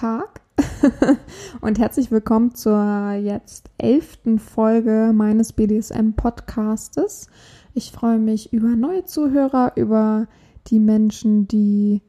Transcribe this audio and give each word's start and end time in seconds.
Tag 0.00 0.40
und 1.60 1.78
herzlich 1.78 2.10
willkommen 2.10 2.54
zur 2.54 3.12
jetzt 3.22 3.68
elften 3.76 4.38
Folge 4.38 5.12
meines 5.14 5.52
BDSM-Podcastes. 5.52 7.26
Ich 7.74 7.92
freue 7.92 8.18
mich 8.18 8.50
über 8.50 8.68
neue 8.68 9.04
Zuhörer, 9.04 9.72
über 9.76 10.26
die 10.68 10.80
Menschen, 10.80 11.48
die 11.48 12.00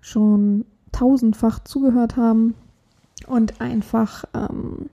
schon 0.00 0.64
tausendfach 0.92 1.58
zugehört 1.64 2.16
haben 2.16 2.54
und 3.26 3.60
einfach 3.60 4.24
ähm, 4.32 4.88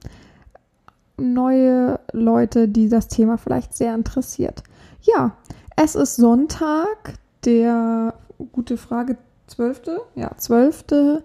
neue 1.16 2.00
Leute, 2.10 2.66
die 2.66 2.88
das 2.88 3.06
Thema 3.06 3.38
vielleicht 3.38 3.72
sehr 3.72 3.94
interessiert. 3.94 4.64
Ja, 5.02 5.36
es 5.76 5.94
ist 5.94 6.16
Sonntag, 6.16 7.20
der 7.44 8.14
gute 8.50 8.76
Frage, 8.76 9.16
12. 9.46 9.82
Ja, 10.16 10.36
12. 10.36 11.22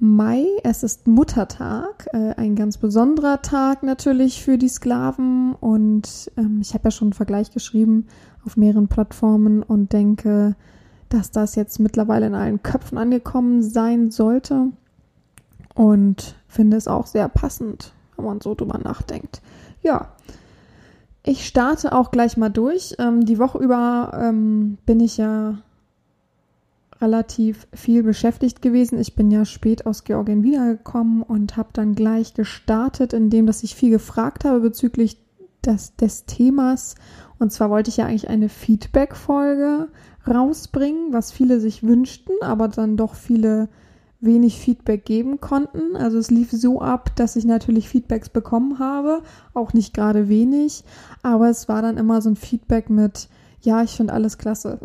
Mai. 0.00 0.46
Es 0.62 0.84
ist 0.84 1.08
Muttertag, 1.08 2.08
äh, 2.12 2.32
ein 2.36 2.54
ganz 2.54 2.78
besonderer 2.78 3.42
Tag 3.42 3.82
natürlich 3.82 4.42
für 4.42 4.56
die 4.56 4.68
Sklaven. 4.68 5.54
Und 5.54 6.30
ähm, 6.36 6.60
ich 6.60 6.74
habe 6.74 6.84
ja 6.84 6.90
schon 6.92 7.08
einen 7.08 7.12
Vergleich 7.14 7.50
geschrieben 7.50 8.06
auf 8.46 8.56
mehreren 8.56 8.86
Plattformen 8.86 9.62
und 9.62 9.92
denke, 9.92 10.54
dass 11.08 11.32
das 11.32 11.56
jetzt 11.56 11.80
mittlerweile 11.80 12.26
in 12.26 12.36
allen 12.36 12.62
Köpfen 12.62 12.96
angekommen 12.96 13.62
sein 13.62 14.12
sollte. 14.12 14.68
Und 15.74 16.36
finde 16.46 16.76
es 16.76 16.86
auch 16.86 17.06
sehr 17.06 17.28
passend, 17.28 17.92
wenn 18.16 18.24
man 18.24 18.40
so 18.40 18.54
drüber 18.54 18.78
nachdenkt. 18.78 19.42
Ja, 19.82 20.12
ich 21.24 21.44
starte 21.44 21.92
auch 21.92 22.12
gleich 22.12 22.36
mal 22.36 22.50
durch. 22.50 22.94
Ähm, 23.00 23.26
die 23.26 23.38
Woche 23.40 23.58
über 23.58 24.12
ähm, 24.14 24.78
bin 24.86 25.00
ich 25.00 25.16
ja 25.16 25.58
relativ 27.00 27.66
viel 27.72 28.02
beschäftigt 28.02 28.62
gewesen. 28.62 28.98
Ich 28.98 29.14
bin 29.14 29.30
ja 29.30 29.44
spät 29.44 29.86
aus 29.86 30.04
Georgien 30.04 30.42
wiedergekommen 30.42 31.22
und 31.22 31.56
habe 31.56 31.70
dann 31.72 31.94
gleich 31.94 32.34
gestartet, 32.34 33.12
indem 33.12 33.46
dass 33.46 33.62
ich 33.62 33.74
viel 33.74 33.90
gefragt 33.90 34.44
habe 34.44 34.60
bezüglich 34.60 35.18
des, 35.64 35.96
des 35.96 36.26
Themas. 36.26 36.94
Und 37.38 37.52
zwar 37.52 37.70
wollte 37.70 37.90
ich 37.90 37.98
ja 37.98 38.06
eigentlich 38.06 38.28
eine 38.28 38.48
Feedback-Folge 38.48 39.88
rausbringen, 40.26 41.12
was 41.12 41.32
viele 41.32 41.60
sich 41.60 41.82
wünschten, 41.82 42.34
aber 42.42 42.68
dann 42.68 42.96
doch 42.96 43.14
viele 43.14 43.68
wenig 44.20 44.58
Feedback 44.58 45.04
geben 45.04 45.40
konnten. 45.40 45.96
Also 45.96 46.18
es 46.18 46.30
lief 46.30 46.50
so 46.50 46.80
ab, 46.80 47.14
dass 47.16 47.36
ich 47.36 47.44
natürlich 47.44 47.88
Feedbacks 47.88 48.28
bekommen 48.28 48.78
habe, 48.78 49.22
auch 49.54 49.72
nicht 49.72 49.94
gerade 49.94 50.28
wenig, 50.28 50.84
aber 51.22 51.48
es 51.48 51.68
war 51.68 51.82
dann 51.82 51.96
immer 51.96 52.20
so 52.20 52.30
ein 52.30 52.36
Feedback 52.36 52.90
mit, 52.90 53.28
ja, 53.60 53.82
ich 53.82 53.90
finde 53.90 54.12
alles 54.12 54.38
klasse. 54.38 54.78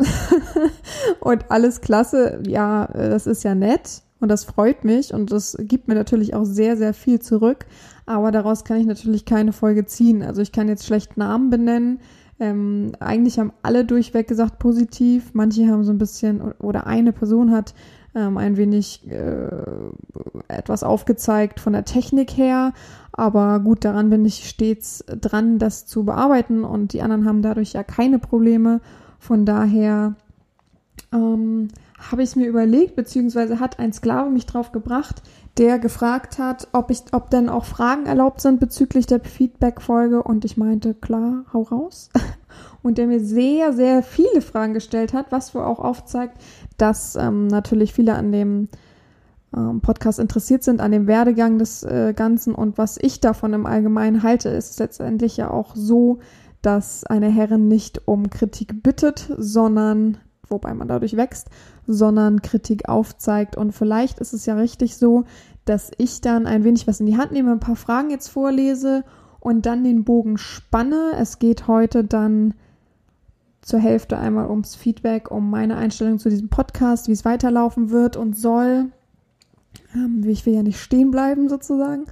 und 1.19 1.51
alles 1.51 1.81
klasse, 1.81 2.41
ja, 2.47 2.87
das 2.87 3.27
ist 3.27 3.43
ja 3.43 3.55
nett 3.55 4.01
und 4.19 4.29
das 4.29 4.45
freut 4.45 4.83
mich 4.83 5.13
und 5.13 5.31
das 5.31 5.57
gibt 5.59 5.87
mir 5.87 5.95
natürlich 5.95 6.33
auch 6.33 6.45
sehr, 6.45 6.77
sehr 6.77 6.93
viel 6.93 7.19
zurück. 7.19 7.65
Aber 8.05 8.31
daraus 8.31 8.63
kann 8.63 8.77
ich 8.77 8.85
natürlich 8.85 9.25
keine 9.25 9.53
Folge 9.53 9.85
ziehen. 9.85 10.23
Also 10.23 10.41
ich 10.41 10.51
kann 10.51 10.67
jetzt 10.67 10.85
schlecht 10.85 11.17
Namen 11.17 11.49
benennen. 11.49 11.99
Ähm, 12.39 12.93
eigentlich 12.99 13.39
haben 13.39 13.53
alle 13.61 13.85
durchweg 13.85 14.27
gesagt 14.27 14.59
positiv. 14.59 15.31
Manche 15.33 15.67
haben 15.67 15.83
so 15.83 15.91
ein 15.91 15.97
bisschen 15.97 16.41
oder 16.53 16.87
eine 16.87 17.13
Person 17.13 17.51
hat 17.51 17.73
ähm, 18.15 18.37
ein 18.37 18.57
wenig 18.57 19.09
äh, 19.09 19.47
etwas 20.47 20.83
aufgezeigt 20.83 21.59
von 21.59 21.73
der 21.73 21.85
Technik 21.85 22.31
her. 22.37 22.73
Aber 23.13 23.59
gut, 23.59 23.85
daran 23.85 24.09
bin 24.09 24.25
ich 24.25 24.49
stets 24.49 25.05
dran, 25.07 25.59
das 25.59 25.85
zu 25.85 26.03
bearbeiten 26.03 26.63
und 26.63 26.93
die 26.93 27.01
anderen 27.01 27.25
haben 27.25 27.43
dadurch 27.43 27.73
ja 27.73 27.83
keine 27.83 28.17
Probleme. 28.17 28.81
Von 29.19 29.45
daher 29.45 30.15
ähm, 31.13 31.69
habe 32.11 32.23
ich 32.23 32.35
mir 32.35 32.47
überlegt, 32.47 32.95
beziehungsweise 32.95 33.59
hat 33.59 33.79
ein 33.79 33.93
Sklave 33.93 34.31
mich 34.31 34.47
drauf 34.47 34.71
gebracht, 34.71 35.21
der 35.57 35.77
gefragt 35.77 36.39
hat, 36.39 36.67
ob 36.71 36.89
ich, 36.89 37.03
ob 37.11 37.29
denn 37.29 37.49
auch 37.49 37.65
Fragen 37.65 38.07
erlaubt 38.07 38.41
sind 38.41 38.59
bezüglich 38.59 39.05
der 39.05 39.19
Feedback-Folge 39.19 40.23
und 40.23 40.43
ich 40.43 40.57
meinte, 40.57 40.95
klar, 40.95 41.45
hau 41.53 41.61
raus. 41.61 42.09
Und 42.83 42.97
der 42.97 43.07
mir 43.07 43.21
sehr, 43.21 43.71
sehr 43.71 44.03
viele 44.03 44.41
Fragen 44.41 44.73
gestellt 44.73 45.13
hat, 45.13 45.31
was 45.31 45.55
wohl 45.55 45.63
auch 45.63 45.79
aufzeigt, 45.79 46.37
dass 46.77 47.15
ähm, 47.15 47.47
natürlich 47.47 47.93
viele 47.93 48.13
an 48.13 48.33
dem 48.33 48.67
ähm, 49.55 49.81
Podcast 49.81 50.19
interessiert 50.19 50.63
sind, 50.63 50.81
an 50.81 50.91
dem 50.91 51.07
Werdegang 51.07 51.59
des 51.59 51.83
äh, 51.83 52.13
Ganzen 52.15 52.55
und 52.55 52.77
was 52.77 52.97
ich 52.99 53.19
davon 53.19 53.53
im 53.53 53.65
Allgemeinen 53.65 54.23
halte, 54.23 54.49
ist 54.49 54.79
letztendlich 54.79 55.37
ja 55.37 55.51
auch 55.51 55.75
so, 55.75 56.19
dass 56.61 57.05
eine 57.05 57.29
Herrin 57.29 57.67
nicht 57.67 58.07
um 58.07 58.29
Kritik 58.29 58.81
bittet, 58.81 59.29
sondern, 59.37 60.17
wobei 60.47 60.73
man 60.73 60.87
dadurch 60.87 61.17
wächst, 61.17 61.49
sondern 61.85 62.41
Kritik 62.41 62.87
aufzeigt. 62.87 63.57
Und 63.57 63.73
vielleicht 63.73 64.19
ist 64.19 64.33
es 64.33 64.45
ja 64.45 64.55
richtig 64.55 64.95
so, 64.97 65.25
dass 65.65 65.91
ich 65.97 66.21
dann 66.21 66.47
ein 66.47 66.63
wenig 66.63 66.87
was 66.87 66.99
in 66.99 67.05
die 67.05 67.17
Hand 67.17 67.33
nehme, 67.33 67.51
ein 67.51 67.59
paar 67.59 67.75
Fragen 67.75 68.09
jetzt 68.09 68.29
vorlese 68.29 69.03
und 69.39 69.65
dann 69.65 69.83
den 69.83 70.05
Bogen 70.05 70.37
spanne. 70.37 71.11
Es 71.19 71.37
geht 71.37 71.67
heute 71.67 72.05
dann 72.05 72.53
zur 73.61 73.79
Hälfte 73.79 74.17
einmal 74.17 74.49
ums 74.49 74.75
Feedback, 74.75 75.31
um 75.31 75.49
meine 75.49 75.75
Einstellung 75.75 76.17
zu 76.17 76.29
diesem 76.29 76.49
Podcast, 76.49 77.07
wie 77.07 77.13
es 77.13 77.25
weiterlaufen 77.25 77.89
wird 77.91 78.15
und 78.15 78.37
soll. 78.37 78.91
Ähm, 79.95 80.23
ich 80.27 80.45
will 80.45 80.53
ja 80.53 80.63
nicht 80.63 80.79
stehen 80.79 81.11
bleiben 81.11 81.49
sozusagen. 81.49 82.05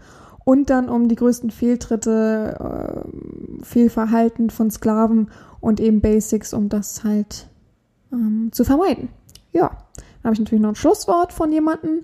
Und 0.44 0.70
dann 0.70 0.90
um 0.90 1.08
die 1.08 1.16
größten 1.16 1.52
Fehltritte, 1.52 2.58
äh, 2.60 3.64
Fehlverhalten 3.64 4.50
von 4.50 4.72
Sklaven 4.72 5.30
und 5.60 5.80
eben 5.80 6.02
Basics, 6.02 6.54
um 6.54 6.68
das 6.68 7.04
halt 7.04 7.48
ähm, 8.12 8.50
zu 8.52 8.64
vermeiden. 8.64 9.10
Ja, 9.52 9.70
dann 9.94 10.24
habe 10.24 10.34
ich 10.34 10.40
natürlich 10.40 10.62
noch 10.62 10.70
ein 10.70 10.76
Schlusswort 10.76 11.34
von 11.34 11.52
jemandem. 11.52 12.02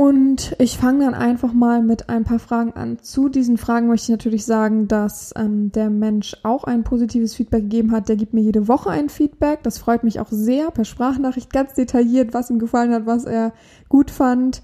Und 0.00 0.56
ich 0.58 0.78
fange 0.78 1.04
dann 1.04 1.12
einfach 1.12 1.52
mal 1.52 1.82
mit 1.82 2.08
ein 2.08 2.24
paar 2.24 2.38
Fragen 2.38 2.72
an. 2.72 3.00
Zu 3.02 3.28
diesen 3.28 3.58
Fragen 3.58 3.86
möchte 3.86 4.04
ich 4.04 4.08
natürlich 4.16 4.46
sagen, 4.46 4.88
dass 4.88 5.34
ähm, 5.36 5.72
der 5.72 5.90
Mensch 5.90 6.38
auch 6.42 6.64
ein 6.64 6.84
positives 6.84 7.34
Feedback 7.34 7.64
gegeben 7.64 7.92
hat. 7.92 8.08
Der 8.08 8.16
gibt 8.16 8.32
mir 8.32 8.40
jede 8.40 8.66
Woche 8.66 8.88
ein 8.88 9.10
Feedback. 9.10 9.62
Das 9.62 9.76
freut 9.76 10.02
mich 10.02 10.18
auch 10.18 10.28
sehr 10.30 10.70
per 10.70 10.86
Sprachnachricht 10.86 11.52
ganz 11.52 11.74
detailliert, 11.74 12.32
was 12.32 12.48
ihm 12.48 12.58
gefallen 12.58 12.94
hat, 12.94 13.04
was 13.04 13.26
er 13.26 13.52
gut 13.90 14.10
fand. 14.10 14.62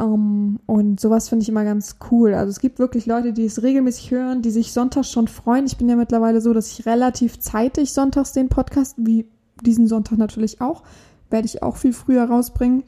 Ähm, 0.00 0.58
und 0.64 1.00
sowas 1.00 1.28
finde 1.28 1.42
ich 1.42 1.50
immer 1.50 1.64
ganz 1.64 1.96
cool. 2.10 2.32
Also 2.32 2.48
es 2.48 2.58
gibt 2.58 2.78
wirklich 2.78 3.04
Leute, 3.04 3.34
die 3.34 3.44
es 3.44 3.62
regelmäßig 3.62 4.10
hören, 4.10 4.40
die 4.40 4.50
sich 4.50 4.72
sonntags 4.72 5.10
schon 5.10 5.28
freuen. 5.28 5.66
Ich 5.66 5.76
bin 5.76 5.90
ja 5.90 5.96
mittlerweile 5.96 6.40
so, 6.40 6.54
dass 6.54 6.72
ich 6.72 6.86
relativ 6.86 7.38
zeitig 7.40 7.92
sonntags 7.92 8.32
den 8.32 8.48
Podcast, 8.48 8.94
wie 8.96 9.26
diesen 9.60 9.86
Sonntag 9.86 10.16
natürlich 10.16 10.62
auch, 10.62 10.82
werde 11.28 11.44
ich 11.44 11.62
auch 11.62 11.76
viel 11.76 11.92
früher 11.92 12.24
rausbringen. 12.24 12.84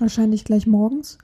Wahrscheinlich 0.00 0.44
gleich 0.44 0.66
morgens. 0.66 1.18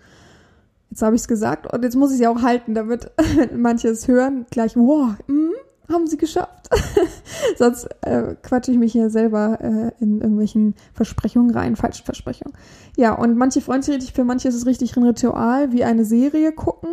Jetzt 0.90 1.02
habe 1.02 1.16
ich 1.16 1.22
es 1.22 1.28
gesagt 1.28 1.72
und 1.72 1.82
jetzt 1.82 1.96
muss 1.96 2.10
ich 2.10 2.16
es 2.16 2.20
ja 2.20 2.30
auch 2.30 2.42
halten, 2.42 2.74
damit 2.74 3.10
manche 3.56 3.88
es 3.88 4.08
hören, 4.08 4.44
gleich, 4.50 4.76
wow, 4.76 5.14
mm, 5.26 5.52
haben 5.90 6.06
sie 6.06 6.18
geschafft. 6.18 6.68
Sonst 7.58 7.88
äh, 8.02 8.34
quatsche 8.42 8.72
ich 8.72 8.78
mich 8.78 8.92
hier 8.92 9.08
selber 9.08 9.58
äh, 9.60 10.02
in 10.02 10.20
irgendwelchen 10.20 10.74
Versprechungen 10.92 11.50
rein, 11.50 11.76
falschen 11.76 12.04
Versprechungen. 12.04 12.54
Ja, 12.96 13.14
und 13.14 13.36
manche 13.36 13.60
freuen 13.60 13.82
sich 13.82 13.94
richtig, 13.94 14.12
für 14.12 14.24
manche 14.24 14.48
ist 14.48 14.54
es 14.54 14.66
richtig 14.66 14.96
ein 14.96 15.04
Ritual, 15.04 15.72
wie 15.72 15.84
eine 15.84 16.04
Serie 16.04 16.52
gucken. 16.52 16.90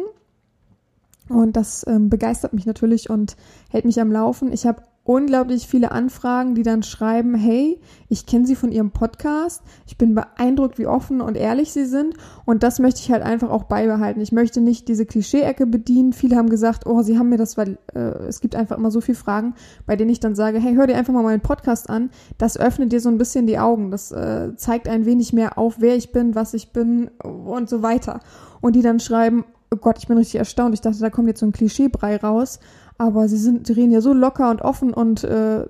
Und 1.28 1.58
das 1.58 1.86
ähm, 1.88 2.10
begeistert 2.10 2.54
mich 2.54 2.66
natürlich 2.66 3.10
und 3.10 3.36
hält 3.70 3.86
mich 3.86 4.00
am 4.02 4.12
Laufen. 4.12 4.52
Ich 4.52 4.66
habe 4.66 4.82
unglaublich 5.10 5.66
viele 5.66 5.92
Anfragen, 5.92 6.54
die 6.54 6.62
dann 6.62 6.84
schreiben, 6.84 7.34
hey, 7.34 7.80
ich 8.10 8.28
kenne 8.28 8.46
Sie 8.46 8.56
von 8.56 8.72
Ihrem 8.72 8.92
Podcast, 8.92 9.64
ich 9.88 9.98
bin 9.98 10.14
beeindruckt, 10.14 10.78
wie 10.78 10.86
offen 10.86 11.20
und 11.20 11.36
ehrlich 11.36 11.72
Sie 11.72 11.86
sind 11.86 12.14
und 12.46 12.62
das 12.62 12.78
möchte 12.78 13.00
ich 13.00 13.12
halt 13.12 13.24
einfach 13.24 13.50
auch 13.50 13.64
beibehalten. 13.64 14.22
Ich 14.22 14.32
möchte 14.32 14.62
nicht 14.62 14.88
diese 14.88 15.08
Klischee-Ecke 15.08 15.66
bedienen. 15.66 16.14
Viele 16.14 16.36
haben 16.36 16.52
gesagt, 16.52 16.86
oh, 16.86 17.02
Sie 17.02 17.18
haben 17.18 17.30
mir 17.30 17.40
das, 17.40 17.58
weil 17.58 17.80
äh, 17.96 18.28
es 18.28 18.40
gibt 18.40 18.56
einfach 18.56 18.78
immer 18.78 18.92
so 18.92 19.02
viele 19.02 19.18
Fragen, 19.18 19.56
bei 19.88 19.96
denen 19.96 20.12
ich 20.12 20.20
dann 20.20 20.36
sage, 20.36 20.60
hey, 20.60 20.76
hör 20.76 20.86
dir 20.86 20.96
einfach 20.96 21.14
mal 21.14 21.24
meinen 21.24 21.42
Podcast 21.42 21.90
an. 21.90 22.12
Das 22.38 22.56
öffnet 22.56 22.92
dir 22.92 23.00
so 23.00 23.10
ein 23.10 23.18
bisschen 23.18 23.48
die 23.48 23.58
Augen. 23.58 23.90
Das 23.90 24.12
äh, 24.12 24.56
zeigt 24.58 24.88
ein 24.88 25.08
wenig 25.08 25.34
mehr 25.34 25.58
auf, 25.58 25.78
wer 25.80 25.96
ich 25.96 26.12
bin, 26.12 26.36
was 26.36 26.54
ich 26.54 26.72
bin 26.72 27.08
und 27.24 27.68
so 27.68 27.82
weiter. 27.82 28.20
Und 28.62 28.76
die 28.76 28.84
dann 28.84 29.00
schreiben, 29.00 29.44
oh 29.74 29.78
Gott, 29.78 29.98
ich 29.98 30.08
bin 30.08 30.20
richtig 30.20 30.36
erstaunt. 30.36 30.76
Ich 30.76 30.82
dachte, 30.82 31.00
da 31.00 31.10
kommt 31.10 31.30
jetzt 31.30 31.40
so 31.40 31.48
ein 31.48 31.52
Klischeebrei 31.52 32.18
raus. 32.18 32.60
Aber 33.00 33.28
sie 33.28 33.38
sind, 33.38 33.68
reden 33.70 33.92
ja 33.92 34.02
so 34.02 34.14
locker 34.14 34.52
und 34.52 34.62
offen 34.62 34.94
und 34.94 35.24
äh, 35.24 35.66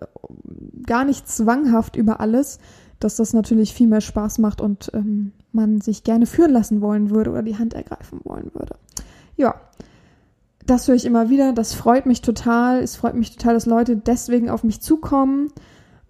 gar 0.85 1.05
nicht 1.05 1.29
zwanghaft 1.29 1.95
über 1.95 2.19
alles, 2.19 2.59
dass 2.99 3.15
das 3.15 3.33
natürlich 3.33 3.73
viel 3.73 3.87
mehr 3.87 4.01
Spaß 4.01 4.39
macht 4.39 4.59
und 4.59 4.91
ähm, 4.93 5.31
man 5.51 5.79
sich 5.79 6.03
gerne 6.03 6.25
führen 6.25 6.51
lassen 6.51 6.81
wollen 6.81 7.11
würde 7.11 7.29
oder 7.29 7.43
die 7.43 7.57
Hand 7.57 7.75
ergreifen 7.75 8.19
wollen 8.23 8.51
würde. 8.53 8.75
Ja, 9.37 9.55
das 10.65 10.87
höre 10.87 10.95
ich 10.95 11.05
immer 11.05 11.29
wieder. 11.29 11.53
Das 11.53 11.73
freut 11.75 12.07
mich 12.07 12.21
total. 12.21 12.81
Es 12.81 12.95
freut 12.95 13.15
mich 13.15 13.35
total, 13.35 13.53
dass 13.53 13.67
Leute 13.67 13.95
deswegen 13.95 14.49
auf 14.49 14.63
mich 14.63 14.81
zukommen. 14.81 15.51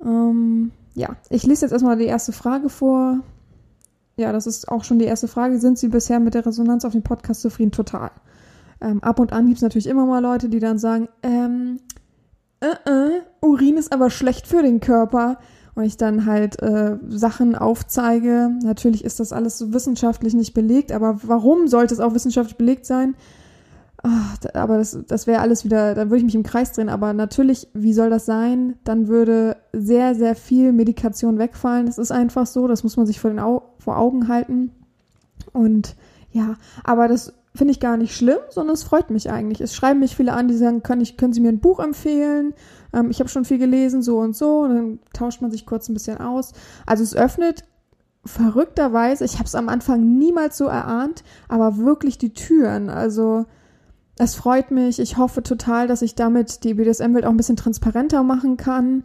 Ähm, 0.02 0.72
ja, 0.96 1.18
ich 1.30 1.46
lese 1.46 1.66
jetzt 1.66 1.74
erstmal 1.74 1.98
die 1.98 2.06
erste 2.06 2.32
Frage 2.32 2.70
vor. 2.70 3.20
Ja, 4.16 4.32
das 4.32 4.48
ist 4.48 4.70
auch 4.70 4.86
schon 4.86 5.00
die 5.00 5.06
erste 5.06 5.28
Frage. 5.28 5.60
Sind 5.60 5.78
Sie 5.78 5.90
bisher 5.90 6.22
mit 6.22 6.34
der 6.34 6.46
Resonanz 6.46 6.86
auf 6.86 6.94
dem 6.94 7.04
Podcast 7.04 7.42
zufrieden? 7.42 7.72
Total. 7.72 8.12
Ähm, 8.82 9.04
ab 9.04 9.20
und 9.20 9.34
an 9.34 9.46
gibt 9.46 9.58
es 9.58 9.64
natürlich 9.64 9.88
immer 9.88 10.06
mal 10.06 10.22
Leute, 10.22 10.50
die 10.50 10.60
dann 10.60 10.78
sagen, 10.78 11.10
ähm, 11.24 11.80
äh, 12.62 12.90
äh, 12.90 13.22
Urin 13.42 13.78
ist 13.78 13.94
aber 13.94 14.10
schlecht 14.10 14.48
für 14.48 14.62
den 14.62 14.80
Körper. 14.80 15.38
Und 15.76 15.86
ich 15.86 15.96
dann 15.96 16.26
halt 16.26 16.62
äh, 16.62 16.98
Sachen 17.08 17.56
aufzeige. 17.56 18.50
Natürlich 18.64 19.06
ist 19.06 19.22
das 19.22 19.32
alles 19.32 19.58
so 19.58 19.72
wissenschaftlich 19.72 20.34
nicht 20.34 20.54
belegt, 20.54 20.92
aber 20.92 21.20
warum 21.24 21.68
sollte 21.70 21.94
es 21.94 22.02
auch 22.02 22.14
wissenschaftlich 22.14 22.58
belegt 22.58 22.86
sein? 22.86 23.16
Ach, 24.04 24.38
aber 24.54 24.78
das, 24.78 24.98
das 25.08 25.28
wäre 25.28 25.42
alles 25.42 25.64
wieder, 25.64 25.94
da 25.94 26.06
würde 26.06 26.18
ich 26.18 26.24
mich 26.24 26.36
im 26.36 26.44
Kreis 26.44 26.74
drehen. 26.74 26.90
Aber 26.90 27.14
natürlich, 27.14 27.70
wie 27.74 27.94
soll 27.94 28.10
das 28.10 28.26
sein? 28.26 28.76
Dann 28.84 29.08
würde 29.08 29.58
sehr, 29.72 30.16
sehr 30.16 30.36
viel 30.36 30.74
Medikation 30.74 31.38
wegfallen. 31.38 31.86
Das 31.86 31.98
ist 31.98 32.12
einfach 32.12 32.46
so, 32.46 32.68
das 32.68 32.84
muss 32.84 32.98
man 32.98 33.06
sich 33.06 33.20
vor, 33.20 33.30
den 33.30 33.40
Au 33.40 33.62
vor 33.78 33.98
Augen 33.98 34.28
halten. 34.28 34.72
Und 35.54 35.96
ja, 36.32 36.56
aber 36.84 37.08
das 37.08 37.34
finde 37.56 37.72
ich 37.72 37.80
gar 37.80 37.98
nicht 37.98 38.16
schlimm, 38.16 38.40
sondern 38.50 38.74
es 38.74 38.84
freut 38.84 39.10
mich 39.10 39.30
eigentlich. 39.32 39.62
Es 39.62 39.76
schreiben 39.76 40.00
mich 40.00 40.16
viele 40.16 40.34
an, 40.34 40.48
die 40.48 40.56
sagen, 40.56 40.84
können, 40.84 41.02
ich, 41.02 41.18
können 41.18 41.34
Sie 41.34 41.42
mir 41.42 41.50
ein 41.50 41.60
Buch 41.60 41.80
empfehlen? 41.80 42.54
Ähm, 42.94 43.10
ich 43.10 43.20
habe 43.20 43.30
schon 43.30 43.46
viel 43.46 43.58
gelesen, 43.58 44.02
so 44.02 44.20
und 44.20 44.36
so. 44.36 44.60
Und 44.60 44.76
dann 44.76 45.00
tauscht 45.14 45.42
man 45.42 45.52
sich 45.52 45.66
kurz 45.66 45.90
ein 45.90 45.94
bisschen 45.94 46.20
aus. 46.20 46.54
Also 46.86 47.04
es 47.04 47.16
öffnet 47.16 47.64
verrückterweise, 48.26 49.26
ich 49.26 49.36
habe 49.36 49.46
es 49.46 49.56
am 49.56 49.70
Anfang 49.70 50.18
niemals 50.18 50.58
so 50.58 50.66
erahnt, 50.66 51.24
aber 51.48 51.78
wirklich 51.78 52.18
die 52.18 52.34
Türen. 52.34 52.90
Also 52.90 53.46
es 54.18 54.36
freut 54.36 54.72
mich. 54.72 55.00
Ich 55.00 55.18
hoffe 55.18 55.42
total, 55.42 55.88
dass 55.88 56.02
ich 56.02 56.16
damit 56.16 56.64
die 56.64 56.76
BDSM-Welt 56.76 57.26
auch 57.26 57.32
ein 57.32 57.38
bisschen 57.38 57.56
transparenter 57.56 58.24
machen 58.24 58.58
kann. 58.58 59.04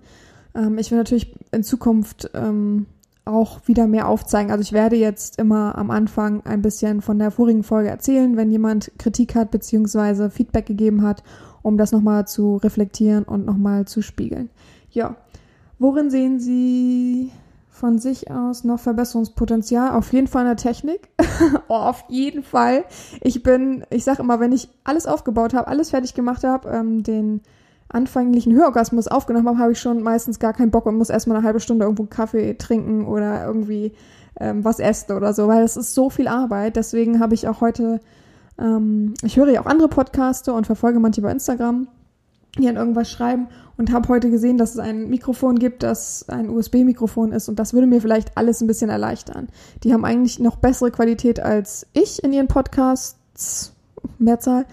Ähm, 0.55 0.77
ich 0.79 0.91
will 0.91 0.99
natürlich 0.99 1.35
in 1.53 1.63
Zukunft 1.63 2.31
ähm, 2.35 2.87
auch 3.25 3.61
wieder 3.67 3.87
mehr 3.87 4.09
aufzeigen. 4.09 4.51
Also 4.51 4.63
ich 4.63 4.73
werde 4.73 4.97
jetzt 4.97 5.39
immer 5.39 5.77
am 5.79 5.91
Anfang 5.91 6.45
ein 6.45 6.63
bisschen 6.63 7.01
von 7.01 7.19
der 7.19 7.31
vorigen 7.31 7.63
Folge 7.63 7.89
erzählen, 7.89 8.37
wenn 8.37 8.51
jemand 8.51 8.93
Kritik 8.99 9.35
hat 9.35 9.51
beziehungsweise 9.51 10.31
Feedback 10.31 10.67
gegeben 10.67 11.03
hat, 11.03 11.23
um 11.63 11.79
das 11.79 11.93
nochmal 11.93 12.27
zu 12.27 12.57
reflektieren 12.57 13.25
und 13.25 13.47
nochmal 13.47 13.87
zu 13.87 14.03
spiegeln. 14.03 14.51
Ja, 14.91 15.17
worin 15.79 16.11
sehen 16.11 16.39
Sie 16.39 17.31
von 17.71 17.99
sich 17.99 18.31
aus 18.31 18.63
noch 18.63 18.79
Verbesserungspotenzial? 18.79 19.93
Auf 19.93 20.13
jeden 20.13 20.29
Fall 20.29 20.43
in 20.43 20.49
der 20.49 20.57
Technik. 20.57 21.09
oh, 21.69 21.75
auf 21.75 22.05
jeden 22.09 22.43
Fall. 22.43 22.85
Ich 23.23 23.43
bin, 23.43 23.85
ich 23.91 24.05
sage 24.05 24.23
immer, 24.23 24.39
wenn 24.39 24.53
ich 24.53 24.69
alles 24.85 25.07
aufgebaut 25.07 25.55
habe, 25.55 25.67
alles 25.67 25.91
fertig 25.91 26.15
gemacht 26.15 26.45
habe, 26.45 26.69
ähm, 26.69 27.03
den 27.03 27.41
anfänglichen 27.89 28.55
Hörorgasmus 28.55 29.09
aufgenommen 29.09 29.49
habe, 29.49 29.59
habe 29.59 29.73
ich 29.73 29.81
schon 29.81 30.03
meistens 30.03 30.39
gar 30.39 30.53
keinen 30.53 30.71
Bock 30.71 30.87
und 30.87 30.97
muss 30.97 31.11
erstmal 31.11 31.37
eine 31.37 31.47
halbe 31.47 31.61
Stunde 31.61 31.85
irgendwo 31.85 32.05
Kaffee 32.05 32.55
trinken 32.55 33.07
oder 33.07 33.47
irgendwie 33.47 33.93
ähm, 34.41 34.65
was 34.65 34.81
essen 34.81 35.17
oder 35.17 35.33
so, 35.33 35.49
weil 35.49 35.63
es 35.63 35.77
ist 35.77 35.95
so 35.95 36.11
viel 36.11 36.29
Arbeit. 36.29 36.77
Deswegen 36.77 37.21
habe 37.21 37.35
ich 37.35 37.47
auch 37.47 37.61
heute, 37.61 38.01
ähm, 38.59 39.15
ich 39.23 39.37
höre 39.37 39.51
ja 39.51 39.61
auch 39.61 39.67
andere 39.67 39.89
Podcaste 39.89 40.53
und 40.53 40.67
verfolge 40.67 40.99
manche 40.99 41.23
bei 41.23 41.31
Instagram, 41.31 41.89
die 42.59 42.69
an 42.69 42.77
irgendwas 42.77 43.11
schreiben 43.11 43.49
und 43.77 43.93
habe 43.93 44.09
heute 44.09 44.31
gesehen, 44.31 44.59
dass 44.59 44.73
es 44.73 44.79
ein 44.79 45.09
Mikrofon 45.09 45.59
gibt, 45.59 45.83
das 45.83 46.29
ein 46.29 46.51
USB-Mikrofon 46.51 47.33
ist 47.33 47.49
und 47.49 47.59
das 47.59 47.75
würde 47.75 47.87
mir 47.87 48.01
vielleicht 48.01 48.37
alles 48.37 48.61
ein 48.61 48.67
bisschen 48.67 48.91
erleichtern. 48.91 49.49
Die 49.83 49.93
haben 49.93 50.05
eigentlich 50.05 50.39
noch 50.39 50.57
bessere 50.57 50.91
Qualität 50.91 51.41
als 51.41 51.87
ich 51.93 52.23
in 52.23 52.33
ihren 52.33 52.49
Podcasts, 52.49 53.73
Mehrzahl 54.19 54.67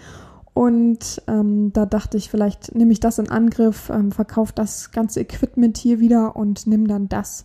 und 0.54 1.22
ähm, 1.28 1.72
da 1.72 1.86
dachte 1.86 2.16
ich, 2.18 2.30
vielleicht 2.30 2.74
nehme 2.74 2.92
ich 2.92 3.00
das 3.00 3.18
in 3.18 3.30
Angriff, 3.30 3.88
ähm, 3.88 4.12
verkaufe 4.12 4.52
das 4.54 4.90
ganze 4.90 5.20
Equipment 5.20 5.78
hier 5.78 5.98
wieder 6.00 6.36
und 6.36 6.66
nimm 6.66 6.86
dann 6.86 7.08
das. 7.08 7.44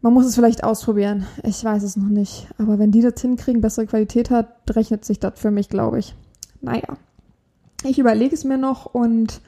Man 0.00 0.14
muss 0.14 0.26
es 0.26 0.34
vielleicht 0.34 0.64
ausprobieren. 0.64 1.26
Ich 1.42 1.62
weiß 1.62 1.82
es 1.82 1.96
noch 1.96 2.08
nicht. 2.08 2.46
Aber 2.58 2.78
wenn 2.78 2.92
die 2.92 3.02
das 3.02 3.20
hinkriegen, 3.20 3.60
bessere 3.60 3.86
Qualität 3.86 4.30
hat, 4.30 4.48
rechnet 4.70 5.04
sich 5.04 5.20
das 5.20 5.38
für 5.38 5.50
mich, 5.50 5.68
glaube 5.68 5.98
ich. 5.98 6.14
Naja. 6.60 6.96
Ich 7.84 7.98
überlege 7.98 8.34
es 8.34 8.44
mir 8.44 8.58
noch 8.58 8.86
und 8.86 9.40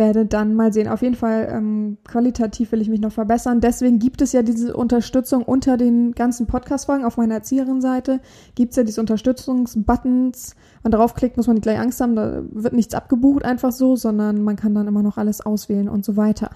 werde 0.00 0.24
dann 0.24 0.54
mal 0.54 0.72
sehen. 0.72 0.88
Auf 0.88 1.02
jeden 1.02 1.14
Fall 1.14 1.46
ähm, 1.52 1.98
qualitativ 2.08 2.72
will 2.72 2.80
ich 2.80 2.88
mich 2.88 3.02
noch 3.02 3.12
verbessern. 3.12 3.60
Deswegen 3.60 3.98
gibt 3.98 4.22
es 4.22 4.32
ja 4.32 4.42
diese 4.42 4.74
Unterstützung 4.74 5.42
unter 5.42 5.76
den 5.76 6.12
ganzen 6.12 6.46
Podcast-Folgen 6.46 7.04
auf 7.04 7.18
meiner 7.18 7.34
Erzieherin-Seite. 7.34 8.20
Gibt 8.54 8.70
es 8.70 8.76
ja 8.76 8.82
diese 8.82 9.02
Unterstützungsbuttons. 9.02 10.56
Wenn 10.82 10.90
man 10.90 10.98
draufklickt, 10.98 11.36
muss 11.36 11.46
man 11.46 11.56
nicht 11.56 11.64
gleich 11.64 11.78
Angst 11.78 12.00
haben. 12.00 12.16
Da 12.16 12.42
wird 12.50 12.72
nichts 12.72 12.94
abgebucht 12.94 13.44
einfach 13.44 13.72
so, 13.72 13.94
sondern 13.94 14.42
man 14.42 14.56
kann 14.56 14.74
dann 14.74 14.88
immer 14.88 15.02
noch 15.02 15.18
alles 15.18 15.42
auswählen 15.42 15.90
und 15.90 16.02
so 16.02 16.16
weiter. 16.16 16.50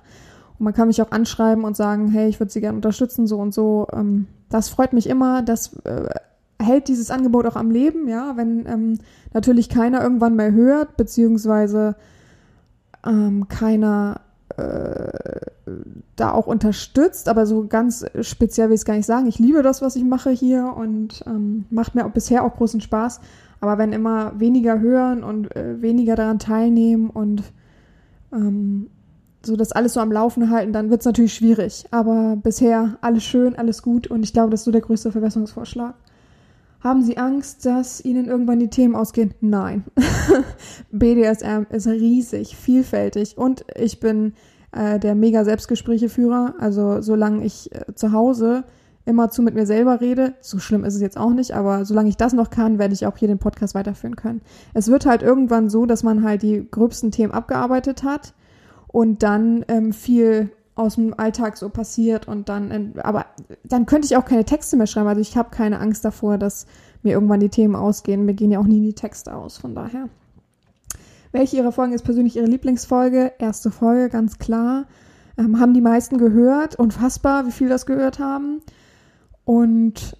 Und 0.58 0.64
man 0.64 0.72
kann 0.72 0.88
mich 0.88 1.02
auch 1.02 1.10
anschreiben 1.10 1.64
und 1.64 1.76
sagen, 1.76 2.08
hey, 2.08 2.28
ich 2.28 2.40
würde 2.40 2.50
Sie 2.50 2.62
gerne 2.62 2.76
unterstützen, 2.76 3.26
so 3.26 3.38
und 3.38 3.52
so. 3.52 3.86
Ähm, 3.92 4.26
das 4.48 4.70
freut 4.70 4.94
mich 4.94 5.06
immer. 5.06 5.42
Das 5.42 5.74
äh, 5.84 6.08
hält 6.58 6.88
dieses 6.88 7.10
Angebot 7.10 7.44
auch 7.44 7.56
am 7.56 7.70
Leben, 7.70 8.08
ja, 8.08 8.38
wenn 8.38 8.64
ähm, 8.66 8.98
natürlich 9.34 9.68
keiner 9.68 10.02
irgendwann 10.02 10.34
mehr 10.34 10.52
hört, 10.52 10.96
beziehungsweise 10.96 11.96
ähm, 13.04 13.48
keiner 13.48 14.20
äh, 14.56 15.10
da 16.16 16.32
auch 16.32 16.46
unterstützt, 16.46 17.28
aber 17.28 17.46
so 17.46 17.66
ganz 17.66 18.04
speziell 18.20 18.68
will 18.68 18.74
ich 18.74 18.80
es 18.80 18.84
gar 18.84 18.96
nicht 18.96 19.06
sagen. 19.06 19.26
Ich 19.26 19.38
liebe 19.38 19.62
das, 19.62 19.82
was 19.82 19.96
ich 19.96 20.04
mache 20.04 20.30
hier 20.30 20.74
und 20.76 21.24
ähm, 21.26 21.64
macht 21.70 21.94
mir 21.94 22.06
auch 22.06 22.12
bisher 22.12 22.44
auch 22.44 22.54
großen 22.54 22.80
Spaß. 22.80 23.20
Aber 23.60 23.78
wenn 23.78 23.92
immer 23.92 24.38
weniger 24.38 24.80
hören 24.80 25.24
und 25.24 25.54
äh, 25.56 25.80
weniger 25.80 26.16
daran 26.16 26.38
teilnehmen 26.38 27.08
und 27.08 27.42
ähm, 28.32 28.90
so 29.42 29.56
das 29.56 29.72
alles 29.72 29.94
so 29.94 30.00
am 30.00 30.12
Laufen 30.12 30.50
halten, 30.50 30.72
dann 30.72 30.90
wird 30.90 31.00
es 31.00 31.06
natürlich 31.06 31.34
schwierig. 31.34 31.84
Aber 31.90 32.36
bisher 32.36 32.98
alles 33.00 33.24
schön, 33.24 33.56
alles 33.56 33.82
gut 33.82 34.06
und 34.06 34.22
ich 34.22 34.32
glaube, 34.32 34.50
das 34.50 34.60
ist 34.60 34.64
so 34.64 34.70
der 34.70 34.82
größte 34.82 35.12
Verbesserungsvorschlag. 35.12 35.94
Haben 36.84 37.02
Sie 37.02 37.16
Angst, 37.16 37.64
dass 37.64 38.04
Ihnen 38.04 38.26
irgendwann 38.26 38.58
die 38.58 38.68
Themen 38.68 38.94
ausgehen? 38.94 39.32
Nein. 39.40 39.84
BDSM 40.92 41.62
ist 41.70 41.86
riesig, 41.86 42.56
vielfältig 42.58 43.38
und 43.38 43.64
ich 43.74 44.00
bin 44.00 44.34
äh, 44.70 44.98
der 45.00 45.14
mega 45.14 45.46
Selbstgesprächeführer. 45.46 46.56
Also 46.58 47.00
solange 47.00 47.42
ich 47.42 47.74
äh, 47.74 47.94
zu 47.94 48.12
Hause 48.12 48.64
immer 49.06 49.30
zu 49.30 49.40
mit 49.40 49.54
mir 49.54 49.64
selber 49.64 50.02
rede, 50.02 50.34
so 50.42 50.58
schlimm 50.58 50.84
ist 50.84 50.94
es 50.94 51.00
jetzt 51.00 51.16
auch 51.16 51.32
nicht, 51.32 51.52
aber 51.52 51.86
solange 51.86 52.10
ich 52.10 52.18
das 52.18 52.34
noch 52.34 52.50
kann, 52.50 52.78
werde 52.78 52.92
ich 52.92 53.06
auch 53.06 53.16
hier 53.16 53.28
den 53.28 53.38
Podcast 53.38 53.74
weiterführen 53.74 54.16
können. 54.16 54.42
Es 54.74 54.88
wird 54.88 55.06
halt 55.06 55.22
irgendwann 55.22 55.70
so, 55.70 55.86
dass 55.86 56.02
man 56.02 56.22
halt 56.22 56.42
die 56.42 56.68
gröbsten 56.70 57.10
Themen 57.10 57.32
abgearbeitet 57.32 58.02
hat 58.02 58.34
und 58.88 59.22
dann 59.22 59.64
ähm, 59.68 59.94
viel 59.94 60.50
aus 60.76 60.96
dem 60.96 61.18
Alltag 61.18 61.56
so 61.56 61.68
passiert 61.68 62.26
und 62.26 62.48
dann, 62.48 62.94
aber 63.02 63.26
dann 63.62 63.86
könnte 63.86 64.06
ich 64.06 64.16
auch 64.16 64.24
keine 64.24 64.44
Texte 64.44 64.76
mehr 64.76 64.86
schreiben. 64.86 65.08
Also 65.08 65.20
ich 65.20 65.36
habe 65.36 65.50
keine 65.50 65.78
Angst 65.78 66.04
davor, 66.04 66.36
dass 66.36 66.66
mir 67.02 67.12
irgendwann 67.12 67.40
die 67.40 67.48
Themen 67.48 67.76
ausgehen. 67.76 68.24
Mir 68.24 68.34
gehen 68.34 68.50
ja 68.50 68.58
auch 68.58 68.66
nie 68.66 68.80
die 68.80 68.94
Texte 68.94 69.34
aus, 69.34 69.56
von 69.56 69.74
daher. 69.74 70.08
Welche 71.30 71.56
ihrer 71.56 71.72
Folgen 71.72 71.92
ist 71.92 72.04
persönlich 72.04 72.36
ihre 72.36 72.46
Lieblingsfolge? 72.46 73.32
Erste 73.38 73.70
Folge, 73.70 74.08
ganz 74.08 74.38
klar. 74.38 74.86
Ähm, 75.36 75.60
haben 75.60 75.74
die 75.74 75.80
meisten 75.80 76.18
gehört. 76.18 76.76
Unfassbar, 76.76 77.46
wie 77.46 77.52
viel 77.52 77.68
das 77.68 77.86
gehört 77.86 78.18
haben. 78.18 78.60
Und 79.44 80.16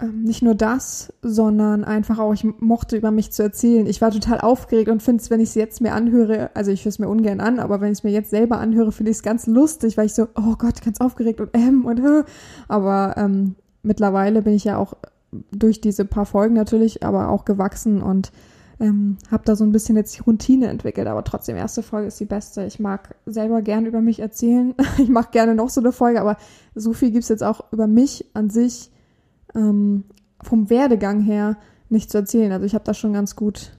ähm, 0.00 0.22
nicht 0.22 0.42
nur 0.42 0.54
das, 0.54 1.12
sondern 1.22 1.84
einfach 1.84 2.18
auch, 2.18 2.32
ich 2.32 2.44
mochte 2.44 2.96
über 2.96 3.10
mich 3.10 3.32
zu 3.32 3.42
erzählen. 3.42 3.86
Ich 3.86 4.00
war 4.00 4.10
total 4.10 4.40
aufgeregt 4.40 4.88
und 4.88 5.02
finde 5.02 5.22
es, 5.22 5.30
wenn 5.30 5.40
ich 5.40 5.50
es 5.50 5.54
jetzt 5.54 5.80
mir 5.80 5.92
anhöre, 5.92 6.50
also 6.54 6.70
ich 6.70 6.84
höre 6.84 6.90
es 6.90 6.98
mir 6.98 7.08
ungern 7.08 7.40
an, 7.40 7.58
aber 7.58 7.80
wenn 7.80 7.92
ich 7.92 7.98
es 7.98 8.04
mir 8.04 8.10
jetzt 8.10 8.30
selber 8.30 8.58
anhöre, 8.58 8.92
finde 8.92 9.10
ich 9.10 9.18
es 9.18 9.22
ganz 9.22 9.46
lustig, 9.46 9.96
weil 9.96 10.06
ich 10.06 10.14
so, 10.14 10.28
oh 10.36 10.54
Gott, 10.56 10.82
ganz 10.82 11.00
aufgeregt 11.00 11.40
und 11.40 11.50
ähm 11.52 11.84
und 11.84 12.00
hö. 12.00 12.22
Aber 12.68 13.14
ähm, 13.16 13.56
mittlerweile 13.82 14.42
bin 14.42 14.54
ich 14.54 14.64
ja 14.64 14.78
auch 14.78 14.94
durch 15.50 15.80
diese 15.80 16.04
paar 16.04 16.26
Folgen 16.26 16.54
natürlich, 16.54 17.02
aber 17.04 17.28
auch 17.28 17.44
gewachsen 17.44 18.02
und 18.02 18.32
ähm, 18.80 19.18
habe 19.30 19.42
da 19.44 19.56
so 19.56 19.64
ein 19.64 19.72
bisschen 19.72 19.96
jetzt 19.96 20.16
die 20.16 20.22
Routine 20.22 20.68
entwickelt, 20.68 21.08
aber 21.08 21.24
trotzdem, 21.24 21.56
erste 21.56 21.82
Folge 21.82 22.06
ist 22.06 22.20
die 22.20 22.24
beste. 22.24 22.64
Ich 22.64 22.78
mag 22.78 23.16
selber 23.26 23.62
gern 23.62 23.86
über 23.86 24.00
mich 24.00 24.20
erzählen. 24.20 24.74
ich 24.98 25.08
mache 25.08 25.30
gerne 25.32 25.54
noch 25.54 25.70
so 25.70 25.80
eine 25.80 25.92
Folge, 25.92 26.20
aber 26.20 26.36
so 26.74 26.92
viel 26.92 27.10
gibt's 27.10 27.28
jetzt 27.28 27.42
auch 27.42 27.72
über 27.72 27.88
mich 27.88 28.26
an 28.34 28.50
sich 28.50 28.92
ähm, 29.54 30.04
vom 30.42 30.70
Werdegang 30.70 31.20
her 31.20 31.56
nicht 31.88 32.10
zu 32.10 32.18
erzählen. 32.18 32.52
Also 32.52 32.66
ich 32.66 32.74
habe 32.74 32.84
das 32.84 32.98
schon 32.98 33.12
ganz 33.12 33.36
gut 33.36 33.72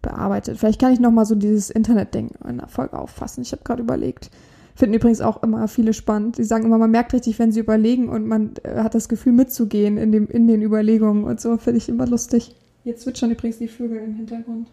bearbeitet. 0.00 0.58
Vielleicht 0.58 0.80
kann 0.80 0.92
ich 0.92 1.00
noch 1.00 1.10
mal 1.10 1.24
so 1.24 1.34
dieses 1.34 1.70
Internet-Ding 1.70 2.32
in 2.48 2.58
der 2.58 2.68
Folge 2.68 2.98
auffassen. 2.98 3.42
Ich 3.42 3.52
habe 3.52 3.62
gerade 3.64 3.82
überlegt. 3.82 4.30
Finden 4.74 4.94
übrigens 4.94 5.20
auch 5.20 5.42
immer 5.42 5.68
viele 5.68 5.92
spannend. 5.92 6.36
Sie 6.36 6.44
sagen 6.44 6.64
immer, 6.64 6.78
man 6.78 6.90
merkt 6.90 7.12
richtig, 7.12 7.38
wenn 7.38 7.52
sie 7.52 7.60
überlegen 7.60 8.08
und 8.08 8.26
man 8.26 8.54
äh, 8.62 8.82
hat 8.82 8.94
das 8.94 9.08
Gefühl 9.08 9.32
mitzugehen 9.32 9.98
in, 9.98 10.12
dem, 10.12 10.26
in 10.28 10.46
den 10.46 10.62
Überlegungen 10.62 11.24
und 11.24 11.40
so. 11.40 11.58
Finde 11.58 11.78
ich 11.78 11.88
immer 11.88 12.06
lustig. 12.06 12.56
Jetzt 12.84 13.02
zwitschern 13.02 13.30
übrigens 13.30 13.58
die 13.58 13.68
Vögel 13.68 13.98
im 13.98 14.14
Hintergrund. 14.14 14.68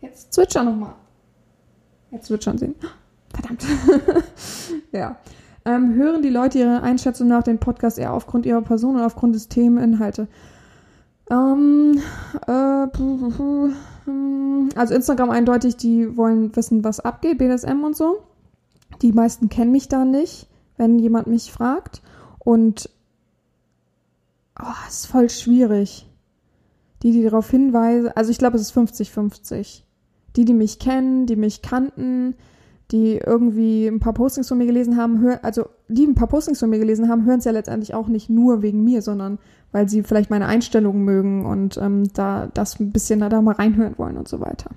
Jetzt 0.00 0.32
zwitschern 0.32 0.66
nochmal. 0.66 0.94
Jetzt 2.10 2.26
zwitschern 2.26 2.58
sie. 2.58 2.74
Verdammt. 3.32 3.64
ja. 4.92 5.16
Ähm, 5.70 5.94
hören 5.94 6.20
die 6.22 6.30
Leute 6.30 6.58
ihre 6.58 6.82
Einschätzung 6.82 7.28
nach 7.28 7.44
den 7.44 7.58
Podcast 7.58 7.96
eher 7.96 8.12
aufgrund 8.12 8.44
ihrer 8.44 8.62
Person 8.62 8.96
oder 8.96 9.06
aufgrund 9.06 9.36
des 9.36 9.48
Themeninhalte? 9.48 10.26
Ähm, 11.30 12.00
äh, 12.48 12.86
also 14.74 14.94
Instagram 14.94 15.30
eindeutig, 15.30 15.76
die 15.76 16.16
wollen 16.16 16.56
wissen, 16.56 16.82
was 16.82 16.98
abgeht, 16.98 17.38
BDSM 17.38 17.84
und 17.84 17.96
so. 17.96 18.18
Die 19.00 19.12
meisten 19.12 19.48
kennen 19.48 19.70
mich 19.70 19.86
da 19.88 20.04
nicht, 20.04 20.48
wenn 20.76 20.98
jemand 20.98 21.28
mich 21.28 21.52
fragt. 21.52 22.02
Und 22.40 22.90
oh, 24.60 24.88
ist 24.88 25.06
voll 25.06 25.30
schwierig. 25.30 26.08
Die, 27.04 27.12
die 27.12 27.22
darauf 27.22 27.48
hinweisen, 27.48 28.10
also 28.16 28.32
ich 28.32 28.38
glaube, 28.38 28.56
es 28.56 28.62
ist 28.62 28.76
50-50. 28.76 29.82
Die, 30.34 30.44
die 30.44 30.52
mich 30.52 30.80
kennen, 30.80 31.26
die 31.26 31.36
mich 31.36 31.62
kannten, 31.62 32.34
die 32.90 33.18
irgendwie 33.18 33.86
ein 33.86 34.00
paar 34.00 34.12
Postings 34.12 34.48
von 34.48 34.58
mir 34.58 34.66
gelesen 34.66 34.96
haben, 34.96 35.20
hören, 35.20 35.38
also 35.42 35.66
die 35.88 36.06
ein 36.06 36.14
paar 36.14 36.28
Postings 36.28 36.58
von 36.58 36.70
mir 36.70 36.78
gelesen 36.78 37.08
haben, 37.08 37.24
hören 37.24 37.38
es 37.38 37.44
ja 37.44 37.52
letztendlich 37.52 37.94
auch 37.94 38.08
nicht 38.08 38.30
nur 38.30 38.62
wegen 38.62 38.82
mir, 38.82 39.02
sondern 39.02 39.38
weil 39.72 39.88
sie 39.88 40.02
vielleicht 40.02 40.30
meine 40.30 40.46
Einstellungen 40.46 41.04
mögen 41.04 41.46
und 41.46 41.76
ähm, 41.76 42.12
da 42.12 42.48
das 42.52 42.80
ein 42.80 42.90
bisschen 42.90 43.20
da 43.20 43.40
mal 43.40 43.54
reinhören 43.54 43.96
wollen 43.98 44.16
und 44.16 44.28
so 44.28 44.40
weiter. 44.40 44.70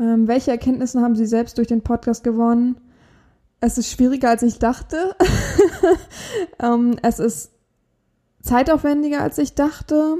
Ähm, 0.00 0.28
welche 0.28 0.50
Erkenntnisse 0.50 1.00
haben 1.02 1.16
Sie 1.16 1.26
selbst 1.26 1.58
durch 1.58 1.68
den 1.68 1.82
Podcast 1.82 2.24
gewonnen? 2.24 2.76
Es 3.60 3.76
ist 3.76 3.90
schwieriger, 3.90 4.30
als 4.30 4.42
ich 4.42 4.58
dachte. 4.58 5.16
ähm, 6.62 6.96
es 7.02 7.18
ist 7.18 7.50
zeitaufwendiger, 8.42 9.20
als 9.20 9.38
ich 9.38 9.54
dachte 9.54 10.18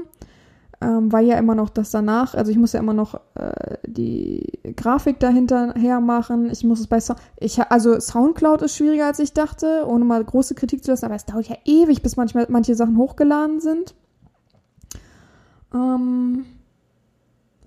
ähm, 0.81 1.11
weil 1.11 1.25
ja 1.25 1.37
immer 1.37 1.55
noch 1.55 1.69
das 1.69 1.91
danach, 1.91 2.35
also 2.35 2.51
ich 2.51 2.57
muss 2.57 2.73
ja 2.73 2.79
immer 2.79 2.93
noch 2.93 3.15
äh, 3.35 3.77
die 3.85 4.59
Grafik 4.77 5.19
dahinter 5.19 5.73
her 5.75 5.99
machen. 5.99 6.49
Ich 6.49 6.63
muss 6.63 6.79
es 6.79 6.87
bei 6.87 7.01
Sound, 7.01 7.19
ich 7.37 7.61
also 7.61 7.99
Soundcloud 7.99 8.61
ist 8.61 8.77
schwieriger 8.77 9.07
als 9.07 9.19
ich 9.19 9.33
dachte, 9.33 9.85
ohne 9.87 10.05
mal 10.05 10.23
große 10.23 10.55
Kritik 10.55 10.83
zu 10.83 10.91
lassen, 10.91 11.05
aber 11.05 11.15
es 11.15 11.25
dauert 11.25 11.49
ja 11.49 11.57
ewig, 11.65 12.01
bis 12.01 12.15
manchmal 12.15 12.45
manche 12.49 12.75
Sachen 12.75 12.97
hochgeladen 12.97 13.59
sind. 13.59 13.93
Ähm, 15.73 16.45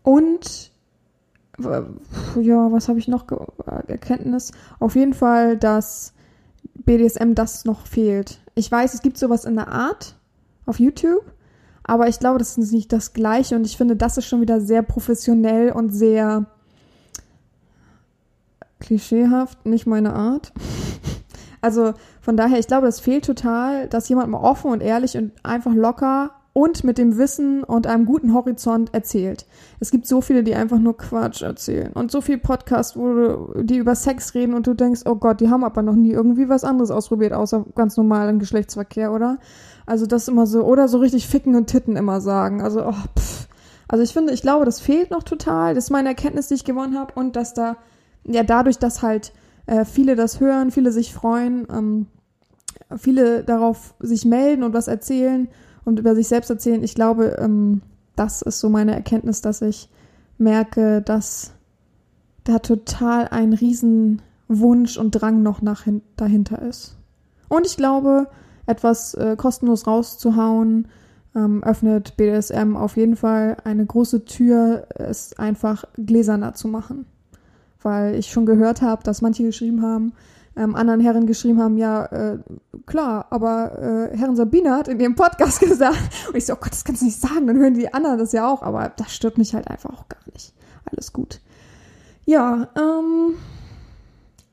und 0.02 0.73
ja, 2.40 2.73
was 2.73 2.88
habe 2.88 2.99
ich 2.99 3.09
noch 3.09 3.26
Erkenntnis? 3.87 4.52
Auf 4.81 4.97
jeden 4.97 5.12
Fall, 5.12 5.59
dass 5.59 6.14
BDSM 6.75 7.35
das 7.35 7.66
noch 7.66 7.87
fehlt. 7.87 8.40
Ich 8.54 8.73
weiß, 8.73 8.95
es 8.95 9.02
gibt 9.02 9.19
sowas 9.19 9.45
in 9.45 9.57
der 9.57 9.69
Art 9.69 10.16
auf 10.64 10.81
YouTube 10.81 11.25
aber 11.85 12.09
ich 12.09 12.19
glaube, 12.19 12.39
das 12.39 12.57
ist 12.57 12.73
nicht 12.73 12.93
das 12.93 13.12
Gleiche 13.12 13.57
und 13.57 13.67
ich 13.67 13.77
finde, 13.77 13.97
das 13.97 14.17
ist 14.17 14.27
schon 14.27 14.41
wieder 14.41 14.61
sehr 14.61 14.83
professionell 14.83 15.73
und 15.73 15.91
sehr 15.91 16.47
klischeehaft, 18.81 19.65
nicht 19.67 19.87
meine 19.87 20.15
Art. 20.15 20.53
Also 21.65 21.95
von 22.21 22.37
daher, 22.37 22.59
ich 22.59 22.67
glaube, 22.67 22.89
es 22.89 22.99
fehlt 22.99 23.25
total, 23.25 23.87
dass 23.87 24.09
jemand 24.09 24.29
mal 24.29 24.41
offen 24.41 24.73
und 24.73 24.83
ehrlich 24.83 25.17
und 25.17 25.31
einfach 25.45 25.73
locker 25.73 26.33
und 26.53 26.85
mit 26.85 26.99
dem 26.99 27.17
Wissen 27.17 27.65
und 27.65 27.87
einem 27.87 28.05
guten 28.05 28.35
Horizont 28.35 28.93
erzählt. 28.93 29.47
Es 29.81 29.91
gibt 29.91 30.07
so 30.07 30.21
viele, 30.21 30.43
die 30.43 30.55
einfach 30.55 30.79
nur 30.79 30.97
Quatsch 30.97 31.43
erzählen 31.43 31.93
und 31.93 32.11
so 32.11 32.21
viele 32.21 32.39
Podcasts, 32.39 32.97
wo 32.97 33.15
du, 33.15 33.62
die 33.62 33.77
über 33.77 33.95
Sex 33.95 34.35
reden 34.35 34.55
und 34.55 34.67
du 34.67 34.75
denkst, 34.75 35.03
oh 35.07 35.15
Gott, 35.15 35.41
die 35.41 35.49
haben 35.49 35.65
aber 35.65 35.83
noch 35.83 35.95
nie 35.95 36.11
irgendwie 36.11 36.49
was 36.49 36.65
anderes 36.65 36.91
ausprobiert, 36.91 37.33
außer 37.33 37.65
ganz 37.75 37.97
normalen 37.97 38.39
Geschlechtsverkehr, 38.39 39.12
oder? 39.12 39.39
Also 39.87 40.07
das 40.07 40.29
immer 40.29 40.47
so, 40.47 40.62
oder 40.65 40.89
so 40.89 40.99
richtig 40.99 41.27
Ficken 41.27 41.55
und 41.55 41.67
Titten 41.67 41.97
immer 41.97 42.21
sagen. 42.21 42.62
Also, 42.62 42.87
oh, 42.87 42.95
pff. 43.19 43.49
Also 43.89 44.05
ich 44.05 44.12
finde, 44.12 44.33
ich 44.33 44.43
glaube, 44.43 44.65
das 44.65 44.81
fehlt 44.81 45.11
noch 45.11 45.23
total. 45.23 45.75
Das 45.75 45.85
ist 45.85 45.91
meine 45.91 46.09
Erkenntnis, 46.09 46.49
die 46.49 46.55
ich 46.55 46.65
gewonnen 46.65 46.99
habe. 46.99 47.12
Und 47.15 47.37
dass 47.37 47.53
da, 47.53 47.77
ja, 48.25 48.43
dadurch, 48.43 48.79
dass 48.79 49.03
halt 49.03 49.33
äh, 49.67 49.85
viele 49.85 50.17
das 50.17 50.41
hören, 50.41 50.71
viele 50.71 50.93
sich 50.93 51.12
freuen, 51.12 51.67
ähm, 51.71 52.07
viele 52.97 53.45
darauf 53.45 53.95
sich 54.01 54.25
melden 54.25 54.62
und 54.62 54.73
was 54.73 54.89
erzählen 54.89 55.49
und 55.85 55.99
über 55.99 56.15
sich 56.15 56.29
selbst 56.29 56.51
erzählen. 56.51 56.83
Ich 56.83 56.95
glaube, 56.95 57.37
ähm, 57.39 57.83
das 58.17 58.43
ist 58.43 58.61
so 58.61 58.69
meine 58.69 58.95
Erkenntnis, 58.95 59.41
dass 59.41 59.62
ich 59.62 59.89
merke, 60.39 61.03
dass 61.03 61.53
da 62.45 62.59
total 62.59 63.29
ein 63.29 63.53
Riesenwunsch 63.53 64.97
und 64.99 65.11
Drang 65.12 65.43
noch 65.43 65.62
nach 65.62 65.87
dahinter 66.17 66.62
ist. 66.62 66.97
Und 67.49 67.67
ich 67.67 67.77
glaube, 67.77 68.29
etwas 68.73 69.14
äh, 69.14 69.37
kostenlos 69.37 69.87
rauszuhauen, 69.87 70.88
ähm, 71.35 71.62
öffnet 71.62 72.17
BDSM 72.17 72.76
auf 72.76 72.97
jeden 72.97 73.17
Fall 73.17 73.57
eine 73.64 73.87
große 73.87 74.25
Tür, 74.25 74.87
es 74.95 75.38
einfach 75.38 75.85
gläserner 75.97 76.55
zu 76.55 76.69
machen. 76.69 77.07
Weil 77.81 78.14
ich 78.14 78.31
schon 78.31 78.47
gehört 78.47 78.83
habe, 78.83 79.02
dass 79.02 79.23
manche 79.23 79.43
geschrieben 79.43 79.83
haben, 79.83 80.12
ähm, 80.57 80.75
anderen 80.75 81.00
Herren 81.00 81.26
geschrieben 81.26 81.61
haben, 81.61 81.79
ja, 81.79 82.05
äh, 82.07 82.38
klar, 82.87 83.26
aber 83.31 84.11
äh, 84.12 84.17
Herren 84.17 84.37
Sabine 84.37 84.73
hat 84.73 84.88
in 84.88 85.00
ihrem 85.00 85.14
Podcast 85.14 85.61
gesagt, 85.61 85.99
und 86.29 86.37
ich 86.37 86.47
so, 86.47 86.52
oh 86.55 86.59
Gott, 86.61 86.73
das 86.73 86.85
kannst 86.85 87.02
du 87.02 87.07
nicht 87.07 87.21
sagen, 87.21 87.47
dann 87.47 87.59
hören 87.59 87.75
die 87.75 87.93
anderen 87.93 88.19
das 88.19 88.33
ja 88.33 88.49
auch, 88.49 88.62
aber 88.62 88.93
das 88.97 89.14
stört 89.14 89.38
mich 89.38 89.55
halt 89.55 89.69
einfach 89.69 89.91
auch 89.91 90.09
gar 90.09 90.21
nicht. 90.33 90.52
Alles 90.85 91.12
gut. 91.12 91.41
Ja, 92.25 92.69
ähm, 92.76 93.35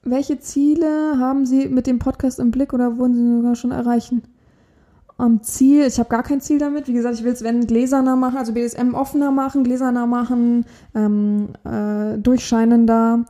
welche 0.04 0.40
Ziele 0.40 1.18
haben 1.20 1.46
Sie 1.46 1.68
mit 1.68 1.88
dem 1.88 2.00
Podcast 2.00 2.40
im 2.40 2.52
Blick 2.52 2.74
oder 2.74 2.98
wurden 2.98 3.16
Sie 3.16 3.38
sogar 3.38 3.56
schon 3.56 3.72
erreichen? 3.72 4.24
Am 5.18 5.44
Ziel, 5.44 5.86
ich 5.86 6.00
habe 6.00 6.10
gar 6.10 6.24
kein 6.24 6.40
Ziel 6.40 6.60
damit. 6.60 6.88
Wie 6.88 6.94
gesagt, 6.94 7.16
ich 7.16 7.26
will 7.26 7.34
es, 7.34 7.44
wenn 7.44 7.68
gläserner 7.68 8.16
machen, 8.16 8.38
also 8.38 8.54
BDSM 8.54 8.94
offener 8.94 9.32
machen, 9.32 9.66
gläserner 9.66 10.08
machen, 10.08 10.66
ähm, 10.96 11.50
äh, 11.66 12.18
durchscheinender, 12.18 13.26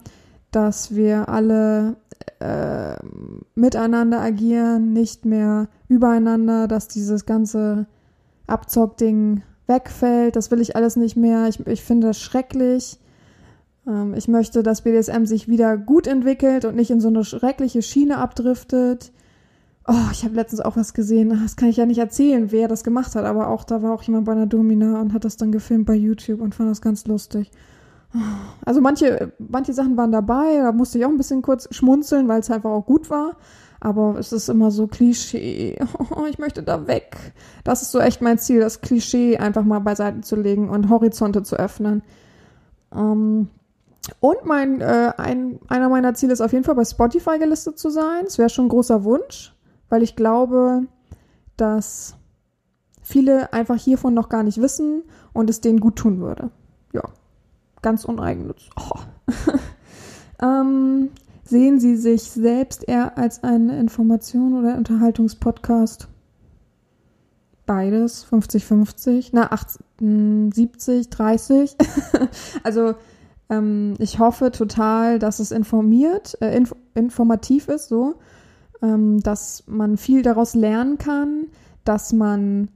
dass 0.52 0.96
wir 0.96 1.30
alle 1.30 1.96
äh, 2.40 2.96
miteinander 3.56 4.22
agieren, 4.22 4.94
nicht 4.94 5.26
mehr 5.26 5.68
übereinander, 5.88 6.68
dass 6.68 6.88
dieses 6.88 7.26
ganze 7.26 7.88
Abzockding 8.46 9.42
wegfällt. 9.66 10.36
Das 10.36 10.52
will 10.52 10.62
ich 10.62 10.76
alles 10.76 10.96
nicht 10.96 11.16
mehr. 11.16 11.48
Ich, 11.48 11.66
ich 11.66 11.84
finde 11.84 12.08
das 12.08 12.20
schrecklich. 12.20 13.00
Ähm, 13.90 14.14
ich 14.14 14.28
möchte, 14.28 14.64
dass 14.64 14.84
BDSM 14.84 15.26
sich 15.26 15.48
wieder 15.48 15.78
gut 15.78 16.08
entwickelt 16.08 16.66
und 16.66 16.76
nicht 16.76 16.92
in 16.92 17.02
so 17.02 17.08
eine 17.08 17.26
schreckliche 17.26 17.82
Schiene 17.82 18.18
abdriftet. 18.18 19.12
Oh, 19.88 20.12
ich 20.12 20.24
habe 20.24 20.36
letztens 20.36 20.62
auch 20.62 20.78
was 20.78 20.94
gesehen. 20.94 21.30
Das 21.30 21.56
kann 21.56 21.70
ich 21.70 21.78
ja 21.78 21.86
nicht 21.86 21.98
erzählen, 21.98 22.52
wer 22.52 22.68
das 22.68 22.84
gemacht 22.84 23.16
hat, 23.16 23.26
aber 23.26 23.50
auch 23.50 23.64
da 23.64 23.82
war 23.82 23.92
auch 23.92 24.04
jemand 24.04 24.26
bei 24.26 24.34
einer 24.34 24.46
Domina 24.46 25.02
und 25.02 25.14
hat 25.14 25.26
das 25.26 25.38
dann 25.38 25.52
gefilmt 25.52 25.88
bei 25.88 25.96
YouTube 25.96 26.42
und 26.42 26.54
fand 26.54 26.70
das 26.70 26.82
ganz 26.82 27.08
lustig. 27.08 27.50
Also 28.66 28.82
manche, 28.82 29.34
manche 29.38 29.74
Sachen 29.74 29.98
waren 29.98 30.12
dabei, 30.12 30.58
da 30.58 30.72
musste 30.72 30.98
ich 30.98 31.06
auch 31.06 31.10
ein 31.10 31.18
bisschen 31.18 31.42
kurz 31.42 31.68
schmunzeln, 31.74 32.28
weil 32.28 32.40
es 32.40 32.52
einfach 32.52 32.70
auch 32.70 32.86
gut 32.86 33.10
war. 33.10 33.38
Aber 33.82 34.18
es 34.20 34.34
ist 34.34 34.50
immer 34.50 34.72
so 34.72 34.88
Klischee. 34.88 35.78
Oh, 35.98 36.26
ich 36.30 36.38
möchte 36.38 36.62
da 36.64 36.86
weg. 36.86 37.16
Das 37.64 37.82
ist 37.82 37.92
so 37.92 38.00
echt 38.00 38.22
mein 38.22 38.38
Ziel, 38.38 38.60
das 38.60 38.82
Klischee 38.82 39.38
einfach 39.38 39.64
mal 39.64 39.80
beiseite 39.80 40.22
zu 40.22 40.36
legen 40.36 40.70
und 40.70 40.90
Horizonte 40.90 41.44
zu 41.44 41.56
öffnen. 41.56 42.04
Ähm, 42.94 43.48
und 44.20 44.46
mein, 44.46 44.82
äh, 44.82 45.14
ein, 45.18 45.60
einer 45.68 45.90
meiner 45.90 46.14
Ziele 46.14 46.34
ist 46.34 46.42
auf 46.42 46.54
jeden 46.54 46.64
Fall 46.64 46.76
bei 46.76 46.86
Spotify 46.86 47.38
gelistet 47.40 47.78
zu 47.78 47.90
sein. 47.90 48.26
Es 48.26 48.38
wäre 48.38 48.50
schon 48.50 48.66
ein 48.66 48.70
großer 48.70 49.04
Wunsch, 49.04 49.54
weil 49.90 50.04
ich 50.04 50.16
glaube, 50.16 50.84
dass 51.58 52.16
viele 53.02 53.54
einfach 53.54 53.78
hiervon 53.78 54.14
noch 54.14 54.30
gar 54.30 54.44
nicht 54.44 54.62
wissen 54.62 55.04
und 55.34 55.50
es 55.50 55.62
denen 55.62 55.80
gut 55.80 55.98
tun 55.98 56.20
würde. 56.20 56.52
Ja, 56.94 57.04
ganz 57.82 58.06
uneigennützig. 58.06 58.70
Oh. 58.78 59.00
ähm, 60.44 61.10
sehen 61.44 61.80
Sie 61.80 61.96
sich 61.96 62.24
selbst 62.24 62.88
eher 62.88 63.18
als 63.18 63.44
einen 63.44 63.70
Information- 63.70 64.58
oder 64.60 64.76
Unterhaltungspodcast? 64.76 66.08
Beides, 67.66 68.26
50-50, 68.26 69.30
na, 69.34 69.52
80, 69.52 69.82
70, 70.54 71.10
30. 71.10 71.76
also 72.64 72.96
ähm, 73.50 73.96
ich 74.00 74.20
hoffe 74.20 74.52
total, 74.52 75.20
dass 75.20 75.40
es 75.40 75.52
informiert, 75.52 76.38
äh, 76.42 76.56
inf 76.56 76.76
informativ 76.96 77.68
ist, 77.68 77.90
so, 77.90 78.16
ähm, 78.82 79.22
dass 79.22 79.64
man 79.68 79.98
viel 79.98 80.22
daraus 80.22 80.54
lernen 80.54 80.98
kann, 80.98 81.48
dass 81.84 82.14
man 82.14 82.70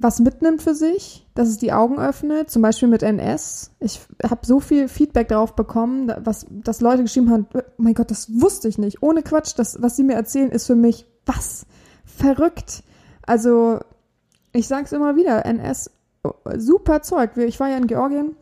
was 0.00 0.18
mitnimmt 0.18 0.62
für 0.62 0.74
sich, 0.74 1.26
dass 1.34 1.48
es 1.48 1.58
die 1.58 1.72
Augen 1.72 1.98
öffnet, 1.98 2.50
zum 2.50 2.62
Beispiel 2.62 2.88
mit 2.88 3.02
NS. 3.02 3.72
Ich 3.80 4.00
habe 4.24 4.46
so 4.46 4.58
viel 4.58 4.88
Feedback 4.88 5.28
darauf 5.28 5.54
bekommen, 5.54 6.10
was, 6.24 6.46
dass 6.48 6.80
Leute 6.80 7.02
geschrieben 7.02 7.30
haben, 7.30 7.46
oh 7.52 7.60
mein 7.76 7.92
Gott, 7.92 8.10
das 8.10 8.40
wusste 8.40 8.68
ich 8.68 8.78
nicht. 8.78 9.02
Ohne 9.02 9.22
Quatsch, 9.22 9.52
das, 9.56 9.82
was 9.82 9.96
sie 9.96 10.02
mir 10.02 10.14
erzählen, 10.14 10.50
ist 10.50 10.66
für 10.66 10.74
mich 10.74 11.06
was? 11.26 11.66
Verrückt. 12.06 12.82
Also, 13.26 13.80
ich 14.52 14.66
sag's 14.66 14.92
immer 14.92 15.16
wieder, 15.16 15.44
NS, 15.44 15.90
super 16.56 17.02
Zeug. 17.02 17.36
Ich 17.36 17.60
war 17.60 17.68
ja 17.68 17.76
in 17.76 17.86
Georgien 17.86 18.36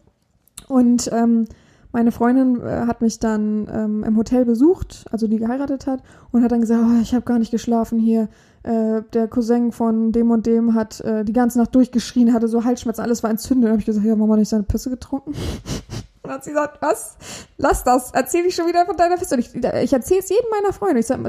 und 0.66 1.10
ähm, 1.12 1.46
meine 1.92 2.12
Freundin 2.12 2.60
äh, 2.60 2.86
hat 2.86 3.00
mich 3.00 3.18
dann 3.18 3.66
ähm, 3.72 4.04
im 4.04 4.16
Hotel 4.16 4.44
besucht, 4.44 5.06
also 5.10 5.26
die 5.26 5.38
geheiratet 5.38 5.86
hat, 5.86 6.02
und 6.32 6.42
hat 6.42 6.52
dann 6.52 6.60
gesagt, 6.60 6.82
oh, 6.84 7.00
ich 7.00 7.14
habe 7.14 7.24
gar 7.24 7.38
nicht 7.38 7.50
geschlafen 7.50 7.98
hier. 7.98 8.28
Äh, 8.62 9.02
der 9.14 9.28
Cousin 9.28 9.72
von 9.72 10.12
dem 10.12 10.30
und 10.30 10.46
dem 10.46 10.74
hat 10.74 11.00
äh, 11.00 11.24
die 11.24 11.32
ganze 11.32 11.58
Nacht 11.58 11.74
durchgeschrien, 11.74 12.34
hatte 12.34 12.48
so 12.48 12.64
Halsschmerzen, 12.64 13.02
alles 13.02 13.22
war 13.22 13.30
entzündet. 13.30 13.64
Dann 13.64 13.72
habe 13.72 13.80
ich 13.80 13.86
gesagt, 13.86 14.04
ja, 14.04 14.16
Mama, 14.16 14.36
nicht 14.36 14.48
seine 14.48 14.64
Pisse 14.64 14.90
getrunken? 14.90 15.32
und 16.28 16.34
hat 16.34 16.44
sie 16.44 16.50
gesagt, 16.50 16.82
was? 16.82 17.16
Lass 17.56 17.84
das, 17.84 18.10
erzähl 18.12 18.44
ich 18.44 18.54
schon 18.54 18.66
wieder 18.66 18.84
von 18.84 18.96
deiner 18.96 19.16
Pisse. 19.16 19.38
Ich, 19.38 19.54
ich 19.54 19.92
erzähle 19.92 20.20
es 20.20 20.28
jedem 20.28 20.50
meiner 20.50 20.72
Freunde. 20.74 21.00
Ich 21.00 21.06
sage, 21.06 21.22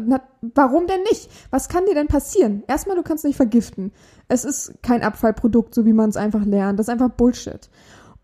warum 0.54 0.88
denn 0.88 1.02
nicht? 1.04 1.30
Was 1.52 1.70
kann 1.70 1.86
dir 1.86 1.96
denn 1.96 2.08
passieren? 2.08 2.64
Erstmal, 2.68 2.98
du 2.98 3.04
kannst 3.04 3.24
nicht 3.24 3.38
vergiften. 3.38 3.92
Es 4.28 4.44
ist 4.44 4.74
kein 4.84 5.02
Abfallprodukt, 5.02 5.74
so 5.74 5.86
wie 5.86 5.94
man 5.94 6.10
es 6.10 6.18
einfach 6.18 6.44
lernt. 6.44 6.78
Das 6.78 6.88
ist 6.88 6.92
einfach 6.92 7.10
Bullshit. 7.10 7.70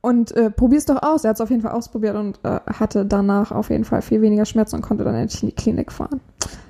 Und 0.06 0.34
äh, 0.34 0.52
probier's 0.52 0.86
doch 0.86 1.02
aus. 1.02 1.24
Er 1.24 1.30
hat 1.30 1.38
es 1.38 1.42
auf 1.42 1.50
jeden 1.50 1.64
Fall 1.64 1.72
ausprobiert 1.72 2.16
und 2.16 2.40
äh, 2.44 2.60
hatte 2.72 3.08
danach 3.08 3.52
auf 3.52 3.72
jeden 3.72 3.86
Fall 3.86 4.04
viel 4.04 4.22
weniger 4.22 4.46
Schmerzen 4.46 4.76
und 4.76 4.84
konnte 4.84 5.04
dann 5.04 5.16
endlich 5.16 5.42
in 5.42 5.50
die 5.50 5.56
Klinik 5.56 5.92
fahren. 5.92 6.22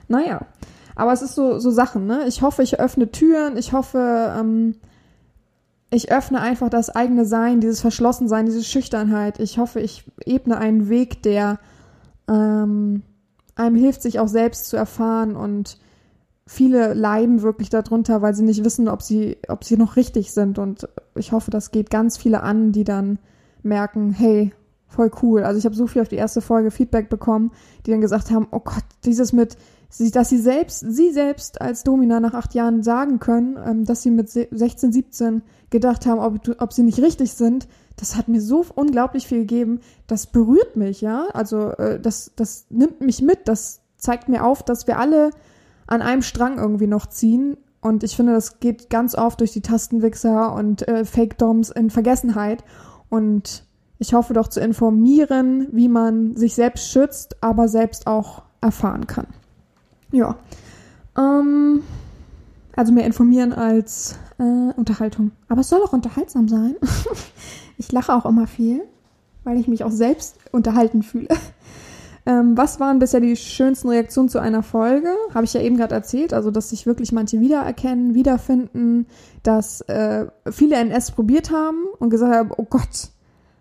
Naja, 0.07 0.39
aber 0.95 1.11
es 1.11 1.21
ist 1.21 1.35
so, 1.35 1.59
so 1.59 1.69
Sachen, 1.69 2.07
ne? 2.07 2.23
Ich 2.29 2.41
hoffe, 2.41 2.63
ich 2.63 2.79
öffne 2.79 3.11
Türen. 3.11 3.57
Ich 3.57 3.73
hoffe, 3.73 4.33
ähm, 4.39 4.75
ich 5.89 6.13
öffne 6.13 6.39
einfach 6.39 6.69
das 6.69 6.89
eigene 6.89 7.25
Sein, 7.25 7.59
dieses 7.59 7.81
Verschlossensein, 7.81 8.45
diese 8.45 8.63
Schüchternheit. 8.63 9.41
Ich 9.41 9.57
hoffe, 9.57 9.81
ich 9.81 10.05
ebne 10.25 10.57
einen 10.57 10.87
Weg, 10.87 11.21
der 11.21 11.59
ähm, 12.29 13.03
einem 13.57 13.75
hilft, 13.75 14.01
sich 14.01 14.17
auch 14.17 14.29
selbst 14.29 14.67
zu 14.67 14.77
erfahren 14.77 15.35
und 15.35 15.77
viele 16.47 16.93
leiden 16.93 17.41
wirklich 17.41 17.69
darunter, 17.69 18.21
weil 18.21 18.35
sie 18.35 18.43
nicht 18.43 18.63
wissen, 18.63 18.87
ob 18.87 19.01
sie, 19.01 19.37
ob 19.47 19.63
sie 19.63 19.77
noch 19.77 19.95
richtig 19.95 20.31
sind. 20.31 20.59
Und 20.59 20.87
ich 21.15 21.31
hoffe, 21.31 21.51
das 21.51 21.71
geht 21.71 21.89
ganz 21.89 22.17
viele 22.17 22.43
an, 22.43 22.71
die 22.71 22.83
dann 22.83 23.19
merken, 23.63 24.11
hey, 24.11 24.53
voll 24.87 25.11
cool. 25.21 25.43
Also 25.43 25.57
ich 25.57 25.65
habe 25.65 25.75
so 25.75 25.87
viel 25.87 26.01
auf 26.01 26.07
die 26.07 26.15
erste 26.15 26.41
Folge 26.41 26.71
Feedback 26.71 27.09
bekommen, 27.09 27.51
die 27.85 27.91
dann 27.91 28.01
gesagt 28.01 28.31
haben, 28.31 28.47
oh 28.51 28.59
Gott, 28.59 28.83
dieses 29.03 29.33
mit, 29.33 29.57
dass 30.13 30.29
sie 30.29 30.37
selbst, 30.37 30.79
sie 30.87 31.11
selbst 31.11 31.61
als 31.61 31.83
Domina 31.83 32.19
nach 32.19 32.33
acht 32.33 32.53
Jahren 32.53 32.83
sagen 32.83 33.19
können, 33.19 33.57
ähm, 33.65 33.85
dass 33.85 34.03
sie 34.03 34.11
mit 34.11 34.29
16, 34.29 34.91
17 34.91 35.41
gedacht 35.71 36.05
haben, 36.05 36.19
ob, 36.19 36.61
ob 36.61 36.73
sie 36.73 36.83
nicht 36.83 36.99
richtig 36.99 37.33
sind, 37.33 37.67
das 37.97 38.15
hat 38.15 38.27
mir 38.27 38.41
so 38.41 38.65
unglaublich 38.75 39.27
viel 39.27 39.39
gegeben. 39.39 39.79
Das 40.07 40.27
berührt 40.27 40.75
mich, 40.75 41.01
ja. 41.01 41.27
Also 41.33 41.69
äh, 41.71 41.99
das, 41.99 42.31
das 42.35 42.65
nimmt 42.69 43.01
mich 43.01 43.21
mit. 43.21 43.47
Das 43.47 43.81
zeigt 43.97 44.27
mir 44.27 44.43
auf, 44.43 44.63
dass 44.63 44.85
wir 44.85 44.99
alle 44.99 45.31
an 45.87 46.01
einem 46.01 46.21
Strang 46.21 46.57
irgendwie 46.57 46.87
noch 46.87 47.07
ziehen. 47.07 47.57
Und 47.81 48.03
ich 48.03 48.15
finde, 48.15 48.33
das 48.33 48.59
geht 48.59 48.89
ganz 48.89 49.15
oft 49.15 49.39
durch 49.39 49.51
die 49.51 49.61
Tastenwichser 49.61 50.53
und 50.53 50.87
äh, 50.87 51.05
Fake-Doms 51.05 51.69
in 51.69 51.89
Vergessenheit. 51.89 52.63
Und 53.09 53.63
ich 53.99 54.13
hoffe 54.13 54.33
doch 54.33 54.47
zu 54.47 54.59
informieren, 54.59 55.67
wie 55.71 55.87
man 55.87 56.35
sich 56.35 56.55
selbst 56.55 56.89
schützt, 56.89 57.41
aber 57.43 57.67
selbst 57.67 58.07
auch 58.07 58.43
erfahren 58.61 59.07
kann. 59.07 59.27
Ja. 60.11 60.35
Ähm, 61.17 61.81
also 62.75 62.91
mehr 62.91 63.05
informieren 63.05 63.53
als 63.53 64.17
äh, 64.37 64.43
Unterhaltung. 64.75 65.31
Aber 65.47 65.61
es 65.61 65.69
soll 65.69 65.81
auch 65.83 65.93
unterhaltsam 65.93 66.47
sein. 66.47 66.75
ich 67.77 67.91
lache 67.91 68.13
auch 68.13 68.25
immer 68.25 68.47
viel, 68.47 68.83
weil 69.43 69.57
ich 69.57 69.67
mich 69.67 69.83
auch 69.83 69.91
selbst 69.91 70.37
unterhalten 70.51 71.03
fühle. 71.03 71.29
Ähm, 72.27 72.57
was 72.57 72.79
waren 72.79 72.99
bisher 72.99 73.19
die 73.19 73.35
schönsten 73.35 73.89
Reaktionen 73.89 74.29
zu 74.29 74.39
einer 74.39 74.63
Folge? 74.63 75.09
Habe 75.33 75.45
ich 75.45 75.53
ja 75.53 75.61
eben 75.61 75.77
gerade 75.77 75.93
erzählt, 75.93 76.33
also 76.33 76.49
dass 76.49 76.71
sich 76.71 76.87
wirklich 76.87 77.11
manche 77.11 77.39
wiedererkennen, 77.39 78.15
wiederfinden, 78.15 79.05
dass 79.43 79.81
äh, 79.81 80.25
viele 80.49 80.77
NS 80.77 81.11
probiert 81.11 81.51
haben 81.51 81.85
und 81.99 82.09
gesagt 82.09 82.33
haben, 82.33 82.51
oh 82.57 82.65
Gott, 82.67 83.09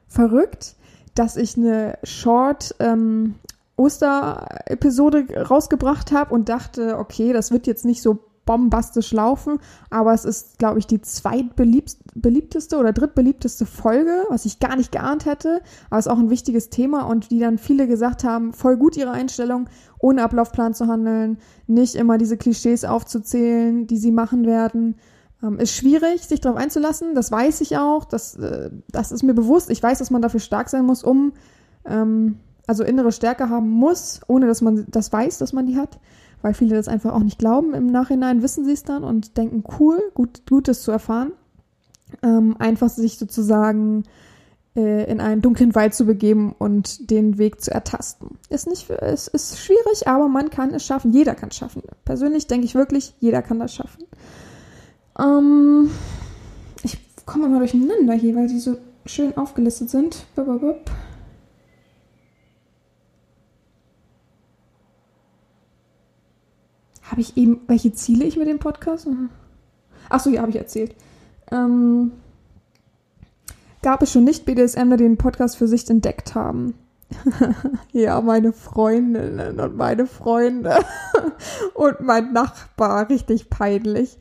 verrückt, 0.09 0.77
dass 1.15 1.37
ich 1.37 1.59
eine 1.59 1.99
Short 2.05 2.75
ähm, 2.79 3.35
Oster-Episode 3.77 5.27
rausgebracht 5.49 6.13
habe 6.13 6.33
und 6.33 6.49
dachte, 6.49 6.99
okay, 6.99 7.33
das 7.33 7.51
wird 7.51 7.67
jetzt 7.67 7.85
nicht 7.85 8.01
so 8.01 8.21
bombastisch 8.45 9.13
laufen, 9.13 9.59
aber 9.91 10.13
es 10.13 10.25
ist, 10.25 10.59
glaube 10.59 10.79
ich, 10.79 10.87
die 10.87 11.01
zweitbeliebteste 11.01 12.77
oder 12.77 12.93
drittbeliebteste 12.93 13.67
Folge, 13.67 14.25
was 14.29 14.45
ich 14.45 14.61
gar 14.61 14.77
nicht 14.77 14.93
geahnt 14.93 15.27
hätte, 15.27 15.61
aber 15.91 15.99
es 15.99 16.07
ist 16.07 16.13
auch 16.13 16.19
ein 16.19 16.31
wichtiges 16.31 16.71
Thema 16.71 17.03
und 17.03 17.31
die 17.31 17.39
dann 17.39 17.59
viele 17.59 17.87
gesagt 17.87 18.25
haben, 18.25 18.53
voll 18.53 18.77
gut 18.77 18.97
ihre 18.97 19.13
Einstellung, 19.13 19.69
ohne 19.99 20.23
Ablaufplan 20.23 20.75
zu 20.75 20.87
handeln, 20.87 21.39
nicht 21.67 21.95
immer 21.95 22.19
diese 22.19 22.37
Klischees 22.37 22.85
aufzuzählen, 22.85 23.87
die 23.87 23.97
sie 23.97 24.13
machen 24.13 24.45
werden. 24.47 24.97
Ähm, 25.43 25.59
ist 25.59 25.73
schwierig, 25.73 26.27
sich 26.27 26.41
darauf 26.41 26.59
einzulassen, 26.59 27.15
das 27.15 27.33
weiß 27.33 27.61
ich 27.63 27.77
auch, 27.79 28.05
das, 28.05 28.37
äh, 28.37 28.71
das 28.91 29.13
ist 29.13 29.23
mir 29.23 29.35
bewusst. 29.35 29.71
Ich 29.71 29.83
weiß, 29.83 29.99
dass 29.99 30.11
man 30.11 30.23
dafür 30.23 30.41
stark 30.41 30.69
sein 30.69 30.85
muss, 30.85 31.03
um 31.03 31.33
ähm, 31.87 32.39
also 32.67 32.85
innere 32.85 33.13
Stärke 33.13 33.49
haben 33.49 33.69
muss, 33.69 34.21
ohne 34.27 34.47
dass 34.47 34.63
man 34.63 34.87
das 34.89 35.13
weiß, 35.13 35.39
dass 35.39 35.53
man 35.53 35.67
die 35.67 35.77
hat 35.77 35.99
weil 36.45 36.53
viele 36.53 36.77
das 36.77 36.89
einfach 36.89 37.15
auch 37.15 37.23
nicht 37.23 37.39
glauben. 37.39 37.73
Im 37.73 37.87
Nachhinein 37.87 38.43
wissen 38.43 38.67
sie 38.67 38.73
es 38.73 38.83
dann 38.83 39.03
und 39.03 39.39
denken, 39.39 39.65
cool, 39.81 39.99
gut, 40.13 40.43
Gutes 40.47 40.83
zu 40.83 40.91
erfahren. 40.91 41.33
Ähm, 42.23 42.57
einfach 42.59 42.91
sich 42.91 43.19
sozusagen 43.19 44.05
äh, 44.77 45.11
in 45.11 45.23
einen 45.23 45.41
dunklen 45.41 45.75
Wald 45.75 45.95
zu 45.95 46.05
begeben 46.05 46.55
und 46.59 47.11
den 47.11 47.39
Weg 47.39 47.63
zu 47.63 47.71
ertasten. 47.71 48.37
Ist 48.51 48.67
nicht, 48.67 48.91
es 48.91 49.27
ist 49.27 49.59
schwierig, 49.59 50.07
aber 50.07 50.29
man 50.29 50.51
kann 50.51 50.75
es 50.75 50.85
schaffen. 50.85 51.15
Jeder 51.15 51.35
kann 51.35 51.49
es 51.49 51.57
schaffen. 51.57 51.83
Persönlich 52.05 52.47
denke 52.47 52.67
ich 52.67 52.75
wirklich, 52.75 53.15
jeder 53.21 53.41
kann 53.41 53.59
das 53.59 53.75
schaffen. 53.75 54.05
Ähm, 55.19 55.91
ich 56.83 56.99
komme 57.25 57.49
mal 57.49 57.61
durcheinander 57.61 58.13
hier, 58.13 58.37
weil 58.37 58.51
sie 58.51 58.61
so 58.61 58.77
schön 59.07 59.35
aufgelistet 59.39 59.89
sind. 59.89 60.27
Bup, 60.37 60.45
bup, 60.45 60.61
bup. 60.61 60.91
Habe 67.11 67.21
ich 67.21 67.37
eben, 67.37 67.61
welche 67.67 67.93
Ziele 67.93 68.25
ich 68.25 68.37
mit 68.37 68.49
dem 68.49 68.59
Podcast? 68.59 69.07
Ach 70.09 70.21
so, 70.21 70.31
ja, 70.31 70.41
habe 70.41 70.51
ich 70.51 70.57
erzählt. 70.57 70.95
Ähm, 71.51 72.13
gab 73.83 74.03
es 74.03 74.11
schon 74.11 74.25
nicht 74.25 74.47
BDSMler, 74.47 74.97
die 74.97 75.05
den 75.05 75.19
Podcast 75.19 75.57
für 75.57 75.69
sich 75.69 75.89
entdeckt 75.91 76.35
haben? 76.35 76.75
ja, 77.93 78.21
meine 78.21 78.53
Freundinnen 78.53 79.61
und 79.61 79.77
meine 79.77 80.07
Freunde 80.07 80.79
und 81.75 82.01
mein 82.01 82.33
Nachbar, 82.33 83.09
richtig 83.11 83.51
peinlich. 83.51 84.19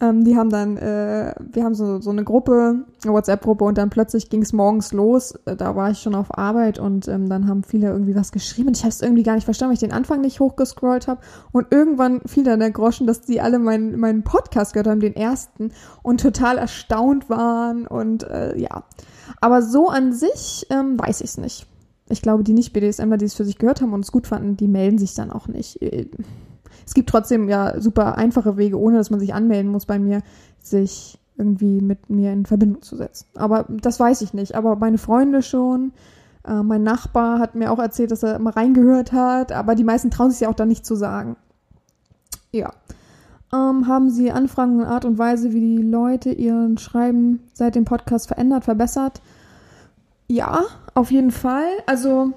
Ähm, 0.00 0.24
die 0.24 0.36
haben 0.36 0.50
dann, 0.50 0.76
äh, 0.76 1.34
wir 1.52 1.64
haben 1.64 1.74
so, 1.74 2.00
so 2.00 2.10
eine 2.10 2.24
Gruppe, 2.24 2.84
eine 3.02 3.12
WhatsApp-Gruppe 3.12 3.64
und 3.64 3.78
dann 3.78 3.90
plötzlich 3.90 4.28
ging 4.28 4.42
es 4.42 4.52
morgens 4.52 4.92
los. 4.92 5.34
Äh, 5.44 5.56
da 5.56 5.76
war 5.76 5.90
ich 5.90 6.00
schon 6.00 6.14
auf 6.14 6.36
Arbeit 6.36 6.78
und 6.78 7.06
ähm, 7.08 7.28
dann 7.28 7.48
haben 7.48 7.62
viele 7.62 7.88
irgendwie 7.88 8.16
was 8.16 8.32
geschrieben 8.32 8.68
und 8.68 8.76
ich 8.76 8.82
habe 8.82 8.90
es 8.90 9.02
irgendwie 9.02 9.22
gar 9.22 9.34
nicht 9.34 9.44
verstanden, 9.44 9.70
weil 9.70 9.74
ich 9.74 9.80
den 9.80 9.92
Anfang 9.92 10.20
nicht 10.20 10.40
hochgescrollt 10.40 11.06
habe. 11.06 11.20
Und 11.52 11.68
irgendwann 11.70 12.20
fiel 12.26 12.44
dann 12.44 12.60
der 12.60 12.70
Groschen, 12.70 13.06
dass 13.06 13.22
die 13.22 13.40
alle 13.40 13.58
meinen, 13.58 13.98
meinen 13.98 14.24
Podcast 14.24 14.72
gehört 14.72 14.88
haben, 14.88 15.00
den 15.00 15.16
ersten, 15.16 15.72
und 16.02 16.20
total 16.20 16.58
erstaunt 16.58 17.30
waren 17.30 17.86
und 17.86 18.24
äh, 18.24 18.58
ja. 18.58 18.84
Aber 19.40 19.62
so 19.62 19.88
an 19.88 20.12
sich 20.12 20.66
ähm, 20.70 20.98
weiß 20.98 21.20
ich 21.20 21.30
es 21.30 21.38
nicht. 21.38 21.66
Ich 22.08 22.20
glaube, 22.20 22.44
die 22.44 22.52
Nicht-BDSMler, 22.52 23.16
die 23.16 23.24
es 23.24 23.34
für 23.34 23.44
sich 23.44 23.58
gehört 23.58 23.80
haben 23.80 23.92
und 23.94 24.04
es 24.04 24.12
gut 24.12 24.26
fanden, 24.26 24.56
die 24.56 24.68
melden 24.68 24.98
sich 24.98 25.14
dann 25.14 25.30
auch 25.30 25.48
nicht. 25.48 25.80
Es 26.86 26.94
gibt 26.94 27.08
trotzdem 27.08 27.48
ja 27.48 27.80
super 27.80 28.16
einfache 28.16 28.56
Wege, 28.56 28.78
ohne 28.78 28.98
dass 28.98 29.10
man 29.10 29.20
sich 29.20 29.34
anmelden 29.34 29.70
muss 29.70 29.86
bei 29.86 29.98
mir, 29.98 30.22
sich 30.60 31.18
irgendwie 31.36 31.80
mit 31.80 32.10
mir 32.10 32.32
in 32.32 32.46
Verbindung 32.46 32.82
zu 32.82 32.96
setzen. 32.96 33.26
Aber 33.34 33.66
das 33.68 33.98
weiß 33.98 34.20
ich 34.22 34.34
nicht. 34.34 34.54
Aber 34.54 34.76
meine 34.76 34.98
Freunde 34.98 35.42
schon. 35.42 35.92
Äh, 36.46 36.62
mein 36.62 36.82
Nachbar 36.82 37.38
hat 37.38 37.54
mir 37.54 37.72
auch 37.72 37.78
erzählt, 37.78 38.10
dass 38.10 38.22
er 38.22 38.38
mal 38.38 38.52
reingehört 38.52 39.12
hat, 39.12 39.50
aber 39.52 39.74
die 39.74 39.84
meisten 39.84 40.10
trauen 40.10 40.30
sich 40.30 40.40
ja 40.40 40.48
auch 40.48 40.54
da 40.54 40.66
nicht 40.66 40.86
zu 40.86 40.94
sagen. 40.94 41.36
Ja. 42.52 42.72
Ähm, 43.52 43.88
haben 43.88 44.10
Sie 44.10 44.30
Anfragen 44.30 44.80
und 44.80 44.86
Art 44.86 45.04
und 45.04 45.18
Weise, 45.18 45.52
wie 45.52 45.60
die 45.60 45.82
Leute 45.82 46.30
ihren 46.30 46.78
Schreiben 46.78 47.40
seit 47.52 47.74
dem 47.74 47.84
Podcast 47.84 48.28
verändert, 48.28 48.64
verbessert? 48.64 49.20
Ja, 50.28 50.62
auf 50.94 51.10
jeden 51.10 51.30
Fall. 51.30 51.66
Also 51.86 52.32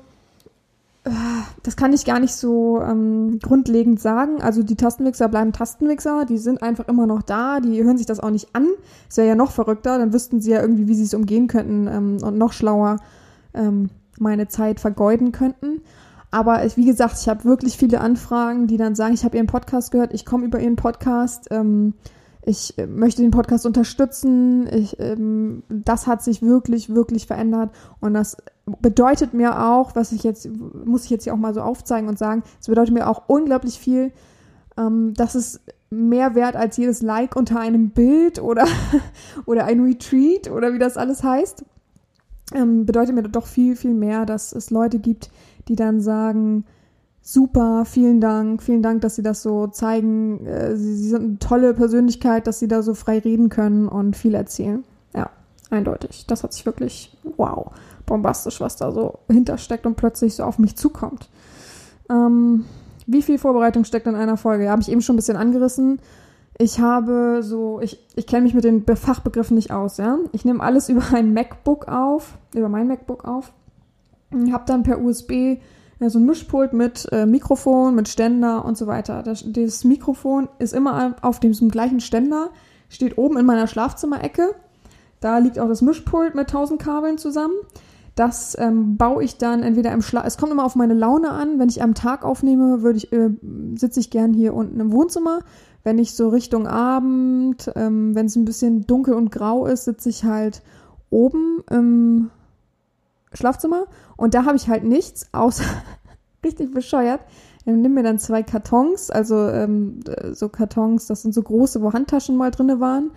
das 1.63 1.75
kann 1.75 1.93
ich 1.93 2.05
gar 2.05 2.19
nicht 2.19 2.33
so 2.33 2.81
ähm, 2.81 3.39
grundlegend 3.39 3.99
sagen. 3.99 4.41
Also 4.41 4.63
die 4.63 4.75
Tastenwichser 4.75 5.27
bleiben 5.27 5.53
Tastenwichser, 5.53 6.25
die 6.25 6.37
sind 6.37 6.61
einfach 6.61 6.87
immer 6.87 7.07
noch 7.07 7.21
da, 7.21 7.59
die 7.59 7.83
hören 7.83 7.97
sich 7.97 8.05
das 8.05 8.19
auch 8.19 8.29
nicht 8.29 8.55
an. 8.55 8.67
Das 9.07 9.17
wäre 9.17 9.27
ja 9.27 9.35
noch 9.35 9.51
verrückter, 9.51 9.97
dann 9.97 10.13
wüssten 10.13 10.41
sie 10.41 10.51
ja 10.51 10.61
irgendwie, 10.61 10.87
wie 10.87 10.95
sie 10.95 11.03
es 11.03 11.13
umgehen 11.13 11.47
könnten 11.47 11.87
ähm, 11.87 12.17
und 12.23 12.37
noch 12.37 12.53
schlauer 12.53 12.97
ähm, 13.53 13.89
meine 14.19 14.47
Zeit 14.47 14.79
vergeuden 14.79 15.31
könnten. 15.31 15.81
Aber 16.31 16.65
ich, 16.65 16.77
wie 16.77 16.85
gesagt, 16.85 17.17
ich 17.19 17.29
habe 17.29 17.45
wirklich 17.45 17.77
viele 17.77 18.01
Anfragen, 18.01 18.67
die 18.67 18.77
dann 18.77 18.95
sagen, 18.95 19.13
ich 19.13 19.23
habe 19.23 19.37
ihren 19.37 19.47
Podcast 19.47 19.91
gehört, 19.91 20.13
ich 20.13 20.25
komme 20.25 20.45
über 20.45 20.59
ihren 20.59 20.75
Podcast, 20.75 21.47
ähm, 21.51 21.93
ich 22.47 22.77
äh, 22.77 22.87
möchte 22.87 23.21
den 23.21 23.31
Podcast 23.31 23.65
unterstützen. 23.65 24.67
Ich, 24.67 24.99
ähm, 24.99 25.63
das 25.69 26.07
hat 26.07 26.23
sich 26.23 26.41
wirklich, 26.41 26.89
wirklich 26.89 27.27
verändert. 27.27 27.71
Und 27.99 28.13
das 28.13 28.37
bedeutet 28.81 29.33
mir 29.33 29.65
auch, 29.67 29.95
was 29.95 30.11
ich 30.11 30.23
jetzt, 30.23 30.49
muss 30.85 31.05
ich 31.05 31.09
jetzt 31.09 31.23
hier 31.23 31.33
auch 31.33 31.37
mal 31.37 31.53
so 31.53 31.61
aufzeigen 31.61 32.09
und 32.09 32.19
sagen, 32.19 32.43
es 32.59 32.67
bedeutet 32.67 32.93
mir 32.93 33.07
auch 33.07 33.23
unglaublich 33.27 33.79
viel, 33.79 34.11
ähm, 34.77 35.13
dass 35.13 35.35
es 35.35 35.61
mehr 35.89 36.35
wert 36.35 36.55
als 36.55 36.75
jedes 36.77 37.01
Like 37.01 37.35
unter 37.35 37.59
einem 37.59 37.91
Bild 37.91 38.41
oder, 38.41 38.65
oder 39.45 39.65
ein 39.65 39.81
Retreat 39.81 40.51
oder 40.51 40.73
wie 40.73 40.79
das 40.79 40.97
alles 40.97 41.23
heißt. 41.23 41.63
Ähm, 42.53 42.85
bedeutet 42.85 43.15
mir 43.15 43.23
doch 43.23 43.47
viel, 43.47 43.75
viel 43.75 43.93
mehr, 43.93 44.25
dass 44.25 44.53
es 44.53 44.69
Leute 44.69 44.99
gibt, 44.99 45.31
die 45.67 45.75
dann 45.75 46.01
sagen, 46.01 46.65
super, 47.21 47.83
vielen 47.85 48.21
Dank, 48.21 48.63
vielen 48.63 48.81
Dank, 48.81 49.01
dass 49.01 49.15
Sie 49.15 49.23
das 49.23 49.41
so 49.41 49.67
zeigen. 49.67 50.45
Äh, 50.45 50.75
Sie, 50.75 50.95
Sie 50.95 51.09
sind 51.09 51.23
eine 51.23 51.39
tolle 51.39 51.73
Persönlichkeit, 51.73 52.47
dass 52.47 52.59
Sie 52.59 52.67
da 52.67 52.81
so 52.81 52.93
frei 52.93 53.19
reden 53.19 53.49
können 53.49 53.87
und 53.87 54.15
viel 54.15 54.33
erzählen. 54.33 54.83
Eindeutig. 55.69 56.25
Das 56.27 56.43
hat 56.43 56.53
sich 56.53 56.65
wirklich, 56.65 57.17
wow, 57.35 57.71
bombastisch, 58.05 58.61
was 58.61 58.77
da 58.77 58.91
so 58.91 59.19
hintersteckt 59.27 59.85
und 59.85 59.95
plötzlich 59.95 60.35
so 60.35 60.43
auf 60.43 60.59
mich 60.59 60.75
zukommt. 60.77 61.29
Ähm, 62.09 62.65
wie 63.05 63.21
viel 63.21 63.37
Vorbereitung 63.37 63.83
steckt 63.83 64.07
in 64.07 64.15
einer 64.15 64.37
Folge? 64.37 64.65
Ja, 64.65 64.71
habe 64.71 64.81
ich 64.81 64.89
eben 64.89 65.01
schon 65.01 65.15
ein 65.15 65.17
bisschen 65.17 65.37
angerissen. 65.37 65.99
Ich 66.57 66.79
habe 66.79 67.41
so, 67.43 67.79
ich, 67.81 68.05
ich 68.15 68.27
kenne 68.27 68.43
mich 68.43 68.53
mit 68.53 68.63
den 68.63 68.83
Fachbegriffen 68.85 69.55
nicht 69.55 69.71
aus, 69.71 69.97
ja. 69.97 70.17
Ich 70.31 70.45
nehme 70.45 70.63
alles 70.63 70.89
über 70.89 71.03
ein 71.13 71.33
MacBook 71.33 71.87
auf, 71.87 72.37
über 72.53 72.69
mein 72.69 72.87
MacBook 72.87 73.25
auf 73.25 73.51
habe 74.51 74.63
dann 74.65 74.83
per 74.83 75.01
USB 75.01 75.57
ja, 75.99 76.09
so 76.09 76.19
ein 76.19 76.25
Mischpult 76.25 76.73
mit 76.73 77.07
äh, 77.11 77.25
Mikrofon, 77.25 77.95
mit 77.95 78.07
Ständer 78.07 78.65
und 78.65 78.77
so 78.77 78.85
weiter. 78.85 79.23
Das, 79.23 79.43
das 79.47 79.83
Mikrofon 79.83 80.47
ist 80.59 80.73
immer 80.73 81.15
auf 81.21 81.39
diesem 81.39 81.69
gleichen 81.69 82.01
Ständer, 82.01 82.51
steht 82.89 83.17
oben 83.17 83.37
in 83.37 83.45
meiner 83.45 83.67
Schlafzimmerecke. 83.67 84.53
Da 85.19 85.39
liegt 85.39 85.59
auch 85.59 85.67
das 85.67 85.81
Mischpult 85.81 86.35
mit 86.35 86.47
1000 86.47 86.81
Kabeln 86.81 87.17
zusammen. 87.17 87.55
Das 88.15 88.57
ähm, 88.59 88.97
baue 88.97 89.23
ich 89.23 89.37
dann 89.37 89.61
entweder 89.61 89.91
im 89.91 90.01
Schlaf. 90.01 90.25
Es 90.25 90.37
kommt 90.37 90.51
immer 90.51 90.65
auf 90.65 90.75
meine 90.75 90.95
Laune 90.95 91.29
an. 91.29 91.59
Wenn 91.59 91.69
ich 91.69 91.83
am 91.83 91.93
Tag 91.93 92.25
aufnehme, 92.25 92.81
würde 92.81 92.97
ich 92.97 93.13
äh, 93.13 93.29
sitze 93.75 93.99
ich 93.99 94.09
gern 94.09 94.33
hier 94.33 94.55
unten 94.55 94.79
im 94.79 94.91
Wohnzimmer. 94.91 95.41
Wenn 95.83 95.99
ich 95.99 96.15
so 96.15 96.29
Richtung 96.29 96.67
Abend, 96.67 97.71
ähm, 97.75 98.15
wenn 98.15 98.25
es 98.25 98.35
ein 98.35 98.45
bisschen 98.45 98.87
dunkel 98.87 99.13
und 99.13 99.31
grau 99.31 99.67
ist, 99.67 99.85
sitze 99.85 100.09
ich 100.09 100.23
halt 100.23 100.63
oben 101.09 101.63
im 101.69 102.31
Schlafzimmer 103.33 103.85
und 104.17 104.33
da 104.33 104.45
habe 104.45 104.57
ich 104.57 104.67
halt 104.67 104.83
nichts, 104.83 105.27
außer 105.31 105.63
richtig 106.43 106.73
bescheuert. 106.73 107.21
Ich 107.65 107.73
nimm 107.73 107.93
mir 107.93 108.03
dann 108.03 108.17
zwei 108.17 108.43
Kartons, 108.43 109.11
also 109.11 109.47
ähm, 109.49 109.99
so 110.31 110.49
Kartons, 110.49 111.05
das 111.07 111.21
sind 111.21 111.33
so 111.33 111.43
große, 111.43 111.81
wo 111.81 111.93
Handtaschen 111.93 112.35
mal 112.35 112.49
drinne 112.49 112.79
waren. 112.79 113.11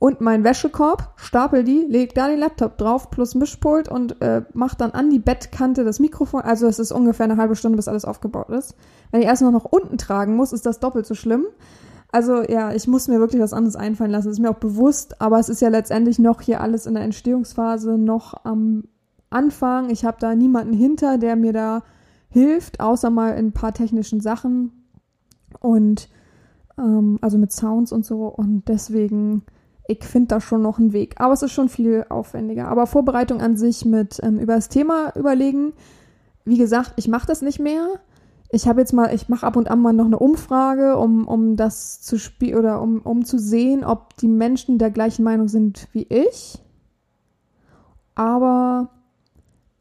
Und 0.00 0.22
mein 0.22 0.44
Wäschekorb, 0.44 1.12
stapel 1.16 1.62
die, 1.62 1.84
leg 1.86 2.14
da 2.14 2.26
den 2.26 2.38
Laptop 2.38 2.78
drauf 2.78 3.10
plus 3.10 3.34
Mischpult 3.34 3.86
und 3.86 4.20
äh, 4.22 4.42
mach 4.54 4.74
dann 4.74 4.92
an 4.92 5.10
die 5.10 5.18
Bettkante 5.18 5.84
das 5.84 6.00
Mikrofon. 6.00 6.40
Also 6.40 6.66
es 6.66 6.78
ist 6.78 6.90
ungefähr 6.90 7.24
eine 7.24 7.36
halbe 7.36 7.54
Stunde, 7.54 7.76
bis 7.76 7.86
alles 7.86 8.06
aufgebaut 8.06 8.48
ist. 8.48 8.74
Wenn 9.10 9.20
ich 9.20 9.26
erst 9.26 9.42
noch 9.42 9.52
nach 9.52 9.66
unten 9.66 9.98
tragen 9.98 10.36
muss, 10.36 10.54
ist 10.54 10.64
das 10.64 10.80
doppelt 10.80 11.04
so 11.04 11.14
schlimm. 11.14 11.44
Also 12.10 12.42
ja, 12.42 12.72
ich 12.72 12.88
muss 12.88 13.08
mir 13.08 13.20
wirklich 13.20 13.42
was 13.42 13.52
anderes 13.52 13.76
einfallen 13.76 14.10
lassen. 14.10 14.28
Das 14.28 14.38
ist 14.38 14.42
mir 14.42 14.50
auch 14.50 14.54
bewusst, 14.54 15.20
aber 15.20 15.38
es 15.38 15.50
ist 15.50 15.60
ja 15.60 15.68
letztendlich 15.68 16.18
noch 16.18 16.40
hier 16.40 16.62
alles 16.62 16.86
in 16.86 16.94
der 16.94 17.04
Entstehungsphase, 17.04 17.98
noch 17.98 18.32
am 18.44 18.84
Anfang. 19.28 19.90
Ich 19.90 20.06
habe 20.06 20.16
da 20.18 20.34
niemanden 20.34 20.72
hinter, 20.72 21.18
der 21.18 21.36
mir 21.36 21.52
da 21.52 21.82
hilft, 22.30 22.80
außer 22.80 23.10
mal 23.10 23.32
in 23.32 23.48
ein 23.48 23.52
paar 23.52 23.74
technischen 23.74 24.20
Sachen 24.20 24.72
und 25.60 26.08
ähm, 26.78 27.18
also 27.20 27.36
mit 27.36 27.52
Sounds 27.52 27.92
und 27.92 28.06
so. 28.06 28.26
Und 28.28 28.62
deswegen, 28.66 29.42
ich 29.90 30.04
finde 30.04 30.28
da 30.28 30.40
schon 30.40 30.62
noch 30.62 30.78
einen 30.78 30.92
Weg. 30.92 31.16
Aber 31.18 31.32
es 31.32 31.42
ist 31.42 31.52
schon 31.52 31.68
viel 31.68 32.06
aufwendiger. 32.08 32.68
Aber 32.68 32.86
Vorbereitung 32.86 33.40
an 33.40 33.56
sich 33.56 33.84
mit 33.84 34.20
ähm, 34.22 34.38
über 34.38 34.54
das 34.54 34.68
Thema 34.68 35.12
überlegen. 35.16 35.72
Wie 36.44 36.58
gesagt, 36.58 36.92
ich 36.96 37.08
mache 37.08 37.26
das 37.26 37.42
nicht 37.42 37.58
mehr. 37.58 37.86
Ich 38.50 38.68
habe 38.68 38.80
jetzt 38.80 38.92
mal, 38.92 39.12
ich 39.14 39.28
mache 39.28 39.46
ab 39.46 39.56
und 39.56 39.70
an 39.70 39.80
mal 39.80 39.92
noch 39.92 40.06
eine 40.06 40.18
Umfrage, 40.18 40.96
um, 40.96 41.26
um 41.26 41.56
das 41.56 42.00
zu 42.00 42.18
spielen 42.18 42.58
oder 42.58 42.80
um, 42.80 43.00
um 43.00 43.24
zu 43.24 43.38
sehen, 43.38 43.84
ob 43.84 44.16
die 44.16 44.28
Menschen 44.28 44.78
der 44.78 44.90
gleichen 44.90 45.24
Meinung 45.24 45.48
sind 45.48 45.88
wie 45.92 46.06
ich. 46.08 46.60
Aber 48.14 48.90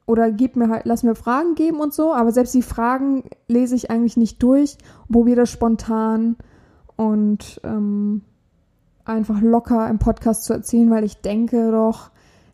oder 0.06 0.32
gib 0.32 0.56
mir 0.56 0.69
halt, 0.69 0.86
lass 0.86 1.04
mir 1.04 1.13
Fragen 1.13 1.54
geben 1.54 1.80
und 1.80 1.93
so, 1.93 2.13
aber 2.13 2.32
selbst 2.32 2.56
die 2.56 2.63
Fragen 2.63 3.26
lese 3.48 3.76
ich 3.76 3.91
eigentlich 3.91 4.17
nicht 4.17 4.41
durch, 4.41 4.78
probiere 5.12 5.41
das 5.41 5.52
spontan 5.52 6.36
und 6.95 7.62
ähm, 7.63 8.24
einfach 9.10 9.41
locker 9.41 9.89
im 9.89 10.00
Podcast 10.00 10.45
zu 10.45 10.54
erzählen, 10.54 10.89
weil 10.89 11.04
ich 11.04 11.22
denke 11.22 11.72
doch, 11.72 12.12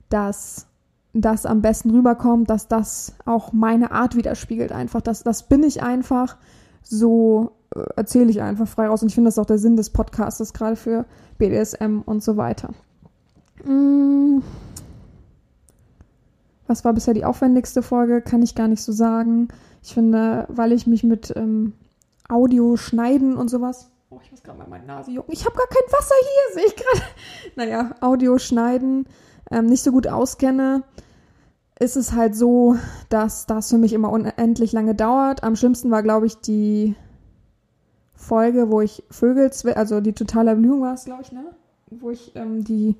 dass 0.09 0.67
das 1.13 1.45
am 1.45 1.61
besten 1.61 1.91
rüberkommt, 1.91 2.49
dass 2.49 2.67
das 2.67 3.13
auch 3.25 3.53
meine 3.53 3.91
Art 3.91 4.15
widerspiegelt. 4.15 4.71
Einfach, 4.71 5.01
dass 5.01 5.23
das 5.23 5.43
bin 5.43 5.63
ich 5.63 5.81
einfach, 5.81 6.37
so 6.83 7.51
äh, 7.75 7.79
erzähle 7.95 8.29
ich 8.29 8.41
einfach 8.41 8.67
frei 8.67 8.87
raus. 8.87 9.01
Und 9.01 9.09
ich 9.09 9.15
finde 9.15 9.29
das 9.29 9.39
auch 9.39 9.45
der 9.45 9.57
Sinn 9.57 9.77
des 9.77 9.89
Podcasts, 9.89 10.53
gerade 10.53 10.75
für 10.75 11.05
BDSM 11.37 12.01
und 12.05 12.23
so 12.23 12.37
weiter. 12.37 12.69
Mmh. 13.63 14.41
Was 16.67 16.83
war 16.83 16.93
bisher 16.93 17.13
die 17.13 17.25
aufwendigste 17.25 17.81
Folge, 17.81 18.21
kann 18.21 18.41
ich 18.41 18.55
gar 18.55 18.67
nicht 18.67 18.81
so 18.81 18.91
sagen. 18.91 19.47
Ich 19.83 19.93
finde, 19.93 20.45
weil 20.49 20.71
ich 20.71 20.87
mich 20.87 21.03
mit 21.03 21.31
ähm, 21.35 21.73
Audio 22.27 22.75
schneiden 22.75 23.37
und 23.37 23.49
sowas. 23.49 23.91
Oh, 24.09 24.19
ich 24.23 24.31
muss 24.31 24.43
gerade 24.43 24.59
mal 24.59 24.67
meine 24.67 24.85
Nase 24.85 25.11
jucken. 25.11 25.33
Ich 25.33 25.45
habe 25.45 25.55
gar 25.55 25.67
kein 25.67 25.91
Wasser 25.91 26.15
hier, 26.21 26.53
sehe 26.61 26.67
ich 26.67 26.75
gerade. 26.75 27.01
Naja, 27.55 27.95
Audio 28.01 28.37
schneiden 28.37 29.07
ähm, 29.51 29.67
nicht 29.67 29.83
so 29.83 29.91
gut 29.91 30.07
auskenne, 30.07 30.83
ist 31.79 31.97
es 31.97 32.13
halt 32.13 32.35
so, 32.35 32.77
dass 33.09 33.45
das 33.45 33.69
für 33.69 33.77
mich 33.77 33.93
immer 33.93 34.11
unendlich 34.11 34.71
lange 34.71 34.95
dauert. 34.95 35.43
Am 35.43 35.55
schlimmsten 35.55 35.91
war, 35.91 36.03
glaube 36.03 36.25
ich, 36.25 36.37
die 36.37 36.95
Folge, 38.13 38.69
wo 38.69 38.81
ich 38.81 39.03
Vögel, 39.09 39.51
also 39.75 40.01
die 40.01 40.13
totale 40.13 40.51
Erblühung 40.51 40.81
war 40.81 40.93
es, 40.93 41.05
glaube 41.05 41.23
ich, 41.23 41.31
ne? 41.31 41.43
Wo 41.91 42.09
ich 42.09 42.35
ähm, 42.35 42.63
die 42.63 42.95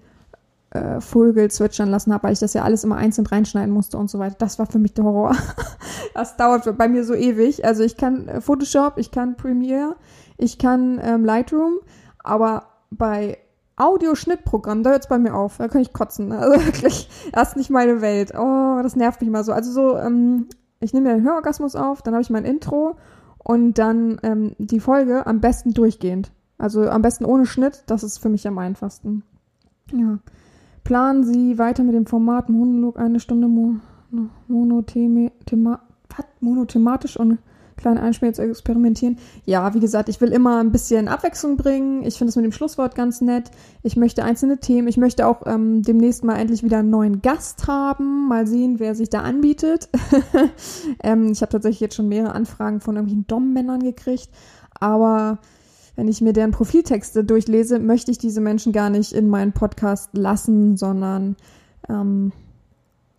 äh, 0.72 1.00
Vögel 1.00 1.50
zwitschern 1.50 1.90
lassen 1.90 2.14
habe, 2.14 2.26
weil 2.26 2.34
ich 2.34 2.40
das 2.40 2.54
ja 2.54 2.64
alles 2.64 2.84
immer 2.84 2.98
einzeln 2.98 3.26
reinschneiden 3.26 3.74
musste 3.74 3.98
und 3.98 4.10
so 4.10 4.20
weiter. 4.20 4.36
Das 4.38 4.60
war 4.60 4.66
für 4.66 4.80
mich 4.80 4.94
der 4.94 5.06
Horror. 5.06 5.36
das 6.14 6.36
dauert 6.36 6.78
bei 6.78 6.88
mir 6.88 7.06
so 7.06 7.14
ewig. 7.14 7.66
Also 7.66 7.84
ich 7.84 7.96
kann 7.98 8.28
äh, 8.28 8.42
Photoshop, 8.42 8.98
ich 8.98 9.10
kann 9.10 9.38
Premiere, 9.38 9.96
ich 10.38 10.58
kann 10.58 11.00
ähm, 11.04 11.26
Lightroom, 11.26 11.80
aber 12.24 12.68
bei 12.92 13.38
Audioschnittprogramm, 13.78 14.84
da 14.84 14.92
hört 14.92 15.04
es 15.04 15.10
bei 15.10 15.18
mir 15.18 15.36
auf. 15.36 15.58
Da 15.58 15.68
kann 15.68 15.82
ich 15.82 15.94
kotzen. 15.94 16.32
Also 16.32 16.66
wirklich, 16.66 17.10
das 17.32 17.50
ist 17.50 17.58
nicht 17.58 17.70
meine 17.70 18.02
Welt. 18.02 18.34
Oh, 18.38 18.80
das 18.82 18.96
nervt 18.96 19.22
mich 19.22 19.30
mal 19.30 19.44
so. 19.44 19.52
Also 19.52 19.72
so, 19.72 19.98
ähm, 19.98 20.48
ich 20.80 20.94
nehme 20.94 21.10
mir 21.10 21.16
den 21.16 21.26
Hörorgasmus 21.26 21.76
auf, 21.76 22.02
dann 22.02 22.14
habe 22.14 22.22
ich 22.22 22.30
mein 22.30 22.46
Intro 22.46 22.96
und 23.38 23.78
dann 23.78 24.20
ähm, 24.24 24.56
die 24.58 24.80
Folge 24.80 25.28
am 25.28 25.42
besten 25.42 25.74
durchgehend. 25.74 26.32
Also 26.58 26.90
am 26.90 27.02
besten 27.02 27.26
ohne 27.26 27.46
Schnitt, 27.46 27.84
das 27.88 28.04
ist 28.04 28.18
für 28.20 28.30
mich 28.30 28.48
am 28.48 28.58
einfachsten. 28.58 29.24
Ja. 29.92 30.20
Planen 30.84 31.24
Sie 31.24 31.58
weiter 31.58 31.84
mit 31.84 31.96
dem 31.96 32.06
Format 32.06 32.50
Monolog 32.50 32.98
eine 32.98 33.20
Stunde 33.20 33.48
mo 33.48 33.76
monothema 34.48 35.32
monothematisch 36.40 37.18
und 37.18 37.40
kleine 37.78 38.02
Einspiele 38.02 38.34
zu 38.34 38.42
experimentieren. 38.42 39.18
Ja, 39.46 39.74
wie 39.74 39.80
gesagt, 39.80 40.10
ich 40.10 40.22
will 40.22 40.32
immer 40.32 40.60
ein 40.60 40.72
bisschen 40.72 41.08
Abwechslung 41.08 41.58
bringen. 41.58 42.04
Ich 42.04 42.18
finde 42.18 42.30
es 42.30 42.36
mit 42.36 42.46
dem 42.46 42.52
Schlusswort 42.52 42.96
ganz 42.96 43.22
nett. 43.22 43.52
Ich 43.84 43.96
möchte 43.96 44.24
einzelne 44.24 44.60
Themen. 44.60 44.88
Ich 44.88 44.98
möchte 44.98 45.28
auch 45.28 45.44
ähm, 45.46 45.82
demnächst 45.82 46.24
mal 46.24 46.36
endlich 46.36 46.64
wieder 46.64 46.80
einen 46.80 46.90
neuen 46.90 47.22
Gast 47.22 47.68
haben. 47.68 48.28
Mal 48.28 48.48
sehen, 48.48 48.80
wer 48.80 48.96
sich 48.96 49.10
da 49.10 49.22
anbietet. 49.22 49.90
ähm, 51.04 51.32
ich 51.32 51.42
habe 51.42 51.52
tatsächlich 51.52 51.82
jetzt 51.82 51.96
schon 51.96 52.08
mehrere 52.08 52.34
Anfragen 52.34 52.80
von 52.80 52.96
irgendwelchen 52.96 53.28
Dom-Männern 53.28 53.84
gekriegt. 53.84 54.30
Aber 54.80 55.40
wenn 55.96 56.08
ich 56.08 56.22
mir 56.22 56.34
deren 56.34 56.52
Profiltexte 56.52 57.24
durchlese, 57.24 57.80
möchte 57.80 58.12
ich 58.12 58.18
diese 58.18 58.42
Menschen 58.42 58.74
gar 58.74 58.90
nicht 58.90 59.14
in 59.14 59.28
meinen 59.28 59.54
Podcast 59.54 60.10
lassen, 60.14 60.78
sondern 60.78 61.36
ähm, 61.90 62.32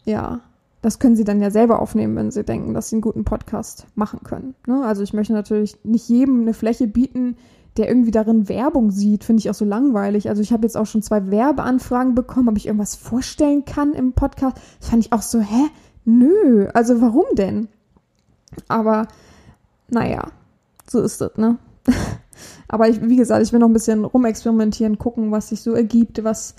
ja, 0.05 0.41
das 0.87 1.01
können 1.01 1.17
sie 1.17 1.25
dann 1.25 1.41
ja 1.41 1.51
selber 1.51 1.81
aufnehmen, 1.81 2.15
wenn 2.15 2.31
sie 2.31 2.45
denken, 2.45 2.73
dass 2.73 2.91
sie 2.91 2.95
einen 2.95 3.01
guten 3.01 3.25
Podcast 3.25 3.89
machen 3.97 4.21
können. 4.23 4.55
Ne? 4.69 4.85
Also 4.85 5.03
ich 5.03 5.13
möchte 5.13 5.33
natürlich 5.33 5.77
nicht 5.83 6.09
jedem 6.09 6.43
eine 6.43 6.55
Fläche 6.55 6.87
bieten, 6.87 7.37
der 7.77 7.89
irgendwie 7.89 8.13
darin 8.13 8.49
Werbung 8.49 8.93
sieht, 8.93 9.25
finde 9.25 9.41
ich 9.41 9.51
auch 9.51 9.55
so 9.55 9.65
langweilig. 9.65 10.29
Also 10.29 10.43
ich 10.43 10.53
habe 10.53 10.63
jetzt 10.63 10.77
auch 10.77 10.87
schon 10.87 11.03
zwei 11.03 11.29
Werbeanfragen 11.29 12.15
bekommen, 12.15 12.49
ob 12.51 12.57
ich 12.57 12.67
irgendwas 12.67 12.95
vorstellen 12.95 13.65
kann 13.65 13.95
im 13.95 14.13
Podcast. 14.13 14.59
Das 14.79 14.91
fand 14.91 15.05
ich 15.05 15.13
auch 15.13 15.23
so, 15.23 15.41
hä? 15.41 15.71
Nö, 16.05 16.69
also 16.73 17.01
warum 17.01 17.25
denn? 17.33 17.67
Aber 18.69 19.09
naja, 19.89 20.29
so 20.89 21.03
ist 21.03 21.21
das, 21.21 21.37
ne? 21.37 21.59
Aber 22.69 22.89
ich, 22.89 23.03
wie 23.03 23.17
gesagt, 23.17 23.45
ich 23.45 23.53
will 23.53 23.59
noch 23.59 23.69
ein 23.69 23.73
bisschen 23.73 24.05
rumexperimentieren, 24.05 24.99
gucken, 24.99 25.33
was 25.33 25.49
sich 25.49 25.63
so 25.63 25.73
ergibt, 25.73 26.23
was 26.23 26.55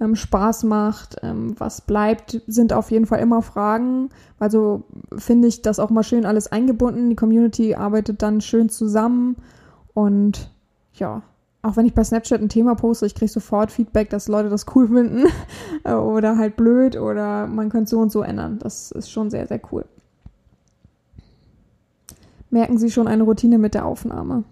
ähm, 0.00 0.16
Spaß 0.16 0.64
macht, 0.64 1.16
ähm, 1.22 1.54
was 1.58 1.82
bleibt, 1.82 2.40
sind 2.46 2.72
auf 2.72 2.90
jeden 2.90 3.06
Fall 3.06 3.20
immer 3.20 3.42
Fragen. 3.42 4.08
Also 4.38 4.84
finde 5.16 5.48
ich 5.48 5.62
das 5.62 5.78
auch 5.78 5.90
mal 5.90 6.02
schön 6.02 6.24
alles 6.24 6.50
eingebunden. 6.50 7.10
Die 7.10 7.16
Community 7.16 7.74
arbeitet 7.74 8.22
dann 8.22 8.40
schön 8.40 8.68
zusammen 8.68 9.36
und 9.94 10.50
ja, 10.94 11.22
auch 11.62 11.76
wenn 11.76 11.86
ich 11.86 11.94
bei 11.94 12.02
Snapchat 12.02 12.40
ein 12.40 12.48
Thema 12.48 12.74
poste, 12.74 13.04
ich 13.04 13.14
kriege 13.14 13.30
sofort 13.30 13.70
Feedback, 13.70 14.08
dass 14.08 14.28
Leute 14.28 14.48
das 14.48 14.64
cool 14.74 14.88
finden 14.88 15.24
oder 15.84 16.38
halt 16.38 16.56
blöd 16.56 16.96
oder 16.96 17.46
man 17.46 17.68
könnte 17.68 17.90
so 17.90 17.98
und 17.98 18.10
so 18.10 18.22
ändern. 18.22 18.58
Das 18.58 18.90
ist 18.92 19.10
schon 19.10 19.30
sehr, 19.30 19.46
sehr 19.46 19.60
cool. 19.70 19.84
Merken 22.48 22.78
Sie 22.78 22.90
schon 22.90 23.06
eine 23.06 23.22
Routine 23.22 23.58
mit 23.58 23.74
der 23.74 23.84
Aufnahme? 23.84 24.44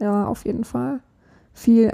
Ja, 0.00 0.26
auf 0.26 0.44
jeden 0.46 0.64
Fall. 0.64 1.00
Viel 1.52 1.92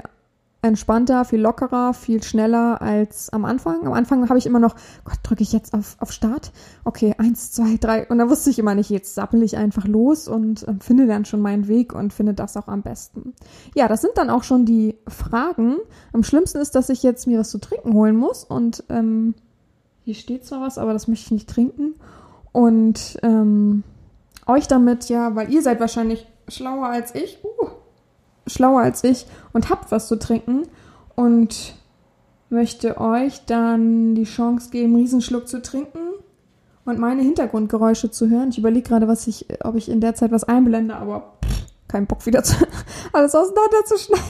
entspannter, 0.63 1.25
viel 1.25 1.41
lockerer, 1.41 1.93
viel 1.93 2.23
schneller 2.23 2.81
als 2.81 3.29
am 3.31 3.45
Anfang. 3.45 3.85
Am 3.85 3.93
Anfang 3.93 4.27
habe 4.29 4.39
ich 4.39 4.45
immer 4.45 4.59
noch, 4.59 4.75
Gott, 5.03 5.19
drücke 5.21 5.43
ich 5.43 5.51
jetzt 5.51 5.73
auf, 5.73 5.97
auf 5.99 6.11
Start? 6.11 6.51
Okay, 6.85 7.13
eins, 7.17 7.51
zwei, 7.51 7.77
drei. 7.77 8.07
Und 8.07 8.17
da 8.17 8.29
wusste 8.29 8.49
ich 8.49 8.59
immer 8.59 8.73
nicht, 8.73 8.89
jetzt 8.89 9.13
sappel 9.13 9.43
ich 9.43 9.57
einfach 9.57 9.85
los 9.87 10.27
und 10.27 10.67
äh, 10.67 10.73
finde 10.79 11.05
dann 11.05 11.25
schon 11.25 11.41
meinen 11.41 11.67
Weg 11.67 11.93
und 11.93 12.13
finde 12.13 12.33
das 12.33 12.55
auch 12.57 12.67
am 12.67 12.81
besten. 12.81 13.33
Ja, 13.75 13.87
das 13.87 14.01
sind 14.01 14.13
dann 14.15 14.29
auch 14.29 14.43
schon 14.43 14.65
die 14.65 14.97
Fragen. 15.07 15.77
Am 16.13 16.23
schlimmsten 16.23 16.59
ist, 16.59 16.75
dass 16.75 16.89
ich 16.89 17.03
jetzt 17.03 17.27
mir 17.27 17.39
was 17.39 17.51
zu 17.51 17.59
trinken 17.59 17.93
holen 17.93 18.15
muss 18.15 18.45
und 18.45 18.85
ähm, 18.89 19.35
hier 20.05 20.15
steht 20.15 20.45
zwar 20.45 20.61
was, 20.61 20.77
aber 20.77 20.93
das 20.93 21.07
möchte 21.07 21.25
ich 21.25 21.31
nicht 21.31 21.49
trinken. 21.49 21.95
Und 22.51 23.17
ähm, 23.23 23.83
euch 24.47 24.67
damit 24.67 25.09
ja, 25.09 25.35
weil 25.35 25.51
ihr 25.51 25.61
seid 25.61 25.79
wahrscheinlich 25.79 26.27
schlauer 26.47 26.87
als 26.87 27.15
ich. 27.15 27.39
Uh, 27.43 27.67
schlauer 28.47 28.81
als 28.81 29.03
ich 29.03 29.25
und 29.53 29.69
habt 29.69 29.91
was 29.91 30.07
zu 30.07 30.17
trinken 30.17 30.63
und 31.15 31.75
möchte 32.49 32.99
euch 32.99 33.45
dann 33.45 34.15
die 34.15 34.25
Chance 34.25 34.69
geben, 34.69 34.93
einen 34.93 35.03
Riesenschluck 35.03 35.47
zu 35.47 35.61
trinken 35.61 35.99
und 36.85 36.99
meine 36.99 37.21
Hintergrundgeräusche 37.21 38.11
zu 38.11 38.29
hören. 38.29 38.49
Ich 38.49 38.57
überlege 38.57 38.87
gerade, 38.87 39.07
was 39.07 39.27
ich, 39.27 39.47
ob 39.63 39.75
ich 39.75 39.89
in 39.89 40.01
der 40.01 40.15
Zeit 40.15 40.31
was 40.31 40.43
einblende, 40.43 40.95
aber 40.95 41.33
kein 41.87 42.07
Bock 42.07 42.25
wieder 42.25 42.43
zu, 42.43 42.55
alles 43.13 43.35
auseinander 43.35 43.85
zu 43.85 43.97
schneiden. 43.97 44.23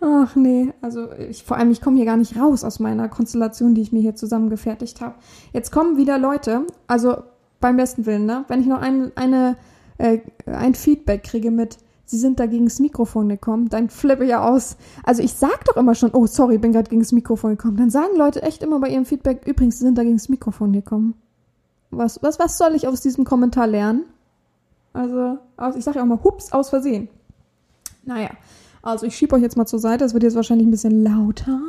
Ach 0.00 0.34
nee, 0.34 0.72
also 0.80 1.12
ich, 1.12 1.44
vor 1.44 1.56
allem, 1.56 1.70
ich 1.70 1.80
komme 1.80 1.96
hier 1.96 2.06
gar 2.06 2.16
nicht 2.16 2.36
raus 2.36 2.64
aus 2.64 2.80
meiner 2.80 3.08
Konstellation, 3.08 3.74
die 3.74 3.82
ich 3.82 3.92
mir 3.92 4.00
hier 4.00 4.16
zusammengefertigt 4.16 5.00
habe. 5.00 5.14
Jetzt 5.52 5.70
kommen 5.70 5.96
wieder 5.96 6.18
Leute, 6.18 6.66
also 6.86 7.22
beim 7.60 7.76
besten 7.76 8.06
Willen, 8.06 8.26
ne? 8.26 8.44
Wenn 8.48 8.60
ich 8.60 8.66
noch 8.66 8.80
ein, 8.80 9.12
eine, 9.16 9.56
äh, 9.98 10.20
ein 10.46 10.74
Feedback 10.74 11.22
kriege 11.22 11.50
mit, 11.50 11.78
sie 12.10 12.18
sind 12.18 12.40
da 12.40 12.46
gegen 12.46 12.64
das 12.64 12.80
Mikrofon 12.80 13.28
gekommen, 13.28 13.68
dann 13.68 13.88
flippe 13.88 14.24
ich 14.24 14.30
ja 14.30 14.44
aus. 14.46 14.76
Also 15.04 15.22
ich 15.22 15.32
sag 15.32 15.64
doch 15.66 15.76
immer 15.76 15.94
schon, 15.94 16.10
oh 16.12 16.26
sorry, 16.26 16.58
bin 16.58 16.72
gerade 16.72 16.90
gegen 16.90 17.00
das 17.00 17.12
Mikrofon 17.12 17.52
gekommen. 17.52 17.76
Dann 17.76 17.90
sagen 17.90 18.16
Leute 18.16 18.42
echt 18.42 18.64
immer 18.64 18.80
bei 18.80 18.88
ihrem 18.88 19.06
Feedback, 19.06 19.46
übrigens, 19.46 19.78
sie 19.78 19.84
sind 19.84 19.96
da 19.96 20.02
gegen 20.02 20.16
das 20.16 20.28
Mikrofon 20.28 20.72
gekommen. 20.72 21.14
Was, 21.90 22.20
was, 22.20 22.40
was 22.40 22.58
soll 22.58 22.74
ich 22.74 22.88
aus 22.88 23.00
diesem 23.00 23.24
Kommentar 23.24 23.68
lernen? 23.68 24.04
Also, 24.92 25.38
ich 25.76 25.84
sage 25.84 25.98
ja 25.98 26.02
auch 26.02 26.08
mal, 26.08 26.22
hups, 26.24 26.52
aus 26.52 26.70
Versehen. 26.70 27.08
Naja, 28.04 28.30
also 28.82 29.06
ich 29.06 29.16
schiebe 29.16 29.36
euch 29.36 29.42
jetzt 29.42 29.56
mal 29.56 29.66
zur 29.66 29.78
Seite, 29.78 30.04
es 30.04 30.12
wird 30.12 30.24
jetzt 30.24 30.34
wahrscheinlich 30.34 30.66
ein 30.66 30.72
bisschen 30.72 31.04
lauter. 31.04 31.60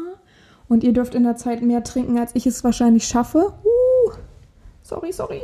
Und 0.68 0.84
ihr 0.84 0.94
dürft 0.94 1.14
in 1.14 1.24
der 1.24 1.36
Zeit 1.36 1.62
mehr 1.62 1.84
trinken, 1.84 2.18
als 2.18 2.34
ich 2.34 2.48
es 2.48 2.64
wahrscheinlich 2.64 3.06
schaffe. 3.06 3.54
Uh, 3.64 4.12
sorry, 4.82 5.12
sorry. 5.12 5.42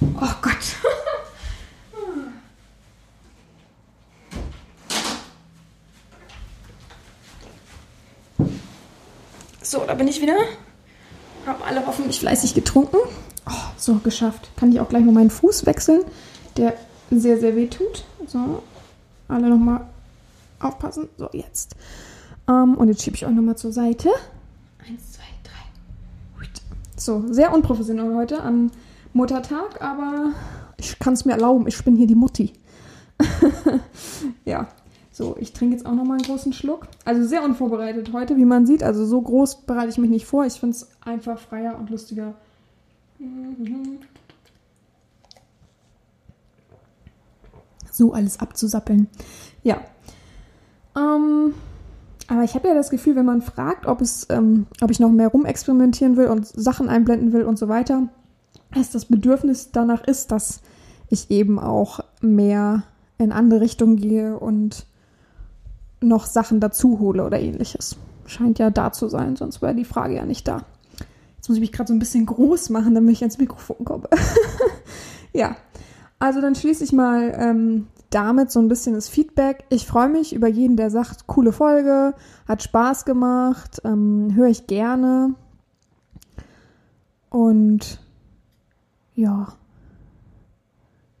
Oh 0.00 0.34
Gott. 0.42 0.54
So, 9.62 9.84
da 9.86 9.94
bin 9.94 10.08
ich 10.08 10.22
wieder. 10.22 10.36
Haben 11.46 11.62
alle 11.62 11.86
hoffentlich 11.86 12.20
fleißig 12.20 12.54
getrunken. 12.54 12.96
Oh, 13.46 13.52
so, 13.76 13.96
geschafft. 13.96 14.50
Kann 14.56 14.72
ich 14.72 14.80
auch 14.80 14.88
gleich 14.88 15.04
mal 15.04 15.12
meinen 15.12 15.30
Fuß 15.30 15.66
wechseln, 15.66 16.04
der 16.56 16.74
sehr, 17.10 17.38
sehr 17.38 17.54
weh 17.56 17.66
tut. 17.66 18.04
So, 18.26 18.62
alle 19.28 19.48
nochmal 19.48 19.86
aufpassen. 20.60 21.08
So, 21.18 21.28
jetzt. 21.32 21.74
Ähm, 22.48 22.76
und 22.76 22.88
jetzt 22.88 23.02
schiebe 23.02 23.16
ich 23.16 23.26
euch 23.26 23.32
nochmal 23.32 23.56
zur 23.56 23.72
Seite. 23.72 24.10
Eins, 24.78 25.12
zwei, 25.12 25.24
drei. 25.42 26.48
So, 26.96 27.24
sehr 27.30 27.52
unprofessionell 27.52 28.14
heute 28.14 28.42
am 28.42 28.70
Muttertag, 29.18 29.82
aber 29.82 30.32
ich 30.78 30.98
kann 31.00 31.12
es 31.12 31.24
mir 31.24 31.32
erlauben. 31.32 31.66
Ich 31.66 31.84
bin 31.84 31.96
hier 31.96 32.06
die 32.06 32.14
Mutti. 32.14 32.52
ja. 34.44 34.68
So, 35.10 35.36
ich 35.40 35.52
trinke 35.52 35.74
jetzt 35.74 35.84
auch 35.84 35.94
nochmal 35.94 36.18
einen 36.18 36.26
großen 36.26 36.52
Schluck. 36.52 36.86
Also 37.04 37.26
sehr 37.26 37.42
unvorbereitet 37.42 38.12
heute, 38.12 38.36
wie 38.36 38.44
man 38.44 38.64
sieht. 38.64 38.84
Also 38.84 39.04
so 39.04 39.20
groß 39.20 39.62
bereite 39.62 39.88
ich 39.88 39.98
mich 39.98 40.10
nicht 40.10 40.26
vor. 40.26 40.46
Ich 40.46 40.60
finde 40.60 40.76
es 40.76 40.88
einfach 41.04 41.40
freier 41.40 41.76
und 41.76 41.90
lustiger. 41.90 42.34
So 47.90 48.12
alles 48.12 48.38
abzusappeln. 48.38 49.08
Ja. 49.64 49.80
Ähm, 50.96 51.54
aber 52.28 52.44
ich 52.44 52.54
habe 52.54 52.68
ja 52.68 52.74
das 52.74 52.90
Gefühl, 52.90 53.16
wenn 53.16 53.26
man 53.26 53.42
fragt, 53.42 53.86
ob, 53.86 54.00
es, 54.00 54.28
ähm, 54.30 54.68
ob 54.80 54.92
ich 54.92 55.00
noch 55.00 55.10
mehr 55.10 55.28
rumexperimentieren 55.28 56.16
will 56.16 56.28
und 56.28 56.46
Sachen 56.46 56.88
einblenden 56.88 57.32
will 57.32 57.42
und 57.42 57.58
so 57.58 57.66
weiter, 57.66 58.08
dass 58.74 58.90
das 58.90 59.06
Bedürfnis 59.06 59.70
danach 59.72 60.04
ist, 60.04 60.30
dass 60.30 60.60
ich 61.08 61.30
eben 61.30 61.58
auch 61.58 62.00
mehr 62.20 62.84
in 63.16 63.32
andere 63.32 63.60
Richtungen 63.60 63.96
gehe 63.96 64.38
und 64.38 64.86
noch 66.00 66.26
Sachen 66.26 66.60
dazu 66.60 66.98
hole 67.00 67.24
oder 67.24 67.40
ähnliches. 67.40 67.96
Scheint 68.26 68.58
ja 68.58 68.70
da 68.70 68.92
zu 68.92 69.08
sein, 69.08 69.36
sonst 69.36 69.62
wäre 69.62 69.74
die 69.74 69.84
Frage 69.84 70.16
ja 70.16 70.24
nicht 70.24 70.46
da. 70.46 70.62
Jetzt 71.36 71.48
muss 71.48 71.56
ich 71.56 71.62
mich 71.62 71.72
gerade 71.72 71.88
so 71.88 71.94
ein 71.94 71.98
bisschen 71.98 72.26
groß 72.26 72.70
machen, 72.70 72.94
damit 72.94 73.12
ich 73.12 73.22
ans 73.22 73.38
Mikrofon 73.38 73.84
komme. 73.84 74.08
ja, 75.32 75.56
also 76.18 76.40
dann 76.40 76.54
schließe 76.54 76.84
ich 76.84 76.92
mal 76.92 77.32
ähm, 77.36 77.86
damit 78.10 78.50
so 78.50 78.60
ein 78.60 78.68
bisschen 78.68 78.94
das 78.94 79.08
Feedback. 79.08 79.64
Ich 79.68 79.86
freue 79.86 80.08
mich 80.08 80.34
über 80.34 80.48
jeden, 80.48 80.76
der 80.76 80.90
sagt, 80.90 81.26
coole 81.26 81.52
Folge, 81.52 82.14
hat 82.46 82.62
Spaß 82.62 83.04
gemacht, 83.04 83.80
ähm, 83.84 84.32
höre 84.34 84.48
ich 84.48 84.66
gerne. 84.66 85.34
Und 87.30 88.00
ja, 89.18 89.48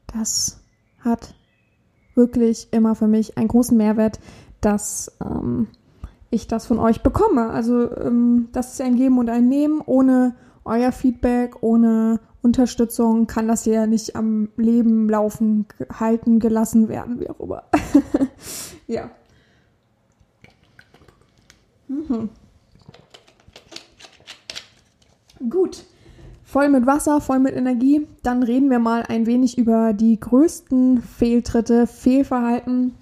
das 0.06 0.60
hat 1.00 1.34
wirklich 2.14 2.68
immer 2.70 2.94
für 2.94 3.08
mich 3.08 3.36
einen 3.36 3.48
großen 3.48 3.76
Mehrwert, 3.76 4.20
dass 4.60 5.16
ähm, 5.20 5.66
ich 6.30 6.46
das 6.46 6.66
von 6.66 6.78
euch 6.78 7.02
bekomme. 7.02 7.50
Also 7.50 7.90
ähm, 7.96 8.50
das 8.52 8.74
ist 8.74 8.80
ein 8.80 8.94
Geben 8.94 9.18
und 9.18 9.28
ein 9.28 9.48
Nehmen. 9.48 9.82
Ohne 9.84 10.36
euer 10.64 10.92
Feedback, 10.92 11.60
ohne 11.60 12.20
Unterstützung 12.40 13.26
kann 13.26 13.48
das 13.48 13.64
ja 13.64 13.88
nicht 13.88 14.14
am 14.14 14.50
Leben 14.56 15.08
laufen, 15.08 15.66
halten, 15.92 16.38
gelassen 16.38 16.88
werden, 16.88 17.18
wie 17.18 17.28
auch 17.28 17.40
immer. 17.40 17.64
ja. 18.86 19.10
Mhm. 21.88 22.28
Gut 25.50 25.84
voll 26.48 26.70
mit 26.70 26.86
Wasser, 26.86 27.20
voll 27.20 27.40
mit 27.40 27.54
Energie. 27.54 28.06
Dann 28.22 28.42
reden 28.42 28.70
wir 28.70 28.78
mal 28.78 29.02
ein 29.02 29.26
wenig 29.26 29.58
über 29.58 29.92
die 29.92 30.18
größten 30.18 31.02
Fehltritte, 31.02 31.86
Fehlverhalten 31.86 32.94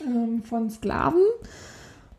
ähm, 0.00 0.42
von 0.44 0.70
Sklaven. 0.70 1.22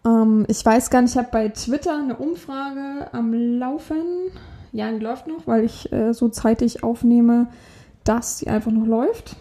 Ähm, 0.06 0.46
ich 0.50 0.66
weiß 0.66 0.90
gar 0.90 1.02
nicht, 1.02 1.12
ich 1.12 1.18
habe 1.18 1.30
bei 1.32 1.48
Twitter 1.50 1.98
eine 1.98 2.18
Umfrage 2.18 3.08
am 3.14 3.34
Laufen. 3.34 4.32
Ja, 4.74 4.92
die 4.92 5.00
läuft 5.00 5.28
noch, 5.28 5.48
weil 5.48 5.64
ich 5.64 5.92
äh, 5.94 6.14
so 6.14 6.28
zeitig 6.28 6.84
aufnehme, 6.84 7.48
dass 8.04 8.40
sie 8.40 8.50
einfach 8.50 8.72
noch 8.72 8.86
läuft. 8.86 9.38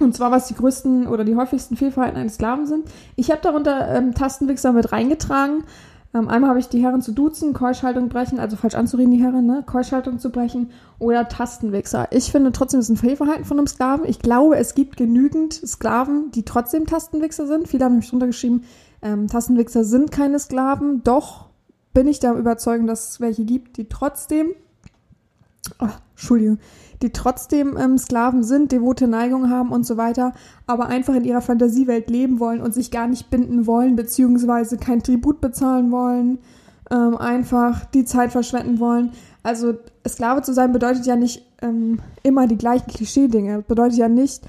Und 0.00 0.14
zwar, 0.14 0.30
was 0.30 0.48
die 0.48 0.54
größten 0.54 1.06
oder 1.06 1.24
die 1.24 1.36
häufigsten 1.36 1.78
Fehlverhalten 1.78 2.20
eines 2.20 2.34
Sklaven 2.34 2.66
sind. 2.66 2.86
Ich 3.16 3.30
habe 3.30 3.40
darunter 3.40 3.88
ähm, 3.88 4.12
Tastenwichser 4.12 4.72
mit 4.72 4.92
reingetragen. 4.92 5.64
Ähm, 6.16 6.28
einmal 6.28 6.50
habe 6.50 6.60
ich 6.60 6.68
die 6.68 6.82
Herren 6.82 7.02
zu 7.02 7.12
duzen, 7.12 7.52
Keuschhaltung 7.52 8.08
brechen, 8.08 8.38
also 8.38 8.56
falsch 8.56 8.74
anzureden, 8.74 9.10
die 9.10 9.22
Herren, 9.22 9.44
ne? 9.44 9.62
Keuschhaltung 9.66 10.18
zu 10.18 10.30
brechen 10.30 10.70
oder 10.98 11.28
Tastenwichser. 11.28 12.08
Ich 12.10 12.30
finde 12.30 12.52
trotzdem, 12.52 12.78
das 12.78 12.88
ist 12.88 12.96
ein 12.96 13.08
Fehlverhalten 13.08 13.44
von 13.44 13.58
einem 13.58 13.66
Sklaven. 13.66 14.06
Ich 14.06 14.20
glaube, 14.20 14.56
es 14.56 14.74
gibt 14.74 14.96
genügend 14.96 15.52
Sklaven, 15.54 16.30
die 16.30 16.44
trotzdem 16.44 16.86
Tastenwichser 16.86 17.46
sind. 17.46 17.68
Viele 17.68 17.84
haben 17.84 17.92
nämlich 17.92 18.10
drunter 18.10 18.26
geschrieben, 18.26 18.64
ähm, 19.02 19.26
Tastenwichser 19.28 19.84
sind 19.84 20.10
keine 20.10 20.38
Sklaven. 20.38 21.02
Doch 21.02 21.46
bin 21.92 22.08
ich 22.08 22.18
der 22.18 22.34
Überzeugung, 22.34 22.86
dass 22.86 23.10
es 23.10 23.20
welche 23.20 23.44
gibt, 23.44 23.76
die 23.76 23.88
trotzdem 23.88 24.54
oh, 25.80 25.88
Entschuldigung, 26.12 26.58
die 27.02 27.10
trotzdem 27.10 27.76
ähm, 27.76 27.98
Sklaven 27.98 28.42
sind, 28.42 28.72
devote 28.72 29.06
Neigung 29.06 29.50
haben 29.50 29.70
und 29.70 29.86
so 29.86 29.96
weiter, 29.96 30.32
aber 30.66 30.86
einfach 30.86 31.14
in 31.14 31.24
ihrer 31.24 31.40
Fantasiewelt 31.40 32.10
leben 32.10 32.40
wollen 32.40 32.60
und 32.60 32.74
sich 32.74 32.90
gar 32.90 33.06
nicht 33.06 33.30
binden 33.30 33.66
wollen, 33.66 33.96
beziehungsweise 33.96 34.76
kein 34.78 35.02
Tribut 35.02 35.40
bezahlen 35.40 35.90
wollen, 35.90 36.38
ähm, 36.90 37.16
einfach 37.16 37.84
die 37.86 38.04
Zeit 38.04 38.32
verschwenden 38.32 38.80
wollen. 38.80 39.12
Also 39.42 39.74
Sklave 40.08 40.42
zu 40.42 40.52
sein 40.52 40.72
bedeutet 40.72 41.06
ja 41.06 41.16
nicht 41.16 41.42
ähm, 41.62 42.00
immer 42.22 42.46
die 42.46 42.58
gleichen 42.58 42.88
Klischee-Dinge. 42.88 43.62
Bedeutet 43.62 43.98
ja 43.98 44.08
nicht, 44.08 44.44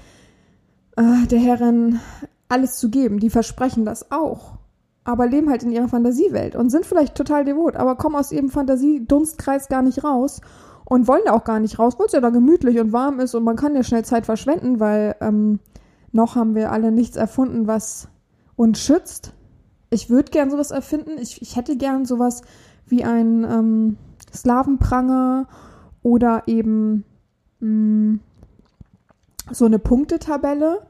äh, 0.96 1.26
der 1.30 1.38
Herrin 1.38 2.00
alles 2.48 2.78
zu 2.78 2.90
geben. 2.90 3.20
Die 3.20 3.30
versprechen 3.30 3.84
das 3.84 4.10
auch. 4.10 4.58
Aber 5.04 5.26
leben 5.26 5.48
halt 5.48 5.62
in 5.62 5.72
ihrer 5.72 5.88
Fantasiewelt 5.88 6.54
und 6.54 6.70
sind 6.70 6.84
vielleicht 6.84 7.14
total 7.14 7.44
devot, 7.44 7.76
aber 7.76 7.96
kommen 7.96 8.16
aus 8.16 8.30
ihrem 8.30 8.50
Fantasie-Dunstkreis 8.50 9.68
gar 9.68 9.80
nicht 9.80 10.04
raus 10.04 10.42
und 10.88 11.06
wollen 11.06 11.22
da 11.26 11.32
auch 11.32 11.44
gar 11.44 11.60
nicht 11.60 11.78
raus, 11.78 11.98
weil 11.98 12.06
es 12.06 12.12
ja 12.12 12.20
da 12.20 12.30
gemütlich 12.30 12.78
und 12.80 12.94
warm 12.94 13.20
ist 13.20 13.34
und 13.34 13.44
man 13.44 13.56
kann 13.56 13.74
ja 13.74 13.82
schnell 13.82 14.06
Zeit 14.06 14.24
verschwenden, 14.24 14.80
weil 14.80 15.16
ähm, 15.20 15.60
noch 16.12 16.34
haben 16.34 16.54
wir 16.54 16.72
alle 16.72 16.90
nichts 16.90 17.16
erfunden, 17.16 17.66
was 17.66 18.08
uns 18.56 18.80
schützt. 18.80 19.34
Ich 19.90 20.08
würde 20.08 20.30
gern 20.30 20.50
sowas 20.50 20.70
erfinden. 20.70 21.18
Ich, 21.20 21.42
ich 21.42 21.56
hätte 21.56 21.76
gern 21.76 22.06
sowas 22.06 22.40
wie 22.86 23.04
ein 23.04 23.44
ähm, 23.44 23.98
Slavenpranger 24.34 25.46
oder 26.02 26.44
eben 26.46 27.04
mh, 27.60 27.68
mm, 27.68 28.20
so 29.50 29.66
eine 29.66 29.78
Punktetabelle. 29.78 30.86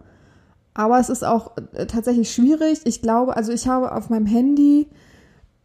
Aber 0.74 1.00
es 1.00 1.08
ist 1.08 1.24
auch 1.24 1.56
äh, 1.72 1.86
tatsächlich 1.86 2.32
schwierig. 2.32 2.82
Ich 2.84 3.02
glaube, 3.02 3.36
also 3.36 3.50
ich 3.50 3.66
habe 3.66 3.92
auf 3.92 4.10
meinem 4.10 4.26
Handy 4.26 4.86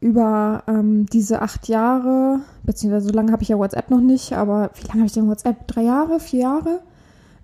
über 0.03 0.63
ähm, 0.67 1.05
diese 1.05 1.41
acht 1.41 1.69
Jahre, 1.69 2.41
beziehungsweise 2.63 3.07
so 3.07 3.13
lange 3.13 3.31
habe 3.31 3.41
ich 3.41 3.49
ja 3.49 3.57
WhatsApp 3.57 3.89
noch 3.89 4.01
nicht, 4.01 4.33
aber 4.33 4.69
wie 4.75 4.87
lange 4.87 4.99
habe 4.99 5.05
ich 5.05 5.13
denn 5.13 5.29
WhatsApp? 5.29 5.65
Drei 5.67 5.83
Jahre, 5.83 6.19
vier 6.19 6.41
Jahre? 6.41 6.81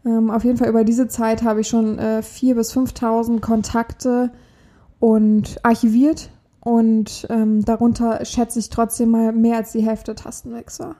Ähm, 0.05 0.29
auf 0.29 0.43
jeden 0.43 0.57
Fall 0.57 0.67
über 0.67 0.83
diese 0.83 1.07
Zeit 1.07 1.43
habe 1.43 1.61
ich 1.61 1.69
schon 1.69 1.97
äh, 1.97 2.21
4.000 2.21 2.55
bis 2.55 2.75
5.000 2.75 3.39
Kontakte 3.39 4.31
und 4.99 5.63
archiviert 5.63 6.29
und 6.59 7.25
ähm, 7.29 7.63
darunter 7.63 8.25
schätze 8.25 8.59
ich 8.59 8.69
trotzdem 8.69 9.11
mal 9.11 9.31
mehr 9.31 9.57
als 9.57 9.71
die 9.71 9.85
Hälfte 9.85 10.13
Tastenwechsel. 10.13 10.95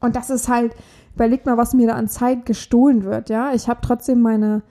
Und 0.00 0.16
das 0.16 0.28
ist 0.28 0.48
halt, 0.48 0.74
überleg 1.14 1.46
mal, 1.46 1.56
was 1.56 1.72
mir 1.72 1.86
da 1.86 1.94
an 1.94 2.08
Zeit 2.08 2.46
gestohlen 2.46 3.04
wird, 3.04 3.30
ja. 3.30 3.52
Ich 3.54 3.68
habe 3.68 3.80
trotzdem 3.80 4.20
meine 4.20 4.62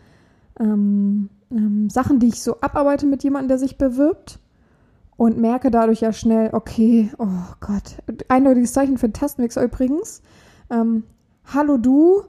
ähm, 0.59 1.29
ähm, 1.49 1.89
Sachen, 1.89 2.19
die 2.19 2.27
ich 2.27 2.41
so 2.41 2.59
abarbeite 2.59 3.05
mit 3.05 3.23
jemandem, 3.23 3.47
der 3.47 3.57
sich 3.57 3.77
bewirbt 3.77 4.39
und 5.19 5.37
merke 5.37 5.69
dadurch 5.69 5.99
ja 5.99 6.13
schnell, 6.13 6.49
okay, 6.53 7.11
oh 7.17 7.27
Gott, 7.59 7.97
eindeutiges 8.29 8.71
Zeichen 8.71 8.97
für 8.97 9.11
Tastenwechsel 9.11 9.65
übrigens. 9.65 10.21
Ähm, 10.69 11.03
Hallo 11.53 11.75
du, 11.75 12.23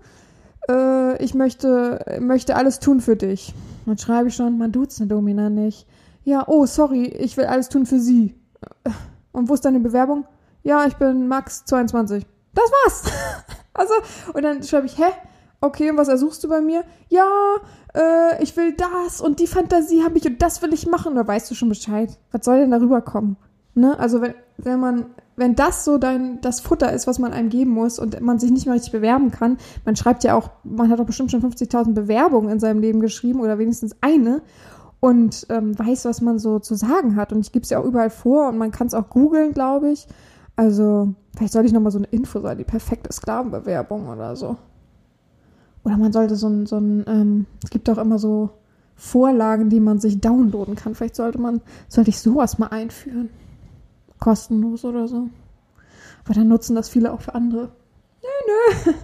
äh, 0.69 1.23
ich 1.23 1.35
möchte, 1.35 2.05
möchte 2.21 2.57
alles 2.57 2.81
tun 2.81 3.01
für 3.01 3.15
dich. 3.15 3.55
Dann 3.87 3.97
schreibe 3.97 4.29
ich 4.29 4.35
schon, 4.35 4.59
man 4.59 4.73
duzt 4.73 5.01
eine 5.01 5.07
Domina 5.07 5.51
nicht. 5.51 5.87
Ja, 6.25 6.43
oh, 6.49 6.67
sorry, 6.67 7.05
ich 7.05 7.37
will 7.37 7.45
alles 7.45 7.69
tun 7.69 7.87
für 7.87 8.01
sie. 8.01 8.35
Und 9.31 9.49
wo 9.49 9.55
ist 9.55 9.65
deine 9.65 9.79
Bewerbung? 9.79 10.25
Ja, 10.65 10.85
ich 10.85 10.97
bin 10.97 11.29
Max 11.29 11.65
22. 11.67 12.27
Das 12.55 12.65
war's. 12.65 13.05
also, 13.73 13.95
und 14.35 14.43
dann 14.43 14.65
schreibe 14.65 14.87
ich, 14.87 14.99
hä? 14.99 15.13
Okay, 15.63 15.91
und 15.91 15.99
was 15.99 16.09
ersuchst 16.09 16.43
du 16.43 16.49
bei 16.49 16.63
mir? 16.63 16.85
Ja, 17.09 17.27
äh, 17.95 18.43
ich 18.43 18.57
will 18.57 18.75
das 18.75 19.21
und 19.21 19.41
die 19.41 19.47
Fantasie 19.47 20.03
habe 20.03 20.17
ich 20.17 20.27
und 20.27 20.41
das 20.41 20.63
will 20.63 20.73
ich 20.73 20.87
machen. 20.87 21.15
Da 21.15 21.27
weißt 21.27 21.51
du 21.51 21.55
schon 21.55 21.69
Bescheid. 21.69 22.19
Was 22.33 22.47
soll 22.47 22.61
denn 22.61 22.71
darüber 22.71 23.03
kommen? 23.03 23.37
Ne? 23.75 23.99
Also, 23.99 24.23
wenn, 24.23 24.35
wenn 24.57 24.81
man, 24.81 25.07
wenn 25.37 25.55
das 25.55 25.85
so 25.85 25.99
dein, 25.99 26.41
das 26.41 26.61
Futter 26.61 26.93
ist, 26.93 27.07
was 27.07 27.19
man 27.19 27.35
einem 27.35 27.51
geben 27.51 27.73
muss 27.73 27.99
und 27.99 28.21
man 28.23 28.39
sich 28.39 28.51
nicht 28.51 28.65
mehr 28.65 28.75
richtig 28.75 28.93
bewerben 28.93 29.31
kann, 29.31 29.59
man 29.85 29.97
schreibt 29.97 30.25
ja 30.25 30.35
auch, 30.35 30.51
man 30.65 30.91
hat 30.91 30.99
doch 30.99 31.05
bestimmt 31.05 31.31
schon 31.31 31.43
50.000 31.43 31.93
Bewerbungen 31.93 32.51
in 32.51 32.59
seinem 32.59 32.81
Leben 32.81 33.01
geschrieben 33.01 33.41
oder 33.41 33.59
wenigstens 33.59 33.95
eine 34.01 34.41
und 35.01 35.47
ähm, 35.51 35.79
weiß, 35.79 36.07
was 36.07 36.23
man 36.23 36.39
so 36.39 36.59
zu 36.59 36.75
sagen 36.75 37.17
hat. 37.17 37.35
Und 37.35 37.41
ich 37.41 37.53
gebe 37.53 37.65
es 37.65 37.71
ja 37.71 37.81
auch 37.81 37.85
überall 37.85 38.11
vor 38.11 38.49
und 38.49 38.57
man 38.57 38.71
kann 38.71 38.87
es 38.87 38.95
auch 38.95 39.11
googeln, 39.11 39.53
glaube 39.53 39.91
ich. 39.91 40.07
Also, 40.57 41.15
vielleicht 41.37 41.53
sollte 41.53 41.67
ich 41.67 41.75
nochmal 41.75 41.93
so 41.93 41.99
eine 41.99 42.09
Info 42.09 42.41
sein, 42.41 42.57
die 42.57 42.65
perfekte 42.65 43.13
Sklavenbewerbung 43.13 44.09
oder 44.09 44.37
so. 44.37 44.57
Oder 45.85 45.97
man 45.97 46.13
sollte 46.13 46.37
so 46.37 46.49
ein, 46.49 46.67
so 46.67 46.77
ein 46.77 47.05
ähm, 47.07 47.47
es 47.65 47.71
gibt 47.71 47.89
auch 47.89 47.99
immer 47.99 48.19
so 48.19 48.51
Vorlagen, 48.97 49.71
die 49.71 49.81
man 49.81 49.99
sich 49.99 50.21
downloaden 50.21 50.75
kann. 50.75 50.95
Vielleicht 50.95 51.17
sollte 51.17 51.41
man, 51.41 51.63
sollte 51.89 52.11
ich 52.11 52.19
sowas 52.19 52.59
mal 52.59 52.67
einführen. 52.67 53.31
Kostenlos 54.19 54.85
oder 54.85 55.09
so. 55.09 55.29
Aber 56.25 56.35
dann 56.35 56.49
nutzen 56.49 56.75
das 56.75 56.91
viele 56.91 57.13
auch 57.13 57.23
für 57.23 57.35
andere. 57.35 57.71
Nö, 58.23 58.53
nö. 58.85 58.93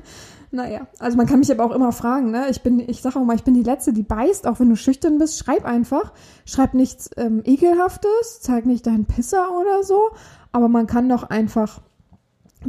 Naja, 0.53 0.87
also 1.01 1.17
man 1.17 1.27
kann 1.27 1.41
mich 1.41 1.51
aber 1.51 1.65
auch 1.65 1.75
immer 1.75 1.91
fragen, 1.93 2.31
ne? 2.31 2.49
Ich 2.51 2.63
bin, 2.63 2.79
ich 2.79 3.03
sage 3.03 3.19
auch 3.19 3.25
mal, 3.25 3.35
ich 3.35 3.43
bin 3.43 3.55
die 3.55 3.65
Letzte, 3.65 3.93
die 3.93 4.05
beißt, 4.05 4.47
auch 4.47 4.61
wenn 4.61 4.71
du 4.71 4.77
schüchtern 4.77 5.19
bist, 5.19 5.39
schreib 5.39 5.65
einfach. 5.65 6.13
Schreib 6.45 6.73
nichts 6.73 7.11
ähm, 7.17 7.43
Ekelhaftes, 7.45 8.41
zeig 8.41 8.65
nicht 8.65 8.87
deinen 8.87 9.07
Pisser 9.07 9.51
oder 9.59 9.83
so, 9.83 10.11
aber 10.53 10.69
man 10.69 10.87
kann 10.87 11.09
doch 11.09 11.25
einfach 11.25 11.81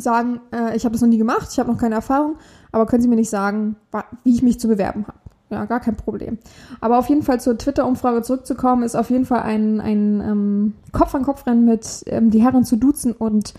sagen, 0.02 0.40
äh, 0.52 0.76
ich 0.76 0.86
habe 0.86 0.94
das 0.94 1.02
noch 1.02 1.10
nie 1.10 1.18
gemacht, 1.18 1.50
ich 1.52 1.60
habe 1.60 1.72
noch 1.72 1.80
keine 1.80 1.96
Erfahrung, 1.96 2.36
aber 2.72 2.86
können 2.86 3.02
Sie 3.02 3.08
mir 3.08 3.16
nicht 3.16 3.30
sagen, 3.30 3.76
wie 4.24 4.34
ich 4.34 4.44
mich 4.44 4.60
zu 4.60 4.68
bewerben 4.68 5.06
habe. 5.08 5.18
Ja, 5.50 5.64
gar 5.66 5.80
kein 5.80 5.96
Problem. 5.96 6.38
Aber 6.82 7.00
auf 7.00 7.08
jeden 7.08 7.24
Fall 7.24 7.40
zur 7.40 7.58
Twitter-Umfrage 7.58 8.22
zurückzukommen, 8.22 8.84
ist 8.84 8.96
auf 8.96 9.10
jeden 9.10 9.26
Fall 9.26 9.44
ein, 9.44 9.80
ein 9.80 10.22
ähm, 10.22 10.74
Kopf-an-Kopf-Rennen 10.92 11.64
mit 11.64 12.04
ähm, 12.08 12.32
die 12.32 12.44
Herren 12.44 12.66
zu 12.66 12.76
duzen 12.76 13.14
und 13.14 13.54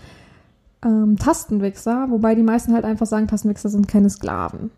ähm, 0.85 1.17
Tastenwichser, 1.17 2.07
wobei 2.09 2.35
die 2.35 2.43
meisten 2.43 2.73
halt 2.73 2.85
einfach 2.85 3.07
sagen, 3.07 3.27
Tastenwichser 3.27 3.69
sind 3.69 3.87
keine 3.87 4.09
Sklaven. 4.09 4.69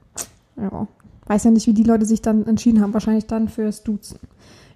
Ja. 0.55 0.87
Weiß 1.27 1.43
ja 1.43 1.51
nicht, 1.51 1.67
wie 1.67 1.73
die 1.73 1.83
Leute 1.83 2.05
sich 2.05 2.21
dann 2.21 2.45
entschieden 2.45 2.81
haben. 2.81 2.93
Wahrscheinlich 2.93 3.27
dann 3.27 3.47
fürs 3.47 3.83
Duzen. 3.83 4.19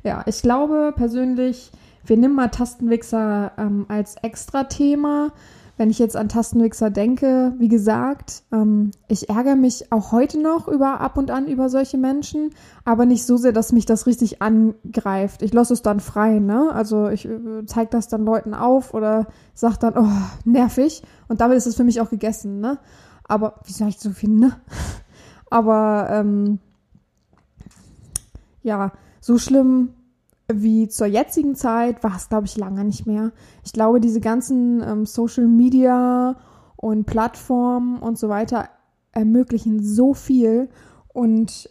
Ja, 0.04 0.24
ich 0.26 0.42
glaube 0.42 0.94
persönlich, 0.96 1.72
wir 2.06 2.18
nehmen 2.18 2.36
mal 2.36 2.50
Tastenwichser 2.50 3.54
ähm, 3.58 3.86
als 3.88 4.16
Extra-Thema. 4.18 5.32
Wenn 5.78 5.90
ich 5.90 6.00
jetzt 6.00 6.16
an 6.16 6.30
Tastenwichser 6.30 6.90
denke, 6.90 7.54
wie 7.58 7.68
gesagt, 7.68 8.44
ähm, 8.54 8.92
ich 9.10 9.30
ärgere 9.30 9.58
mich 9.58 9.92
auch 9.92 10.14
heute 10.14 10.42
noch 10.42 10.70
über 10.70 11.02
ab 11.02 11.18
und 11.18 11.32
an 11.32 11.48
über 11.48 11.70
solche 11.70 11.98
Menschen, 11.98 12.52
aber 12.86 13.06
nicht 13.06 13.26
so 13.26 13.36
sehr, 13.36 13.52
dass 13.52 13.74
mich 13.74 13.86
das 13.86 14.08
richtig 14.08 14.42
angreift. 14.42 15.42
Ich 15.42 15.54
lasse 15.54 15.74
es 15.74 15.82
dann 15.82 16.00
frei, 16.00 16.40
ne? 16.40 16.72
Also 16.72 17.10
ich 17.10 17.26
äh, 17.26 17.66
zeige 17.66 17.90
das 17.92 18.08
dann 18.08 18.24
Leuten 18.24 18.54
auf 18.54 18.94
oder 18.94 19.28
sage 19.54 19.78
dann, 19.80 19.98
oh, 19.98 20.08
nervig. 20.46 21.04
Und 21.28 21.42
damit 21.42 21.58
ist 21.58 21.68
es 21.68 21.76
für 21.76 21.84
mich 21.84 22.00
auch 22.00 22.10
gegessen, 22.10 22.62
ne? 22.62 22.78
Aber, 23.26 23.56
wie 23.66 23.74
soll 23.74 23.90
ich 23.90 24.00
so 24.00 24.12
viel, 24.12 24.30
ne? 24.30 24.56
aber, 25.50 26.08
ähm, 26.10 26.60
ja, 28.64 28.94
so 29.20 29.38
schlimm 29.38 29.90
wie 30.52 30.88
zur 30.88 31.08
jetzigen 31.08 31.56
Zeit 31.56 32.04
war 32.04 32.16
es, 32.16 32.30
glaube 32.30 32.46
ich, 32.46 32.58
lange 32.58 32.84
nicht 32.84 33.08
mehr. 33.08 33.32
Ich 33.64 33.74
glaube, 33.74 34.00
diese 34.00 34.22
ganzen 34.22 34.82
ähm, 34.84 35.06
Social 35.06 35.48
Media 35.48 36.36
und 36.76 37.06
Plattformen 37.06 38.00
und 38.00 38.18
so 38.20 38.30
weiter 38.30 38.70
ermöglichen 39.12 39.84
so 39.84 40.14
viel. 40.14 40.70
Und 41.14 41.70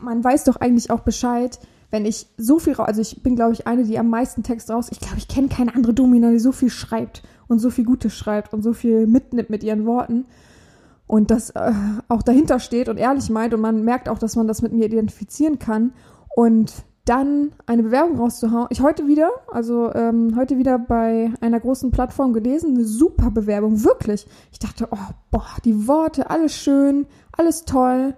man 0.00 0.22
weiß 0.22 0.44
doch 0.44 0.56
eigentlich 0.56 0.90
auch 0.90 1.00
Bescheid, 1.00 1.58
wenn 1.90 2.06
ich 2.06 2.28
so 2.36 2.58
viel, 2.58 2.74
also 2.74 3.00
ich 3.00 3.22
bin, 3.22 3.36
glaube 3.36 3.52
ich, 3.52 3.66
eine, 3.66 3.84
die 3.84 3.98
am 3.98 4.08
meisten 4.08 4.42
Text 4.42 4.70
raus, 4.70 4.88
ich 4.90 5.00
glaube, 5.00 5.18
ich 5.18 5.28
kenne 5.28 5.48
keine 5.48 5.74
andere 5.74 5.92
Domina, 5.92 6.30
die 6.30 6.38
so 6.38 6.52
viel 6.52 6.70
schreibt 6.70 7.22
und 7.48 7.58
so 7.58 7.70
viel 7.70 7.84
Gutes 7.84 8.14
schreibt 8.14 8.54
und 8.54 8.62
so 8.62 8.72
viel 8.72 9.06
mitnimmt 9.06 9.50
mit 9.50 9.62
ihren 9.62 9.84
Worten. 9.84 10.26
Und 11.06 11.30
das 11.30 11.50
äh, 11.50 11.72
auch 12.08 12.22
dahinter 12.22 12.60
steht 12.60 12.88
und 12.88 12.96
ehrlich 12.96 13.28
meint 13.28 13.52
und 13.52 13.60
man 13.60 13.84
merkt 13.84 14.08
auch, 14.08 14.18
dass 14.18 14.36
man 14.36 14.48
das 14.48 14.62
mit 14.62 14.72
mir 14.72 14.86
identifizieren 14.86 15.58
kann. 15.58 15.92
Und 16.34 16.72
dann 17.04 17.52
eine 17.66 17.82
Bewerbung 17.82 18.18
rauszuhauen. 18.18 18.68
Ich 18.70 18.80
heute 18.80 19.06
wieder, 19.08 19.30
also 19.48 19.92
ähm, 19.92 20.34
heute 20.36 20.58
wieder 20.58 20.78
bei 20.78 21.32
einer 21.40 21.58
großen 21.58 21.90
Plattform 21.90 22.32
gelesen, 22.32 22.76
eine 22.76 22.84
super 22.84 23.30
Bewerbung, 23.30 23.82
wirklich. 23.82 24.26
Ich 24.52 24.60
dachte, 24.60 24.88
oh, 24.90 25.12
boah, 25.30 25.56
die 25.64 25.88
Worte, 25.88 26.30
alles 26.30 26.54
schön, 26.54 27.06
alles 27.32 27.64
toll. 27.64 28.14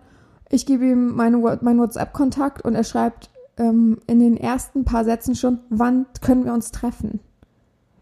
Ich 0.50 0.66
gebe 0.66 0.86
ihm 0.86 1.14
meine, 1.14 1.38
meinen 1.38 1.80
WhatsApp-Kontakt 1.80 2.62
und 2.62 2.74
er 2.74 2.84
schreibt 2.84 3.30
ähm, 3.56 3.98
in 4.06 4.18
den 4.18 4.36
ersten 4.36 4.84
paar 4.84 5.04
Sätzen 5.04 5.34
schon, 5.34 5.61
wann 5.70 6.06
können 6.20 6.44
wir 6.44 6.52
uns 6.52 6.70
treffen? 6.70 7.20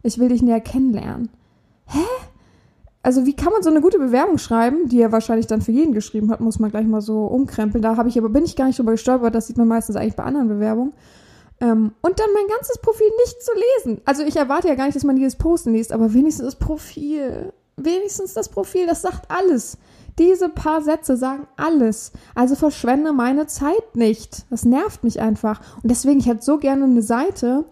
Ich 0.03 0.19
will 0.19 0.31
dich 0.31 0.43
näher 0.43 0.61
kennenlernen. 0.61 1.31
Hä? 1.87 2.01
Also 3.03 3.27
wie 3.27 3.35
kann 3.35 3.53
man 3.53 3.63
so 3.63 3.71
eine 3.71 3.81
gute 3.81 3.99
Bewerbung 3.99 4.39
schreiben, 4.39 4.89
die 4.89 5.01
er 5.01 5.11
wahrscheinlich 5.11 5.49
dann 5.49 5.61
für 5.61 5.73
jeden 5.73 5.93
geschrieben 5.93 6.31
hat, 6.31 6.41
muss 6.41 6.61
man 6.61 6.71
gleich 6.71 6.87
mal 6.87 7.01
so 7.01 7.27
umkrempeln. 7.27 7.83
Da 7.83 7.97
habe 7.97 8.09
ich 8.09 8.17
aber 8.17 8.29
bin 8.29 8.45
ich 8.45 8.55
gar 8.55 8.67
nicht 8.67 8.79
drüber 8.79 8.93
gestolpert, 8.93 9.35
das 9.35 9.49
sieht 9.49 9.59
man 9.59 9.69
meistens 9.69 9.97
eigentlich 9.97 10.17
bei 10.17 10.25
anderen 10.25 10.49
Bewerbungen. 10.49 10.93
Ähm, 11.61 11.93
und 12.01 12.21
dann 12.21 12.29
mein 12.35 12.47
ganzes 12.49 12.79
Profil 12.79 13.09
nicht 13.25 13.43
zu 13.43 13.53
lesen. 13.55 14.01
Also 14.05 14.23
ich 14.23 14.37
erwarte 14.37 14.69
ja 14.69 14.77
gar 14.77 14.87
nicht, 14.87 14.97
dass 14.97 15.05
man 15.05 15.17
dieses 15.17 15.37
Posten 15.37 15.73
liest, 15.73 15.93
aber 15.93 16.15
wenigstens 16.15 16.47
das 16.47 16.57
Profil. 16.57 17.53
Wenigstens 17.77 18.35
das 18.35 18.49
Profil, 18.49 18.87
das 18.87 19.03
sagt 19.03 19.31
alles. 19.31 19.79
Diese 20.19 20.49
paar 20.49 20.83
Sätze 20.83 21.17
sagen 21.17 21.47
alles. 21.57 22.13
Also 22.35 22.55
verschwende 22.55 23.13
meine 23.13 23.47
Zeit 23.47 23.95
nicht. 23.97 24.45
Das 24.51 24.65
nervt 24.65 25.05
mich 25.05 25.21
einfach. 25.21 25.61
Und 25.83 25.91
deswegen, 25.91 26.21
ich 26.21 26.27
hätte 26.27 26.43
so 26.43 26.59
gerne 26.59 26.85
eine 26.85 27.03
Seite, 27.03 27.65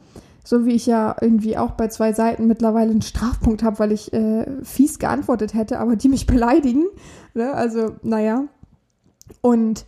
so 0.45 0.64
wie 0.64 0.74
ich 0.74 0.86
ja 0.86 1.16
irgendwie 1.20 1.57
auch 1.57 1.72
bei 1.72 1.88
zwei 1.88 2.12
Seiten 2.12 2.47
mittlerweile 2.47 2.91
einen 2.91 3.03
Strafpunkt 3.03 3.62
habe, 3.62 3.78
weil 3.78 3.93
ich 3.93 4.12
äh, 4.12 4.47
fies 4.62 4.99
geantwortet 4.99 5.55
hätte, 5.55 5.78
aber 5.78 5.97
die 5.97 6.09
mich 6.09 6.26
beleidigen. 6.28 6.86
Ne? 7.34 7.53
Also, 7.53 7.97
naja. 8.03 8.45
Und, 9.43 9.86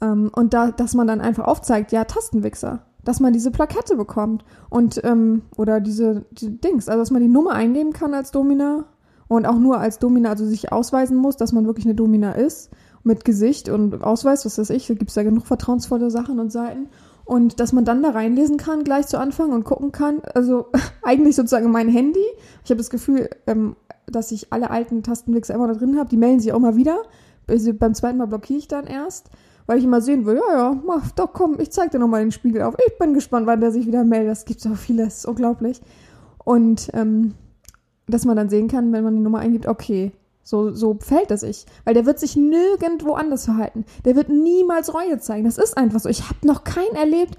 ähm, 0.00 0.30
und 0.34 0.52
da, 0.54 0.70
dass 0.70 0.94
man 0.94 1.06
dann 1.06 1.20
einfach 1.20 1.46
aufzeigt, 1.46 1.92
ja, 1.92 2.04
Tastenwichser. 2.04 2.86
Dass 3.04 3.20
man 3.20 3.32
diese 3.32 3.50
Plakette 3.50 3.96
bekommt. 3.96 4.44
Und, 4.70 5.02
ähm, 5.04 5.42
oder 5.56 5.80
diese 5.80 6.24
die 6.32 6.60
Dings, 6.60 6.88
also 6.88 7.00
dass 7.00 7.10
man 7.10 7.22
die 7.22 7.28
Nummer 7.28 7.52
eingeben 7.52 7.92
kann 7.92 8.14
als 8.14 8.30
Domina 8.30 8.86
und 9.28 9.46
auch 9.46 9.58
nur 9.58 9.78
als 9.78 9.98
Domina, 9.98 10.30
also 10.30 10.46
sich 10.46 10.72
ausweisen 10.72 11.16
muss, 11.16 11.36
dass 11.36 11.52
man 11.52 11.66
wirklich 11.66 11.86
eine 11.86 11.94
Domina 11.94 12.32
ist, 12.32 12.70
mit 13.04 13.24
Gesicht 13.24 13.68
und 13.68 14.02
Ausweis, 14.02 14.44
was 14.44 14.58
weiß 14.58 14.70
ich, 14.70 14.86
da 14.86 14.94
gibt 14.94 15.10
es 15.10 15.16
ja 15.16 15.22
genug 15.22 15.46
vertrauensvolle 15.46 16.10
Sachen 16.10 16.40
und 16.40 16.50
Seiten. 16.50 16.88
Und 17.24 17.58
dass 17.58 17.72
man 17.72 17.84
dann 17.84 18.02
da 18.02 18.10
reinlesen 18.10 18.58
kann, 18.58 18.84
gleich 18.84 19.06
zu 19.06 19.18
Anfang 19.18 19.52
und 19.52 19.64
gucken 19.64 19.92
kann. 19.92 20.20
Also 20.34 20.66
eigentlich 21.02 21.36
sozusagen 21.36 21.70
mein 21.70 21.88
Handy. 21.88 22.24
Ich 22.64 22.70
habe 22.70 22.78
das 22.78 22.90
Gefühl, 22.90 23.30
ähm, 23.46 23.76
dass 24.06 24.30
ich 24.30 24.52
alle 24.52 24.70
alten 24.70 25.02
Tastenwichser 25.02 25.54
immer 25.54 25.68
da 25.68 25.74
drin 25.74 25.98
habe. 25.98 26.08
Die 26.10 26.16
melden 26.16 26.40
sich 26.40 26.52
auch 26.52 26.58
mal 26.58 26.76
wieder. 26.76 27.02
Also 27.46 27.72
beim 27.74 27.94
zweiten 27.94 28.18
Mal 28.18 28.26
blockiere 28.26 28.58
ich 28.58 28.68
dann 28.68 28.86
erst, 28.86 29.30
weil 29.66 29.78
ich 29.78 29.84
immer 29.84 30.00
sehen 30.00 30.24
will, 30.24 30.36
ja, 30.36 30.56
ja, 30.56 30.82
mach, 30.84 31.10
doch 31.12 31.32
komm, 31.32 31.60
ich 31.60 31.70
zeig 31.70 31.90
dir 31.90 31.98
nochmal 31.98 32.22
den 32.22 32.32
Spiegel 32.32 32.62
auf. 32.62 32.74
Ich 32.86 32.98
bin 32.98 33.12
gespannt, 33.14 33.46
wann 33.46 33.60
der 33.60 33.70
sich 33.70 33.86
wieder 33.86 34.04
meldet. 34.04 34.30
Das 34.30 34.44
gibt 34.44 34.60
so 34.60 34.74
vieles, 34.74 35.26
unglaublich. 35.26 35.80
Und 36.44 36.90
ähm, 36.94 37.34
dass 38.06 38.24
man 38.24 38.36
dann 38.36 38.50
sehen 38.50 38.68
kann, 38.68 38.92
wenn 38.92 39.04
man 39.04 39.16
die 39.16 39.22
Nummer 39.22 39.38
eingibt, 39.38 39.66
okay, 39.66 40.12
so, 40.44 40.72
so 40.72 40.98
fällt 41.00 41.30
er 41.30 41.38
sich. 41.38 41.66
Weil 41.84 41.94
der 41.94 42.06
wird 42.06 42.20
sich 42.20 42.36
nirgendwo 42.36 43.14
anders 43.14 43.46
verhalten. 43.46 43.84
Der 44.04 44.14
wird 44.14 44.28
niemals 44.28 44.94
Reue 44.94 45.18
zeigen. 45.18 45.44
Das 45.44 45.58
ist 45.58 45.76
einfach 45.76 46.00
so. 46.00 46.08
Ich 46.08 46.28
habe 46.28 46.46
noch 46.46 46.62
keinen 46.62 46.94
erlebt. 46.94 47.36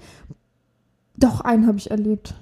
Doch, 1.16 1.40
einen 1.40 1.66
habe 1.66 1.78
ich 1.78 1.90
erlebt. 1.90 2.34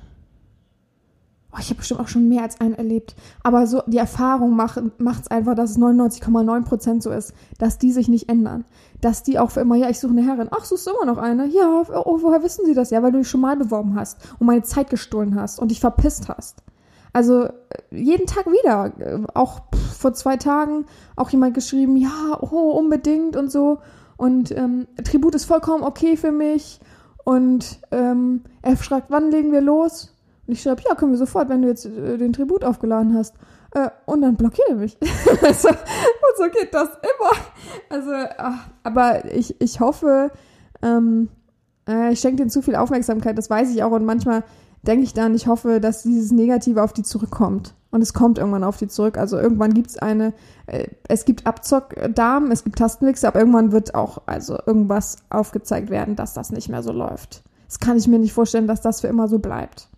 Oh, 1.52 1.58
ich 1.60 1.66
habe 1.66 1.76
bestimmt 1.76 2.00
auch 2.00 2.08
schon 2.08 2.28
mehr 2.28 2.42
als 2.42 2.60
einen 2.60 2.74
erlebt. 2.74 3.14
Aber 3.44 3.66
so 3.68 3.82
die 3.86 3.98
Erfahrung 3.98 4.56
macht 4.56 4.80
es 5.22 5.28
einfach, 5.28 5.54
dass 5.54 5.70
es 5.70 5.78
99,9% 5.78 7.02
so 7.02 7.10
ist, 7.10 7.32
dass 7.58 7.78
die 7.78 7.92
sich 7.92 8.08
nicht 8.08 8.28
ändern. 8.28 8.64
Dass 9.00 9.22
die 9.22 9.38
auch 9.38 9.52
für 9.52 9.60
immer, 9.60 9.76
ja, 9.76 9.88
ich 9.88 10.00
suche 10.00 10.12
eine 10.12 10.24
Herrin. 10.24 10.48
Ach, 10.50 10.64
suchst 10.64 10.86
du 10.86 10.90
immer 10.90 11.04
noch 11.04 11.18
eine? 11.18 11.46
Ja, 11.46 11.84
oh, 11.88 12.22
woher 12.22 12.42
wissen 12.42 12.64
sie 12.66 12.74
das? 12.74 12.90
Ja, 12.90 13.02
weil 13.02 13.12
du 13.12 13.18
dich 13.18 13.28
schon 13.28 13.42
mal 13.42 13.56
beworben 13.56 13.94
hast 13.94 14.18
und 14.40 14.46
meine 14.46 14.62
Zeit 14.62 14.90
gestohlen 14.90 15.36
hast 15.36 15.60
und 15.60 15.70
dich 15.70 15.78
verpisst 15.78 16.28
hast. 16.28 16.64
Also 17.14 17.48
jeden 17.90 18.26
Tag 18.26 18.46
wieder. 18.46 18.92
Auch 19.34 19.62
vor 19.96 20.12
zwei 20.12 20.36
Tagen 20.36 20.84
auch 21.16 21.30
jemand 21.30 21.54
geschrieben, 21.54 21.96
ja, 21.96 22.36
oh, 22.40 22.72
unbedingt 22.72 23.36
und 23.36 23.50
so. 23.50 23.78
Und 24.16 24.50
ähm, 24.50 24.88
Tribut 25.02 25.34
ist 25.34 25.44
vollkommen 25.44 25.84
okay 25.84 26.16
für 26.16 26.32
mich. 26.32 26.80
Und 27.24 27.80
ähm, 27.92 28.42
er 28.62 28.76
fragt, 28.76 29.10
wann 29.10 29.30
legen 29.30 29.52
wir 29.52 29.60
los? 29.60 30.14
Und 30.46 30.52
ich 30.52 30.62
schreibe, 30.62 30.82
ja, 30.86 30.94
können 30.94 31.12
wir 31.12 31.18
sofort, 31.18 31.48
wenn 31.48 31.62
du 31.62 31.68
jetzt 31.68 31.86
äh, 31.86 32.18
den 32.18 32.32
Tribut 32.32 32.64
aufgeladen 32.64 33.16
hast. 33.16 33.34
Äh, 33.70 33.90
und 34.06 34.20
dann 34.20 34.36
blockiert 34.36 34.68
er 34.68 34.76
mich. 34.76 34.98
also, 35.42 35.68
und 35.68 36.36
so 36.36 36.44
geht 36.52 36.74
das 36.74 36.88
immer. 36.88 37.30
Also, 37.90 38.10
ach, 38.38 38.68
aber 38.82 39.32
ich, 39.32 39.60
ich 39.60 39.78
hoffe, 39.78 40.32
ähm, 40.82 41.28
äh, 41.88 42.12
ich 42.12 42.20
schenke 42.20 42.38
denen 42.38 42.50
zu 42.50 42.60
viel 42.60 42.74
Aufmerksamkeit, 42.74 43.38
das 43.38 43.48
weiß 43.48 43.72
ich 43.72 43.84
auch. 43.84 43.92
Und 43.92 44.04
manchmal 44.04 44.42
denke 44.86 45.04
ich 45.04 45.14
dann, 45.14 45.34
ich 45.34 45.46
hoffe, 45.46 45.80
dass 45.80 46.02
dieses 46.02 46.30
Negative 46.30 46.82
auf 46.82 46.92
die 46.92 47.02
zurückkommt. 47.02 47.74
Und 47.90 48.02
es 48.02 48.12
kommt 48.12 48.38
irgendwann 48.38 48.64
auf 48.64 48.76
die 48.76 48.88
zurück. 48.88 49.16
Also 49.16 49.38
irgendwann 49.38 49.72
gibt 49.72 49.90
es 49.90 49.98
eine, 49.98 50.32
äh, 50.66 50.88
es 51.08 51.24
gibt 51.24 51.46
Abzockdamen, 51.46 52.50
es 52.50 52.64
gibt 52.64 52.78
Tastenwichse, 52.78 53.28
aber 53.28 53.38
irgendwann 53.38 53.70
wird 53.70 53.94
auch 53.94 54.22
also 54.26 54.58
irgendwas 54.66 55.18
aufgezeigt 55.30 55.90
werden, 55.90 56.16
dass 56.16 56.34
das 56.34 56.50
nicht 56.50 56.68
mehr 56.68 56.82
so 56.82 56.92
läuft. 56.92 57.44
Das 57.66 57.78
kann 57.78 57.96
ich 57.96 58.08
mir 58.08 58.18
nicht 58.18 58.32
vorstellen, 58.32 58.66
dass 58.66 58.80
das 58.80 59.00
für 59.00 59.06
immer 59.06 59.28
so 59.28 59.38
bleibt. 59.38 59.88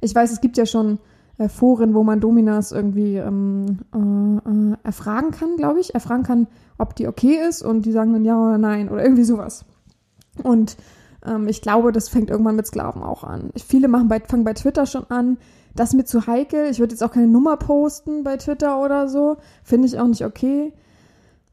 Ich 0.00 0.14
weiß, 0.14 0.32
es 0.32 0.40
gibt 0.40 0.56
ja 0.56 0.66
schon 0.66 0.98
äh, 1.38 1.48
Foren, 1.48 1.94
wo 1.94 2.02
man 2.02 2.20
Dominas 2.20 2.72
irgendwie 2.72 3.16
ähm, 3.16 3.80
äh, 3.94 4.50
äh, 4.50 4.76
erfragen 4.82 5.30
kann, 5.30 5.56
glaube 5.56 5.80
ich. 5.80 5.94
Erfragen 5.94 6.22
kann, 6.22 6.46
ob 6.78 6.96
die 6.96 7.06
okay 7.06 7.38
ist 7.48 7.62
und 7.62 7.82
die 7.82 7.92
sagen 7.92 8.12
dann 8.12 8.24
ja 8.24 8.38
oder 8.38 8.58
nein 8.58 8.88
oder 8.88 9.02
irgendwie 9.02 9.24
sowas. 9.24 9.64
Und 10.42 10.76
ähm, 11.24 11.48
ich 11.48 11.62
glaube, 11.62 11.92
das 11.92 12.08
fängt 12.08 12.30
irgendwann 12.30 12.56
mit 12.56 12.66
Sklaven 12.66 13.02
auch 13.02 13.24
an. 13.24 13.50
Viele 13.56 13.88
machen 13.88 14.08
bei, 14.08 14.20
fangen 14.20 14.44
bei 14.44 14.54
Twitter 14.54 14.86
schon 14.86 15.04
an. 15.10 15.38
Das 15.74 15.90
ist 15.90 15.94
mir 15.94 16.04
zu 16.04 16.26
heikel. 16.26 16.70
Ich 16.70 16.78
würde 16.78 16.92
jetzt 16.92 17.02
auch 17.02 17.12
keine 17.12 17.28
Nummer 17.28 17.56
posten 17.56 18.24
bei 18.24 18.36
Twitter 18.36 18.82
oder 18.82 19.08
so. 19.08 19.38
Finde 19.62 19.88
ich 19.88 19.98
auch 19.98 20.06
nicht 20.06 20.24
okay. 20.24 20.72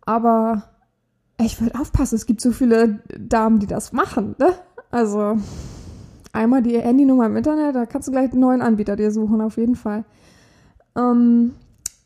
Aber 0.06 0.64
ich 1.40 1.62
würde 1.62 1.80
aufpassen. 1.80 2.16
Es 2.16 2.26
gibt 2.26 2.42
so 2.42 2.52
viele 2.52 3.00
Damen, 3.18 3.60
die 3.60 3.68
das 3.68 3.94
machen. 3.94 4.36
Ne? 4.40 4.54
Also 4.92 5.38
einmal 6.34 6.62
die 6.62 6.80
Handynummer 6.80 7.28
im 7.28 7.38
Internet, 7.38 7.76
da 7.76 7.86
kannst 7.86 8.08
du 8.08 8.12
gleich 8.12 8.32
einen 8.32 8.42
neuen 8.42 8.62
Anbieter 8.62 8.96
dir 8.96 9.12
suchen, 9.12 9.42
auf 9.42 9.58
jeden 9.58 9.76
Fall. 9.76 10.04
Ähm, 10.96 11.54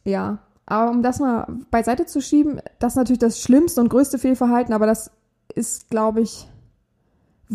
ja, 0.03 0.39
aber 0.65 0.91
um 0.91 1.01
das 1.01 1.19
mal 1.19 1.47
beiseite 1.71 2.05
zu 2.05 2.21
schieben, 2.21 2.61
das 2.79 2.93
ist 2.93 2.97
natürlich 2.97 3.19
das 3.19 3.41
schlimmste 3.41 3.81
und 3.81 3.89
größte 3.89 4.17
Fehlverhalten, 4.17 4.73
aber 4.73 4.85
das 4.85 5.11
ist, 5.55 5.89
glaube 5.89 6.21
ich, 6.21 6.47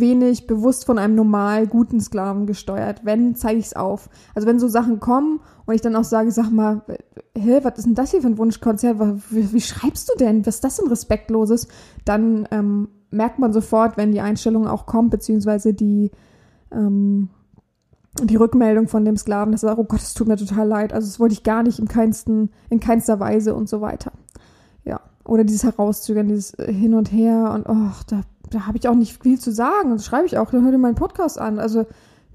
wenig 0.01 0.47
bewusst 0.47 0.85
von 0.85 0.99
einem 0.99 1.15
normal 1.15 1.67
guten 1.67 2.01
Sklaven 2.01 2.47
gesteuert. 2.47 3.03
Wenn, 3.05 3.35
zeige 3.35 3.59
ich 3.59 3.67
es 3.67 3.77
auf. 3.77 4.09
Also 4.35 4.47
wenn 4.47 4.59
so 4.59 4.69
Sachen 4.69 5.01
kommen 5.01 5.41
und 5.67 5.75
ich 5.75 5.81
dann 5.81 5.97
auch 5.97 6.05
sage, 6.05 6.31
sag 6.31 6.51
mal, 6.51 6.83
hä, 7.37 7.61
was 7.63 7.79
ist 7.79 7.87
denn 7.87 7.95
das 7.95 8.11
hier 8.11 8.23
für 8.23 8.29
ein 8.29 8.39
Wunschkonzert? 8.39 8.99
Wie, 9.31 9.53
wie 9.53 9.61
schreibst 9.61 10.11
du 10.11 10.19
denn? 10.19 10.47
Was 10.47 10.57
ist 10.57 10.65
das 10.65 10.77
denn 10.77 10.89
Respektloses? 10.89 11.69
Dann 12.05 12.49
ähm, 12.51 12.89
merkt 13.11 13.39
man 13.39 13.53
sofort, 13.53 13.97
wenn 13.97 14.13
die 14.13 14.21
Einstellung 14.21 14.67
auch 14.67 14.87
kommt, 14.87 15.11
beziehungsweise 15.11 15.75
die, 15.75 16.11
ähm, 16.71 17.31
die 18.23 18.37
Rückmeldung 18.37 18.89
von 18.89 19.05
dem 19.05 19.17
Sklaven, 19.17 19.53
dass 19.53 19.63
er 19.63 19.71
sagt, 19.71 19.81
oh 19.81 19.85
Gott, 19.85 20.01
es 20.01 20.15
tut 20.15 20.29
mir 20.29 20.37
total 20.37 20.67
leid. 20.67 20.93
Also 20.93 21.07
das 21.07 21.21
wollte 21.21 21.35
ich 21.35 21.43
gar 21.43 21.63
nicht 21.63 21.79
im 21.79 21.89
keinsten, 21.89 22.51
in 22.71 22.81
keinster 22.81 23.21
Weise 23.21 23.55
und 23.55 23.69
so 23.69 23.81
weiter. 23.81 24.13
Ja. 24.85 25.01
Oder 25.25 25.45
dieses 25.45 25.65
Herauszögern, 25.65 26.29
dieses 26.29 26.53
Hin 26.59 26.95
und 26.95 27.13
Her 27.13 27.53
und 27.55 27.69
oh, 27.69 27.93
da 28.09 28.23
da 28.51 28.67
habe 28.67 28.79
ich 28.79 28.89
auch 28.89 28.95
nicht 28.95 29.23
viel 29.23 29.39
zu 29.39 29.53
sagen. 29.53 29.91
Das 29.91 30.05
schreibe 30.05 30.27
ich 30.27 30.39
auch, 30.39 30.51
dann 30.51 30.65
hör 30.65 30.71
dir 30.71 30.79
meinen 30.79 30.95
Podcast 30.95 31.39
an. 31.39 31.59
Also 31.59 31.87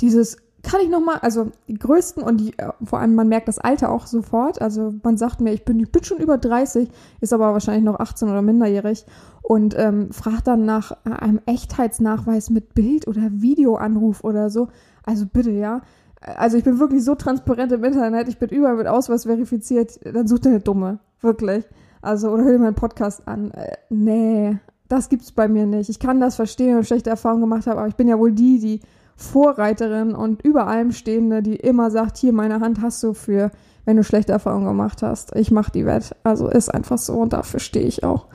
dieses 0.01 0.37
kann 0.63 0.79
ich 0.81 0.89
nochmal, 0.89 1.17
also 1.21 1.51
die 1.67 1.73
größten 1.73 2.23
und 2.23 2.37
die, 2.37 2.57
äh, 2.57 2.69
vor 2.83 2.99
allem 2.99 3.15
man 3.15 3.27
merkt 3.27 3.49
das 3.49 3.59
Alter 3.59 3.91
auch 3.91 4.07
sofort. 4.07 4.61
Also 4.61 4.93
man 5.03 5.17
sagt 5.17 5.41
mir, 5.41 5.53
ich 5.53 5.65
bin, 5.65 5.79
ich 5.79 5.91
bin 5.91 6.03
schon 6.03 6.19
über 6.19 6.37
30, 6.37 6.89
ist 7.19 7.33
aber 7.33 7.51
wahrscheinlich 7.51 7.83
noch 7.83 7.99
18 7.99 8.29
oder 8.29 8.41
minderjährig 8.41 9.05
und 9.41 9.77
ähm, 9.77 10.11
fragt 10.11 10.47
dann 10.47 10.65
nach 10.65 10.93
einem 11.03 11.41
Echtheitsnachweis 11.45 12.49
mit 12.49 12.73
Bild- 12.73 13.07
oder 13.07 13.29
Videoanruf 13.29 14.23
oder 14.23 14.49
so. 14.49 14.69
Also 15.05 15.25
bitte, 15.25 15.51
ja. 15.51 15.81
Also 16.21 16.57
ich 16.57 16.63
bin 16.63 16.79
wirklich 16.79 17.03
so 17.03 17.15
transparent 17.15 17.73
im 17.73 17.83
Internet, 17.83 18.29
ich 18.29 18.39
bin 18.39 18.49
überall 18.49 18.77
mit 18.77 18.87
Ausweis 18.87 19.25
verifiziert, 19.25 19.99
dann 20.05 20.27
sucht 20.27 20.45
ihr 20.45 20.51
eine 20.51 20.61
Dumme. 20.61 20.99
Wirklich. 21.19 21.65
Also, 22.01 22.31
oder 22.31 22.43
hör 22.43 22.51
dir 22.53 22.59
meinen 22.59 22.75
Podcast 22.75 23.27
an. 23.27 23.51
Äh, 23.51 23.75
nee, 23.89 24.57
das 24.87 25.09
gibt's 25.09 25.31
bei 25.31 25.47
mir 25.47 25.65
nicht. 25.65 25.89
Ich 25.89 25.99
kann 25.99 26.19
das 26.19 26.35
verstehen 26.35 26.77
und 26.77 26.85
schlechte 26.85 27.09
Erfahrungen 27.09 27.41
gemacht 27.41 27.67
habe, 27.67 27.79
aber 27.79 27.87
ich 27.87 27.95
bin 27.95 28.07
ja 28.07 28.19
wohl 28.19 28.31
die, 28.31 28.59
die 28.59 28.79
Vorreiterin 29.15 30.15
und 30.15 30.43
über 30.43 30.67
allem 30.67 30.91
Stehende, 30.91 31.41
die 31.41 31.55
immer 31.55 31.91
sagt, 31.91 32.17
hier, 32.17 32.33
meine 32.33 32.59
Hand 32.59 32.81
hast 32.81 33.01
du 33.03 33.13
für, 33.13 33.51
wenn 33.85 33.97
du 33.97 34.03
schlechte 34.03 34.31
Erfahrungen 34.31 34.67
gemacht 34.67 35.01
hast. 35.01 35.35
Ich 35.35 35.51
mach 35.51 35.69
die 35.69 35.85
Wett. 35.85 36.15
Also 36.23 36.47
ist 36.47 36.73
einfach 36.73 36.97
so 36.97 37.13
und 37.13 37.33
dafür 37.33 37.59
stehe 37.59 37.85
ich 37.85 38.03
auch. 38.03 38.27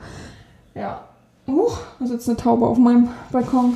Ja. 0.75 1.03
Uh, 1.47 1.69
da 1.99 2.05
sitzt 2.05 2.29
eine 2.29 2.37
Taube 2.37 2.67
auf 2.67 2.77
meinem 2.77 3.09
Balkon. 3.31 3.73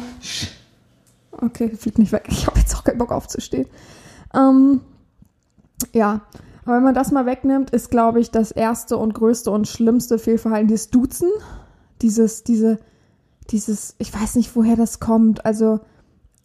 Okay, 1.32 1.70
fliegt 1.70 1.98
nicht 1.98 2.12
weg. 2.12 2.26
Ich 2.30 2.46
habe 2.46 2.60
jetzt 2.60 2.76
auch 2.76 2.84
keinen 2.84 3.00
Bock 3.00 3.12
aufzustehen. 3.12 3.68
Ähm, 4.36 4.82
ja, 5.92 6.22
aber 6.66 6.78
wenn 6.78 6.84
man 6.84 6.94
das 6.94 7.12
mal 7.12 7.26
wegnimmt, 7.26 7.72
ist, 7.72 7.90
glaube 7.90 8.20
ich, 8.20 8.32
das 8.32 8.52
erste 8.52 8.98
und 8.98 9.14
größte 9.14 9.52
und 9.52 9.68
schlimmste 9.68 10.20
Fehlverhalten 10.20 10.68
dieses 10.68 10.90
Duzen 10.90 11.30
dieses, 12.04 12.44
diese, 12.44 12.78
dieses, 13.50 13.96
ich 13.98 14.14
weiß 14.14 14.36
nicht, 14.36 14.56
woher 14.56 14.76
das 14.76 15.00
kommt. 15.00 15.46
Also 15.46 15.80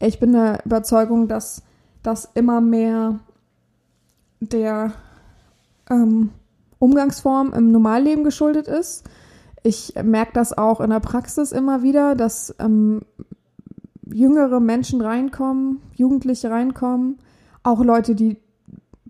ich 0.00 0.18
bin 0.18 0.32
der 0.32 0.64
Überzeugung, 0.64 1.28
dass 1.28 1.62
das 2.02 2.30
immer 2.34 2.61
mehr 2.61 3.20
der 4.40 4.92
ähm, 5.90 6.30
Umgangsform 6.78 7.52
im 7.52 7.72
Normalleben 7.72 8.24
geschuldet 8.24 8.68
ist. 8.68 9.04
Ich 9.64 9.94
merke 10.02 10.32
das 10.32 10.56
auch 10.56 10.80
in 10.80 10.90
der 10.90 11.00
Praxis 11.00 11.52
immer 11.52 11.82
wieder, 11.82 12.14
dass 12.14 12.54
ähm, 12.61 13.02
jüngere 14.06 14.61
Menschen 14.61 15.00
reinkommen, 15.00 15.82
Jugendliche 15.94 16.50
reinkommen, 16.50 17.18
auch 17.62 17.82
Leute, 17.82 18.14
die 18.14 18.38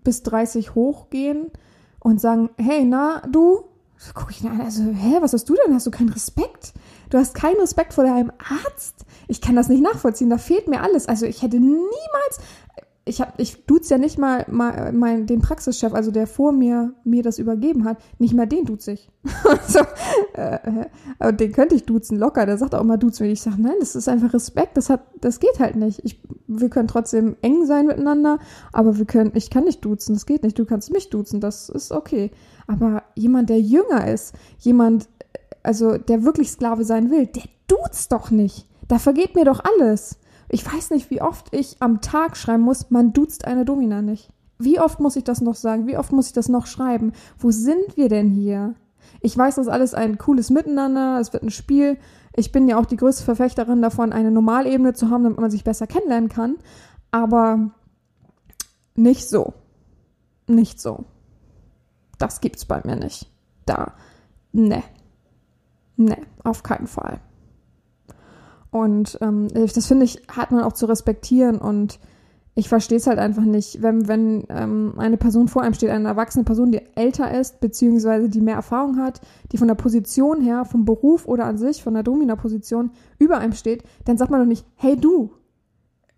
bis 0.03 0.23
30 0.23 0.73
hochgehen 0.75 1.51
und 1.99 2.19
sagen, 2.19 2.49
hey, 2.57 2.83
na, 2.85 3.21
du, 3.29 3.63
so 4.01 4.13
gucke 4.13 4.31
ich 4.31 4.41
ihn 4.41 4.49
an, 4.49 4.61
also, 4.61 4.81
hä, 4.81 5.17
was 5.19 5.33
hast 5.33 5.49
du 5.49 5.55
denn? 5.55 5.75
Hast 5.75 5.85
du 5.85 5.91
keinen 5.91 6.09
Respekt? 6.09 6.73
Du 7.09 7.17
hast 7.17 7.35
keinen 7.35 7.59
Respekt 7.59 7.93
vor 7.93 8.05
deinem 8.05 8.31
Arzt? 8.37 9.05
Ich 9.27 9.41
kann 9.41 9.57
das 9.57 9.67
nicht 9.67 9.83
nachvollziehen, 9.83 10.29
da 10.29 10.37
fehlt 10.37 10.69
mir 10.69 10.81
alles. 10.81 11.09
Also 11.09 11.25
ich 11.25 11.41
hätte 11.41 11.57
niemals, 11.57 12.39
ich 13.03 13.19
habe, 13.19 13.33
ich 13.37 13.65
duze 13.65 13.95
ja 13.95 13.97
nicht 13.97 14.17
mal, 14.17 14.45
mal 14.47 14.93
mein, 14.93 15.25
den 15.25 15.41
Praxischef, 15.41 15.93
also 15.93 16.11
der 16.11 16.27
vor 16.27 16.53
mir 16.53 16.93
mir 17.03 17.23
das 17.23 17.39
übergeben 17.39 17.83
hat, 17.83 17.97
nicht 18.19 18.33
mal 18.33 18.45
den 18.45 18.63
duze 18.65 18.93
ich. 18.93 19.09
so, 19.67 19.79
äh, 20.33 20.85
äh, 21.19 21.33
den 21.33 21.51
könnte 21.51 21.75
ich 21.75 21.85
duzen, 21.85 22.17
locker. 22.17 22.45
Der 22.45 22.57
sagt 22.57 22.75
auch 22.75 22.83
mal 22.83 22.97
duzen. 22.97 23.25
Ich 23.25 23.41
sage, 23.41 23.61
nein, 23.61 23.75
das 23.79 23.95
ist 23.95 24.07
einfach 24.07 24.33
Respekt. 24.33 24.77
Das 24.77 24.89
hat, 24.89 25.01
das 25.19 25.41
geht 25.41 25.59
halt 25.59 25.75
nicht. 25.75 26.05
Ich, 26.05 26.21
wir 26.47 26.69
können 26.69 26.87
trotzdem 26.87 27.35
eng 27.41 27.65
sein 27.65 27.87
miteinander, 27.87 28.39
aber 28.71 28.97
wir 28.97 29.05
können, 29.05 29.31
ich 29.33 29.49
kann 29.49 29.65
nicht 29.65 29.83
duzen. 29.83 30.13
Das 30.13 30.25
geht 30.25 30.43
nicht. 30.43 30.57
Du 30.57 30.65
kannst 30.65 30.91
mich 30.91 31.09
duzen. 31.09 31.41
Das 31.41 31.67
ist 31.67 31.91
okay. 31.91 32.31
Aber 32.69 33.01
jemand, 33.15 33.49
der 33.49 33.59
jünger 33.59 34.07
ist, 34.07 34.35
jemand, 34.59 35.09
also 35.63 35.97
der 35.97 36.23
wirklich 36.23 36.51
Sklave 36.51 36.85
sein 36.85 37.09
will, 37.09 37.25
der 37.25 37.45
duzt 37.67 38.11
doch 38.11 38.29
nicht. 38.29 38.67
Da 38.87 38.99
vergeht 38.99 39.33
mir 39.33 39.43
doch 39.43 39.59
alles. 39.63 40.19
Ich 40.49 40.71
weiß 40.71 40.91
nicht, 40.91 41.09
wie 41.09 41.19
oft 41.19 41.47
ich 41.51 41.77
am 41.79 41.99
Tag 41.99 42.37
schreiben 42.37 42.61
muss, 42.61 42.91
man 42.91 43.11
duzt 43.11 43.45
eine 43.45 43.65
Domina 43.65 44.03
nicht. 44.03 44.29
Wie 44.59 44.79
oft 44.79 44.99
muss 44.99 45.15
ich 45.15 45.23
das 45.23 45.41
noch 45.41 45.55
sagen? 45.55 45.87
Wie 45.87 45.97
oft 45.97 46.11
muss 46.11 46.27
ich 46.27 46.33
das 46.33 46.47
noch 46.47 46.67
schreiben? 46.67 47.13
Wo 47.39 47.49
sind 47.49 47.97
wir 47.97 48.07
denn 48.07 48.29
hier? 48.29 48.75
Ich 49.21 49.35
weiß, 49.35 49.55
das 49.55 49.65
ist 49.65 49.73
alles 49.73 49.95
ein 49.95 50.19
cooles 50.19 50.51
Miteinander, 50.51 51.19
es 51.19 51.33
wird 51.33 51.41
ein 51.41 51.49
Spiel. 51.49 51.97
Ich 52.35 52.51
bin 52.51 52.67
ja 52.67 52.77
auch 52.79 52.85
die 52.85 52.97
größte 52.97 53.23
Verfechterin 53.23 53.81
davon, 53.81 54.13
eine 54.13 54.29
Normalebene 54.29 54.93
zu 54.93 55.09
haben, 55.09 55.23
damit 55.23 55.39
man 55.39 55.49
sich 55.49 55.63
besser 55.63 55.87
kennenlernen 55.87 56.29
kann. 56.29 56.57
Aber 57.09 57.71
nicht 58.93 59.27
so. 59.27 59.55
Nicht 60.45 60.79
so. 60.79 61.05
Das 62.19 62.41
gibt's 62.41 62.65
bei 62.65 62.81
mir 62.85 62.95
nicht. 62.95 63.31
Da. 63.65 63.93
Ne. 64.51 64.83
Ne, 65.97 66.17
auf 66.43 66.63
keinen 66.63 66.87
Fall. 66.87 67.19
Und 68.71 69.17
ähm, 69.21 69.47
das 69.53 69.87
finde 69.87 70.05
ich, 70.05 70.21
hat 70.29 70.51
man 70.51 70.63
auch 70.63 70.73
zu 70.73 70.85
respektieren 70.85 71.57
und 71.57 71.99
ich 72.55 72.69
verstehe 72.69 72.97
es 72.97 73.07
halt 73.07 73.19
einfach 73.19 73.43
nicht, 73.43 73.81
wenn, 73.81 74.07
wenn 74.07 74.43
ähm, 74.49 74.93
eine 74.97 75.17
Person 75.17 75.47
vor 75.47 75.61
einem 75.61 75.73
steht, 75.73 75.89
eine 75.89 76.07
erwachsene 76.07 76.43
Person, 76.43 76.71
die 76.71 76.81
älter 76.95 77.31
ist, 77.37 77.61
beziehungsweise 77.61 78.29
die 78.29 78.41
mehr 78.41 78.55
Erfahrung 78.55 78.97
hat, 78.97 79.21
die 79.51 79.57
von 79.57 79.67
der 79.67 79.75
Position 79.75 80.41
her, 80.41 80.65
vom 80.65 80.85
Beruf 80.85 81.25
oder 81.25 81.45
an 81.45 81.57
sich, 81.57 81.81
von 81.81 81.93
der 81.93 82.03
Domina-Position 82.03 82.91
über 83.17 83.37
einem 83.37 83.53
steht, 83.53 83.83
dann 84.05 84.17
sagt 84.17 84.29
man 84.31 84.41
doch 84.41 84.47
nicht, 84.47 84.65
hey 84.75 84.97
du, 84.97 85.31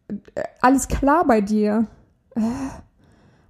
äh, 0.07 0.43
alles 0.61 0.87
klar 0.87 1.25
bei 1.25 1.41
dir. 1.41 1.87
Äh, 2.35 2.41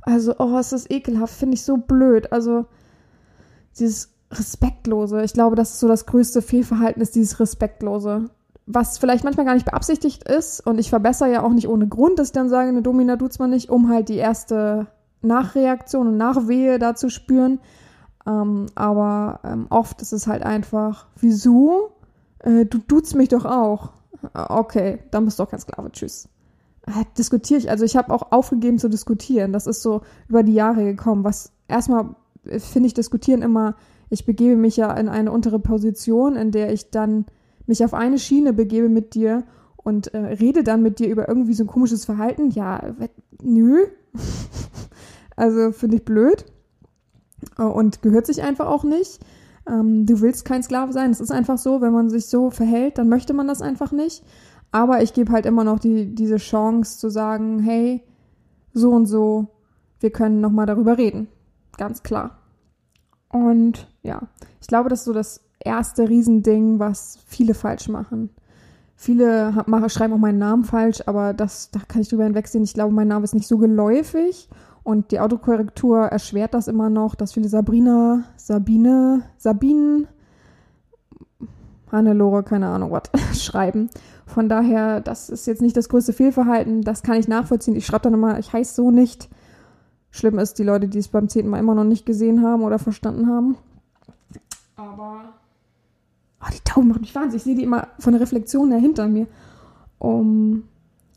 also, 0.01 0.35
oh, 0.39 0.57
es 0.57 0.73
ist 0.73 0.91
ekelhaft, 0.91 1.33
finde 1.33 1.55
ich 1.55 1.63
so 1.63 1.77
blöd. 1.77 2.31
Also, 2.31 2.65
dieses 3.77 4.09
Respektlose, 4.31 5.23
ich 5.23 5.33
glaube, 5.33 5.55
das 5.55 5.71
ist 5.71 5.79
so 5.79 5.87
das 5.87 6.05
größte 6.05 6.41
Fehlverhalten, 6.41 7.01
ist 7.01 7.15
dieses 7.15 7.39
Respektlose 7.39 8.29
was 8.73 8.97
vielleicht 8.97 9.23
manchmal 9.23 9.45
gar 9.45 9.53
nicht 9.53 9.65
beabsichtigt 9.65 10.23
ist 10.23 10.65
und 10.65 10.79
ich 10.79 10.89
verbessere 10.89 11.31
ja 11.31 11.43
auch 11.43 11.51
nicht 11.51 11.67
ohne 11.67 11.87
Grund, 11.87 12.19
dass 12.19 12.27
ich 12.27 12.33
dann 12.33 12.49
sage, 12.49 12.69
eine 12.69 12.81
Domina 12.81 13.17
tut's 13.17 13.39
man 13.39 13.49
nicht, 13.49 13.69
um 13.69 13.89
halt 13.89 14.09
die 14.09 14.17
erste 14.17 14.87
Nachreaktion 15.21 16.07
und 16.07 16.17
Nachwehe 16.17 16.79
da 16.79 16.95
zu 16.95 17.09
spüren. 17.09 17.59
Ähm, 18.25 18.67
aber 18.75 19.39
ähm, 19.43 19.67
oft 19.69 20.01
ist 20.01 20.13
es 20.13 20.27
halt 20.27 20.43
einfach, 20.43 21.07
wieso? 21.19 21.91
Äh, 22.39 22.65
du 22.65 22.77
duzt 22.79 23.15
mich 23.15 23.29
doch 23.29 23.45
auch. 23.45 23.93
Okay, 24.33 24.99
dann 25.09 25.25
bist 25.25 25.39
du 25.39 25.43
doch 25.43 25.49
kein 25.49 25.59
Sklave, 25.59 25.91
tschüss. 25.91 26.29
Diskutiere 27.17 27.59
ich, 27.59 27.69
also 27.69 27.85
ich 27.85 27.95
habe 27.95 28.13
auch 28.13 28.31
aufgegeben 28.31 28.79
zu 28.79 28.89
diskutieren. 28.89 29.53
Das 29.53 29.67
ist 29.67 29.81
so 29.81 30.01
über 30.27 30.43
die 30.43 30.53
Jahre 30.53 30.83
gekommen. 30.83 31.23
Was 31.23 31.51
erstmal 31.67 32.15
äh, 32.45 32.59
finde 32.59 32.87
ich 32.87 32.93
diskutieren 32.93 33.41
immer, 33.41 33.75
ich 34.09 34.25
begebe 34.25 34.55
mich 34.55 34.77
ja 34.77 34.93
in 34.93 35.09
eine 35.09 35.31
untere 35.31 35.59
Position, 35.59 36.35
in 36.35 36.51
der 36.51 36.73
ich 36.73 36.91
dann 36.91 37.25
mich 37.65 37.83
auf 37.85 37.93
eine 37.93 38.19
Schiene 38.19 38.53
begebe 38.53 38.89
mit 38.89 39.15
dir 39.15 39.43
und 39.77 40.13
äh, 40.13 40.17
rede 40.17 40.63
dann 40.63 40.81
mit 40.81 40.99
dir 40.99 41.07
über 41.07 41.27
irgendwie 41.27 41.53
so 41.53 41.63
ein 41.63 41.67
komisches 41.67 42.05
Verhalten, 42.05 42.51
ja, 42.51 42.93
nö. 43.41 43.85
also 45.35 45.71
finde 45.71 45.97
ich 45.97 46.05
blöd 46.05 46.45
äh, 47.57 47.63
und 47.63 48.01
gehört 48.01 48.25
sich 48.25 48.41
einfach 48.43 48.67
auch 48.67 48.83
nicht. 48.83 49.19
Ähm, 49.67 50.05
du 50.05 50.21
willst 50.21 50.45
kein 50.45 50.63
Sklave 50.63 50.91
sein. 50.91 51.11
Es 51.11 51.21
ist 51.21 51.31
einfach 51.31 51.57
so, 51.57 51.81
wenn 51.81 51.93
man 51.93 52.09
sich 52.09 52.27
so 52.27 52.49
verhält, 52.49 52.97
dann 52.97 53.09
möchte 53.09 53.33
man 53.33 53.47
das 53.47 53.61
einfach 53.61 53.91
nicht. 53.91 54.23
Aber 54.72 55.03
ich 55.03 55.13
gebe 55.13 55.32
halt 55.32 55.45
immer 55.45 55.63
noch 55.63 55.80
die, 55.80 56.13
diese 56.15 56.38
Chance 56.38 56.97
zu 56.97 57.09
sagen, 57.09 57.59
hey, 57.59 58.03
so 58.74 58.91
und 58.91 59.05
so, 59.05 59.47
wir 59.99 60.11
können 60.11 60.39
nochmal 60.41 60.65
darüber 60.65 60.97
reden. 60.97 61.28
Ganz 61.78 62.03
klar. 62.03 62.39
Und 63.30 63.88
ja, 64.01 64.22
ich 64.61 64.67
glaube, 64.67 64.89
das 64.89 64.99
ist 64.99 65.05
so 65.05 65.13
das 65.13 65.41
erste 65.59 66.09
Riesending, 66.09 66.80
was 66.80 67.19
viele 67.26 67.53
falsch 67.53 67.88
machen. 67.88 68.30
Viele 68.95 69.63
machen, 69.65 69.89
schreiben 69.89 70.13
auch 70.13 70.19
meinen 70.19 70.38
Namen 70.38 70.63
falsch, 70.63 71.01
aber 71.07 71.34
das, 71.34 71.72
da 71.72 71.80
kann 71.88 72.01
ich 72.01 72.09
drüber 72.09 72.24
hinwegsehen. 72.24 72.63
Ich 72.63 72.74
glaube, 72.74 72.93
mein 72.93 73.07
Name 73.07 73.24
ist 73.24 73.34
nicht 73.34 73.47
so 73.47 73.57
geläufig 73.57 74.47
und 74.84 75.11
die 75.11 75.19
Autokorrektur 75.19 75.99
erschwert 76.05 76.53
das 76.53 76.67
immer 76.67 76.89
noch, 76.89 77.15
dass 77.15 77.34
viele 77.34 77.49
Sabrina, 77.49 78.26
Sabine, 78.36 79.24
Sabinen, 79.38 80.07
Hannelore, 81.91 82.43
keine 82.43 82.67
Ahnung 82.67 82.91
was, 82.91 83.03
schreiben. 83.43 83.89
Von 84.25 84.47
daher, 84.49 85.01
das 85.01 85.29
ist 85.29 85.47
jetzt 85.47 85.61
nicht 85.61 85.75
das 85.75 85.89
größte 85.89 86.13
Fehlverhalten, 86.13 86.81
das 86.81 87.03
kann 87.03 87.17
ich 87.17 87.27
nachvollziehen. 87.27 87.75
Ich 87.75 87.85
schreibe 87.85 88.03
dann 88.03 88.13
immer, 88.13 88.39
ich 88.39 88.53
heiße 88.53 88.75
so 88.75 88.91
nicht. 88.91 89.29
Schlimm 90.09 90.39
ist 90.39 90.59
die 90.59 90.63
Leute, 90.63 90.87
die 90.87 90.99
es 90.99 91.07
beim 91.07 91.29
zehnten 91.29 91.49
Mal 91.49 91.59
immer 91.59 91.75
noch 91.75 91.83
nicht 91.83 92.05
gesehen 92.05 92.43
haben 92.43 92.63
oder 92.63 92.79
verstanden 92.79 93.27
haben. 93.27 93.57
Aber 94.75 95.33
Oh, 96.41 96.49
die 96.51 96.59
Tauben 96.63 96.87
machen 96.87 97.01
mich 97.01 97.13
wahnsinnig. 97.13 97.37
Ich 97.37 97.43
sehe 97.43 97.55
die 97.55 97.63
immer 97.63 97.87
von 97.99 98.13
der 98.13 98.21
Reflexion 98.21 98.71
her 98.71 98.79
hinter 98.79 99.07
mir. 99.07 99.27
Um, 99.99 100.63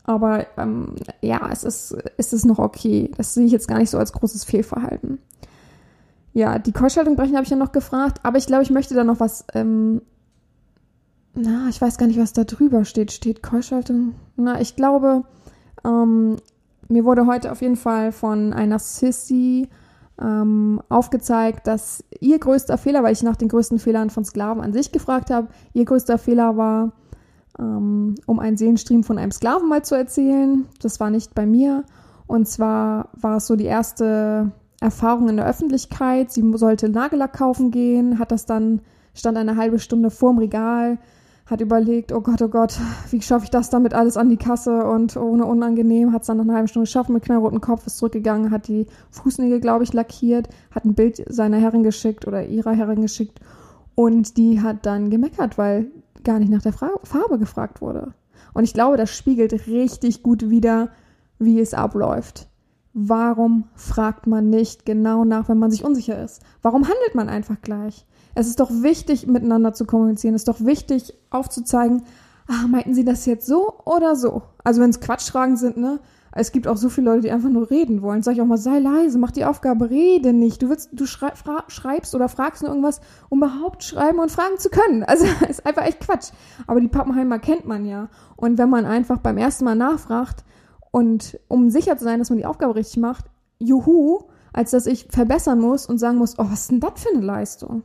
aber 0.05 0.47
ähm, 0.59 0.95
ja, 1.23 1.49
es 1.51 1.65
ist, 1.65 1.97
es 2.19 2.33
ist 2.35 2.45
noch 2.45 2.59
okay. 2.59 3.11
Das 3.17 3.33
sehe 3.33 3.47
ich 3.47 3.53
jetzt 3.53 3.69
gar 3.69 3.79
nicht 3.79 3.91
so 3.91 3.99
als 3.99 4.13
großes 4.13 4.45
Fehlverhalten. 4.45 5.19
Ja, 6.35 6.59
die 6.59 6.73
Keuschhaltung 6.73 7.17
brechen 7.17 7.37
habe 7.37 7.45
ich 7.45 7.51
ja 7.51 7.57
noch 7.57 7.73
gefragt, 7.73 8.21
aber 8.23 8.37
ich 8.37 8.47
glaube, 8.47 8.65
ich 8.65 8.71
möchte 8.71 8.95
da 8.95 9.05
noch 9.05 9.21
was. 9.21 9.47
Ähm, 9.55 10.03
na, 11.35 11.69
ich 11.69 11.81
weiß 11.81 11.99
gar 11.99 12.07
nicht, 12.07 12.19
was 12.19 12.33
da 12.33 12.45
drüber 12.45 12.85
steht. 12.85 13.13
Steht 13.13 13.43
Keuschhaltung? 13.43 14.15
Na, 14.37 14.61
ich 14.61 14.77
glaube, 14.77 15.25
ähm, 15.85 16.37
mir 16.89 17.05
wurde 17.05 17.27
heute 17.27 17.51
auf 17.51 17.63
jeden 17.63 17.77
Fall 17.77 18.13
von 18.13 18.53
einer 18.53 18.79
Sissy 18.79 19.69
ähm, 20.21 20.81
aufgezeigt, 20.89 21.67
dass 21.67 22.05
ihr 22.21 22.39
größter 22.39 22.79
Fehler, 22.79 23.03
weil 23.03 23.13
ich 23.13 23.23
nach 23.23 23.37
den 23.37 23.49
größten 23.49 23.79
Fehlern 23.79 24.11
von 24.11 24.25
Sklaven 24.25 24.63
an 24.63 24.73
sich 24.73 24.93
gefragt 24.93 25.31
habe, 25.31 25.49
ihr 25.73 25.85
größter 25.85 26.19
Fehler 26.19 26.57
war, 26.57 26.93
ähm, 27.59 28.15
um 28.27 28.39
einen 28.39 28.57
Seelenstream 28.57 29.03
von 29.03 29.19
einem 29.19 29.33
Sklaven 29.33 29.69
mal 29.69 29.85
zu 29.85 29.97
erzählen. 29.97 30.67
Das 30.81 31.01
war 31.01 31.11
nicht 31.11 31.35
bei 31.35 31.47
mir. 31.47 31.85
Und 32.27 32.49
zwar 32.49 33.09
war 33.13 33.39
es 33.39 33.47
so 33.47 33.57
die 33.57 33.65
erste 33.65 34.53
Erfahrung 34.81 35.29
in 35.29 35.37
der 35.37 35.47
Öffentlichkeit. 35.47 36.31
Sie 36.31 36.49
sollte 36.57 36.89
Nagellack 36.89 37.33
kaufen 37.33 37.71
gehen, 37.71 38.19
hat 38.19 38.31
das 38.31 38.47
dann, 38.47 38.83
stand 39.15 39.37
eine 39.37 39.57
halbe 39.57 39.79
Stunde 39.79 40.11
vorm 40.11 40.39
Regal, 40.39 40.99
hat 41.47 41.61
überlegt, 41.61 42.13
oh 42.13 42.21
Gott, 42.21 42.41
oh 42.41 42.49
Gott, 42.49 42.79
wie 43.11 43.21
schaffe 43.21 43.45
ich 43.45 43.51
das 43.51 43.69
damit 43.69 43.93
alles 43.93 44.17
an 44.17 44.31
die 44.31 44.39
Kasse 44.39 44.85
und 44.85 45.17
ohne 45.17 45.45
unangenehm, 45.45 46.13
hat 46.13 46.23
es 46.23 46.27
dann 46.29 46.39
nach 46.39 46.45
einer 46.45 46.55
halben 46.55 46.69
Stunde 46.69 46.87
geschafft 46.87 47.11
mit 47.11 47.23
knallroten 47.23 47.61
Kopf, 47.61 47.87
ist 47.87 47.99
zurückgegangen, 47.99 48.51
hat 48.51 48.69
die 48.69 48.87
Fußnägel, 49.11 49.61
glaube 49.61 49.85
ich, 49.85 49.93
lackiert, 49.93 50.49
hat 50.71 50.85
ein 50.85 50.95
Bild 50.95 51.23
seiner 51.29 51.59
Herrin 51.59 51.83
geschickt 51.83 52.27
oder 52.27 52.47
ihrer 52.47 52.73
Herrin 52.73 53.03
geschickt 53.03 53.41
und 53.95 54.37
die 54.39 54.63
hat 54.63 54.87
dann 54.87 55.11
gemeckert, 55.11 55.59
weil 55.59 55.91
gar 56.25 56.39
nicht 56.39 56.51
nach 56.51 56.63
der 56.63 56.73
Fra 56.73 56.91
Farbe 57.03 57.39
gefragt 57.39 57.83
wurde. 57.83 58.15
Und 58.55 58.65
ich 58.65 58.73
glaube, 58.73 58.97
das 58.97 59.11
spiegelt 59.11 59.67
richtig 59.67 60.23
gut 60.23 60.49
wider, 60.49 60.91
wie 61.39 61.61
es 61.61 61.75
abläuft. 61.75 62.49
Warum 62.95 63.65
fragt 63.75 64.27
man 64.27 64.51
nicht 64.51 64.87
genau 64.87 65.25
nach, 65.25 65.49
wenn 65.49 65.59
man 65.59 65.71
sich 65.71 65.85
unsicher 65.85 66.23
ist? 66.23 66.41
Warum 66.63 66.85
handelt 66.85 67.15
man 67.15 67.29
einfach 67.29 67.61
gleich? 67.61 68.07
Es 68.35 68.49
ist 68.49 68.61
doch 68.61 68.71
wichtig, 68.71 69.27
miteinander 69.27 69.73
zu 69.75 69.85
kommunizieren. 69.85 70.35
Es 70.35 70.43
ist 70.43 70.49
doch 70.49 70.65
wichtig, 70.65 71.15
aufzuzeigen, 71.31 72.03
ah, 72.49 72.67
meinten 72.69 72.95
Sie 72.95 73.05
das 73.05 73.27
jetzt 73.27 73.47
so 73.47 73.75
oder 73.85 74.17
so? 74.17 74.43
Also 74.63 74.81
wenn 74.81 74.91
es 74.91 75.01
Quatschfragen 75.01 75.57
sind, 75.57 75.77
ne? 75.77 76.01
Es 76.37 76.51
gibt 76.51 76.67
auch 76.67 76.77
so 76.77 76.89
viele 76.89 77.11
Leute, 77.11 77.23
die 77.23 77.31
einfach 77.31 77.49
nur 77.49 77.71
reden 77.71 78.03
wollen. 78.03 78.25
Sag 78.25 78.35
ich 78.35 78.43
auch 78.43 78.47
mal, 78.47 78.59
sei 78.59 78.81
leise, 78.81 79.19
mach 79.19 79.31
die 79.31 79.45
Aufgabe, 79.45 79.89
rede 79.89 80.33
nicht. 80.33 80.61
Du 80.63 80.69
willst, 80.69 80.91
du 80.93 81.07
schrei 81.07 81.31
schreibst 81.69 82.13
oder 82.17 82.29
fragst 82.29 82.63
nur 82.63 82.73
irgendwas, 82.73 83.01
um 83.29 83.39
überhaupt 83.39 83.85
schreiben 83.85 84.19
und 84.19 84.33
fragen 84.33 84.59
zu 84.59 84.69
können. 84.69 85.05
Also 85.15 85.27
ist 85.49 85.65
einfach 85.65 85.85
echt 85.85 86.01
Quatsch. 86.01 86.31
Aber 86.67 86.81
die 86.81 86.89
Pappenheimer 86.89 87.39
kennt 87.39 87.67
man 87.67 87.85
ja. 87.85 88.09
Und 88.35 88.59
wenn 88.59 88.69
man 88.69 88.85
einfach 88.85 89.19
beim 89.19 89.39
ersten 89.39 89.65
Mal 89.65 89.77
nachfragt 89.77 90.45
und 90.91 91.39
um 91.47 91.71
sicher 91.71 91.97
zu 91.97 92.03
sein, 92.03 92.19
dass 92.19 92.31
man 92.31 92.39
die 92.39 92.47
Aufgabe 92.47 92.75
richtig 92.75 92.97
macht, 92.97 93.27
juhu, 93.61 94.25
als 94.53 94.73
dass 94.73 94.87
ich 94.87 95.07
verbessern 95.11 95.61
muss 95.61 95.87
und 95.87 95.99
sagen 95.99 96.19
muss, 96.19 96.37
oh, 96.41 96.47
was 96.51 96.63
ist 96.63 96.73
denn 96.73 96.81
das 96.81 97.01
für 97.01 97.11
eine 97.15 97.25
Leistung? 97.25 97.85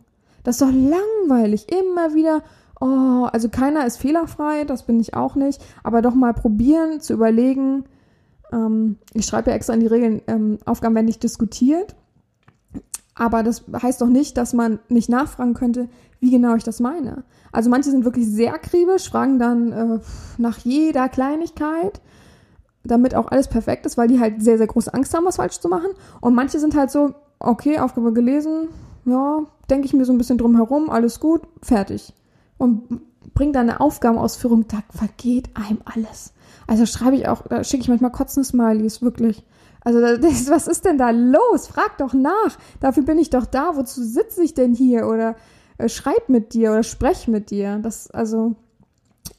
Das 0.50 0.60
ist 0.60 0.62
doch 0.64 0.74
langweilig. 0.74 1.68
Immer 1.72 2.16
wieder, 2.16 2.42
oh, 2.82 3.28
also 3.32 3.50
keiner 3.50 3.86
ist 3.86 3.98
fehlerfrei, 3.98 4.64
das 4.64 4.82
bin 4.82 5.00
ich 5.00 5.14
auch 5.14 5.36
nicht. 5.36 5.64
Aber 5.84 6.02
doch 6.02 6.16
mal 6.16 6.34
probieren 6.34 7.02
zu 7.02 7.14
überlegen. 7.14 7.84
Ähm, 8.52 8.98
ich 9.14 9.28
schreibe 9.28 9.52
ja 9.52 9.56
extra 9.56 9.76
in 9.76 9.82
die 9.82 9.86
Regeln, 9.86 10.24
ähm, 10.26 10.58
Aufgaben 10.66 10.96
werden 10.96 11.06
nicht 11.06 11.22
diskutiert. 11.22 11.96
Aber 13.14 13.44
das 13.44 13.64
heißt 13.80 14.02
doch 14.02 14.08
nicht, 14.08 14.38
dass 14.38 14.54
man 14.54 14.80
nicht 14.90 15.08
nachfragen 15.08 15.54
könnte, 15.54 15.88
wie 16.20 16.32
genau 16.32 16.56
ich 16.56 16.64
das 16.64 16.80
meine. 16.80 17.26
Also 17.52 17.70
manche 17.70 17.92
sind 17.92 18.04
wirklich 18.04 18.26
sehr 18.26 18.56
akribisch, 18.56 19.08
fragen 19.08 19.38
dann 19.38 19.72
äh, 19.72 20.00
nach 20.40 20.58
jeder 20.58 21.10
Kleinigkeit. 21.10 22.02
damit 22.84 23.14
auch 23.14 23.28
alles 23.28 23.50
perfekt 23.50 23.86
ist, 23.86 24.00
weil 24.00 24.08
die 24.08 24.20
halt 24.20 24.42
sehr, 24.42 24.58
sehr 24.58 24.66
große 24.66 24.96
Angst 24.96 25.14
haben, 25.14 25.26
was 25.26 25.36
falsch 25.36 25.60
zu 25.60 25.70
machen. 25.70 25.92
Und 26.22 26.34
manche 26.34 26.58
sind 26.58 26.76
halt 26.76 26.90
so, 26.90 27.14
okay, 27.38 27.78
Aufgabe 27.78 28.14
gelesen, 28.14 28.70
ja, 29.10 29.44
denke 29.70 29.86
ich 29.86 29.94
mir 29.94 30.06
so 30.06 30.12
ein 30.12 30.18
bisschen 30.18 30.38
drum 30.38 30.56
herum, 30.56 30.90
alles 30.90 31.20
gut, 31.20 31.42
fertig. 31.62 32.14
Und 32.58 33.02
bringt 33.34 33.56
dann 33.56 33.70
eine 33.70 33.80
Aufgabenausführung, 33.80 34.68
da 34.68 34.84
vergeht 34.90 35.50
einem 35.56 35.80
alles. 35.86 36.34
Also 36.68 36.86
schreibe 36.86 37.16
ich 37.16 37.28
auch, 37.28 37.44
da 37.48 37.64
schicke 37.64 37.84
ich 37.84 37.90
manchmal 37.90 38.12
kotzende 38.12 38.48
Smileys, 38.48 39.02
wirklich. 39.02 39.44
Also 39.82 40.02
das, 40.18 40.50
was 40.50 40.68
ist 40.68 40.86
denn 40.86 40.98
da 40.98 41.10
los? 41.12 41.68
Frag 41.68 41.98
doch 41.98 42.14
nach. 42.14 42.58
Dafür 42.80 43.04
bin 43.04 43.18
ich 43.18 43.30
doch 43.30 43.46
da. 43.46 43.76
Wozu 43.76 44.04
sitze 44.04 44.44
ich 44.44 44.54
denn 44.54 44.74
hier? 44.74 45.08
Oder 45.08 45.36
äh, 45.78 45.90
schreib 45.90 46.30
mit 46.30 46.54
dir 46.54 46.72
oder 46.72 46.84
sprech 46.84 47.28
mit 47.28 47.50
dir. 47.50 47.80
Das, 47.80 48.12
also 48.12 48.56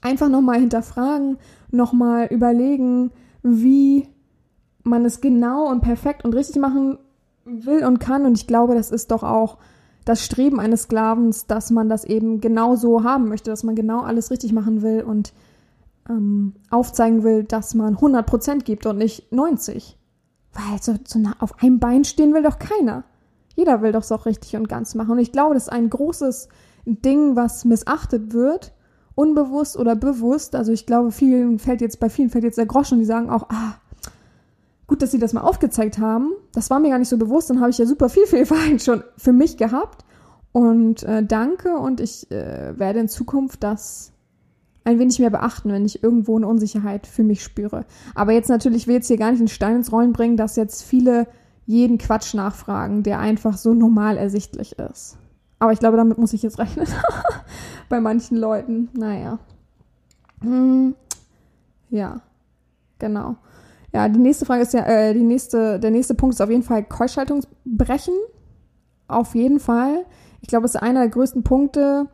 einfach 0.01 0.29
nochmal 0.29 0.61
hinterfragen, 0.61 1.39
nochmal 1.71 2.27
überlegen, 2.27 3.13
wie 3.43 4.09
man 4.83 5.05
es 5.05 5.21
genau 5.21 5.69
und 5.69 5.83
perfekt 5.83 6.25
und 6.25 6.35
richtig 6.35 6.61
machen 6.61 6.99
will 7.45 7.85
und 7.85 7.99
kann. 7.99 8.27
Und 8.27 8.37
ich 8.37 8.47
glaube, 8.47 8.75
das 8.75 8.91
ist 8.91 9.11
doch 9.11 9.23
auch 9.23 9.59
das 10.05 10.25
Streben 10.25 10.61
eines 10.61 10.83
Sklavens, 10.83 11.47
dass 11.47 11.71
man 11.71 11.89
das 11.89 12.05
eben 12.05 12.41
genau 12.41 12.77
so 12.77 13.05
haben 13.05 13.29
möchte, 13.29 13.51
dass 13.51 13.63
man 13.63 13.75
genau 13.75 14.01
alles 14.01 14.31
richtig 14.31 14.53
machen 14.53 14.83
will 14.83 15.03
und 15.03 15.33
ähm, 16.09 16.55
aufzeigen 16.71 17.23
will, 17.23 17.45
dass 17.45 17.75
man 17.75 17.97
100% 17.97 18.65
gibt 18.65 18.87
und 18.87 18.99
nicht 18.99 19.33
90. 19.33 19.97
Weil 20.53 20.83
so, 20.83 20.95
so 21.07 21.19
nah 21.19 21.37
auf 21.39 21.63
einem 21.63 21.79
Bein 21.79 22.05
stehen 22.05 22.35
will 22.35 22.43
doch 22.43 22.59
keiner. 22.59 23.05
Jeder 23.55 23.83
will 23.83 23.93
doch 23.93 24.03
so 24.03 24.15
richtig 24.17 24.57
und 24.57 24.69
ganz 24.69 24.95
machen. 24.95 25.13
Und 25.13 25.19
ich 25.19 25.33
glaube, 25.33 25.55
das 25.55 25.65
ist 25.65 25.73
ein 25.73 25.91
großes 25.91 26.49
Ding, 26.87 27.37
was 27.37 27.65
missachtet 27.65 28.33
wird, 28.33 28.73
unbewusst 29.15 29.77
oder 29.77 29.95
bewusst. 29.95 30.55
Also 30.55 30.73
ich 30.73 30.87
glaube, 30.87 31.13
vielen 31.13 31.59
fällt 31.59 31.81
jetzt, 31.81 32.01
bei 32.01 32.09
vielen 32.09 32.31
fällt 32.31 32.45
jetzt 32.45 32.59
der 32.59 32.67
Groschen 32.67 32.99
die 32.99 33.05
sagen 33.05 33.31
auch, 33.31 33.49
ah, 33.51 33.75
gut, 34.91 35.03
dass 35.03 35.13
sie 35.13 35.21
das 35.21 35.33
mal 35.33 35.43
aufgezeigt 35.43 35.99
haben. 35.99 36.33
Das 36.53 36.69
war 36.69 36.81
mir 36.81 36.91
gar 36.91 36.99
nicht 36.99 37.09
so 37.09 37.17
bewusst. 37.17 37.49
Dann 37.49 37.61
habe 37.61 37.71
ich 37.71 37.79
ja 37.79 37.87
super 37.87 38.09
viel 38.09 38.27
Fehlverhalten 38.27 38.79
schon 38.81 39.05
für 39.17 39.33
mich 39.33 39.57
gehabt. 39.57 40.05
Und 40.51 41.05
äh, 41.05 41.25
danke 41.25 41.77
und 41.77 42.01
ich 42.01 42.29
äh, 42.33 42.77
werde 42.77 42.99
in 42.99 43.09
Zukunft 43.09 43.63
das 43.63 44.13
ein 44.83 44.99
wenig 44.99 45.21
mehr 45.21 45.31
beachten, 45.31 45.71
wenn 45.71 45.87
ich 45.87 46.03
irgendwo 46.03 46.37
eine 46.37 46.49
Unsicherheit 46.49 47.07
für 47.07 47.23
mich 47.23 47.45
spüre. 47.45 47.85
Aber 48.17 48.33
jetzt 48.33 48.49
natürlich 48.49 48.89
will 48.89 48.97
jetzt 48.97 49.07
hier 49.07 49.17
gar 49.17 49.31
nicht 49.31 49.39
einen 49.39 49.47
Stein 49.47 49.77
ins 49.77 49.93
Rollen 49.93 50.13
bringen, 50.13 50.37
dass 50.37 50.57
jetzt 50.57 50.83
viele 50.83 51.29
jeden 51.67 51.99
Quatsch 51.99 52.35
nachfragen, 52.35 53.05
der 53.05 53.21
einfach 53.21 53.57
so 53.57 53.75
normal 53.75 54.17
ersichtlich 54.17 54.77
ist. 54.77 55.19
Aber 55.61 55.73
ich 55.73 55.79
glaube, 55.79 55.99
damit 55.99 56.19
muss 56.19 56.33
ich 56.33 56.43
jetzt 56.43 56.59
rechnen. 56.59 56.89
Bei 57.89 58.01
manchen 58.01 58.37
Leuten. 58.37 58.89
Naja. 58.93 59.39
Hm. 60.41 60.97
Ja. 61.91 62.23
Genau. 62.99 63.37
Ja, 63.93 64.09
die 64.09 64.21
nächste 64.21 64.47
Frage 64.47 64.63
ist 64.63 64.73
ja, 64.73 64.85
äh, 64.87 65.15
die 65.15 65.23
nächste, 65.23 65.81
der 65.81 65.91
nächste 65.91 66.15
Punkt 66.15 66.35
ist 66.35 66.41
auf 66.41 66.51
jeden 66.51 66.63
Fall 66.63 66.85
Keuschhaltungsbrechen. 66.85 68.15
Auf 69.09 69.35
jeden 69.35 69.59
Fall. 69.59 70.05
Ich 70.41 70.49
glaube, 70.49 70.67
es 70.67 70.75
ist 70.75 70.81
einer 70.81 71.01
der 71.01 71.09
größten 71.09 71.43
Punkte, 71.43 72.09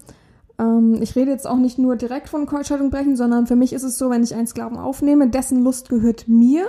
ähm, 0.59 0.99
ich 1.01 1.17
rede 1.17 1.31
jetzt 1.31 1.47
auch 1.47 1.57
nicht 1.57 1.79
nur 1.79 1.97
direkt 1.97 2.29
von 2.29 2.47
Keuschhaltung 2.47 2.91
brechen, 2.91 3.17
sondern 3.17 3.47
für 3.47 3.57
mich 3.57 3.73
ist 3.73 3.83
es 3.83 3.99
so, 3.99 4.11
wenn 4.11 4.23
ich 4.23 4.35
einen 4.35 4.47
Sklaven 4.47 4.79
aufnehme, 4.79 5.29
dessen 5.29 5.63
Lust 5.63 5.89
gehört 5.89 6.29
mir. 6.29 6.67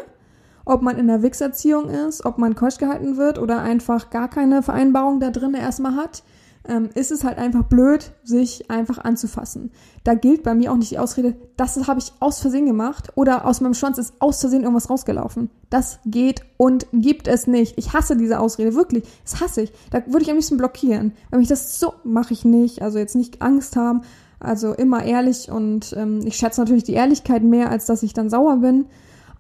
Ob 0.66 0.82
man 0.82 0.98
in 0.98 1.08
der 1.08 1.22
Wichserziehung 1.22 1.90
ist, 1.90 2.26
ob 2.26 2.38
man 2.38 2.56
keusch 2.56 2.78
gehalten 2.78 3.16
wird 3.16 3.40
oder 3.40 3.62
einfach 3.62 4.10
gar 4.10 4.28
keine 4.28 4.62
Vereinbarung 4.62 5.22
da 5.22 5.30
drin 5.30 5.54
erstmal 5.54 5.96
hat 5.96 6.24
ähm, 6.68 6.90
ist 6.96 7.12
es 7.12 7.24
halt 7.24 7.38
einfach 7.38 7.64
blöd, 7.64 8.12
sich 8.24 8.70
einfach 8.70 8.98
anzufassen. 8.98 9.72
Da 10.04 10.14
gilt 10.14 10.44
bei 10.44 10.54
mir 10.54 10.72
auch 10.72 10.78
nicht 10.78 10.92
die 10.92 11.00
Ausrede, 11.00 11.36
das 11.56 11.88
habe 11.88 12.00
ich 12.00 12.14
aus 12.20 12.40
Versehen 12.40 12.66
gemacht 12.66 13.12
oder 13.16 13.46
aus 13.46 13.62
meinem 13.62 13.74
Schwanz 13.74 13.98
ist 13.98 14.14
aus 14.20 14.40
Versehen 14.42 14.64
irgendwas 14.64 14.90
rausgelaufen. 14.90 15.50
Das 15.70 16.00
geht 16.06 16.46
und 16.58 16.88
gibt 16.94 17.28
es 17.28 17.48
nicht. 17.48 17.78
Ich 17.78 17.94
hasse 17.94 18.16
diese 18.16 18.40
Ausrede, 18.40 18.76
wirklich. 18.76 19.04
Das 19.24 19.42
hasse 19.42 19.62
ich. 19.64 19.72
Da 19.92 20.06
würde 20.08 20.22
ich 20.22 20.30
am 20.30 20.36
liebsten 20.36 20.58
blockieren. 20.58 21.14
Wenn 21.30 21.42
ich 21.42 21.48
das 21.48 21.80
so 21.80 21.94
mache 22.04 22.34
ich 22.34 22.46
nicht. 22.46 22.82
Also 22.82 23.00
jetzt 23.00 23.16
nicht 23.16 23.42
Angst 23.42 23.76
haben. 23.76 24.02
Also 24.40 24.74
immer 24.74 25.04
ehrlich 25.04 25.50
und 25.50 25.94
ähm, 25.98 26.22
ich 26.24 26.36
schätze 26.36 26.62
natürlich 26.62 26.84
die 26.84 26.94
Ehrlichkeit 26.94 27.44
mehr, 27.44 27.70
als 27.72 27.88
dass 27.88 28.04
ich 28.04 28.14
dann 28.14 28.30
sauer 28.30 28.58
bin. 28.58 28.86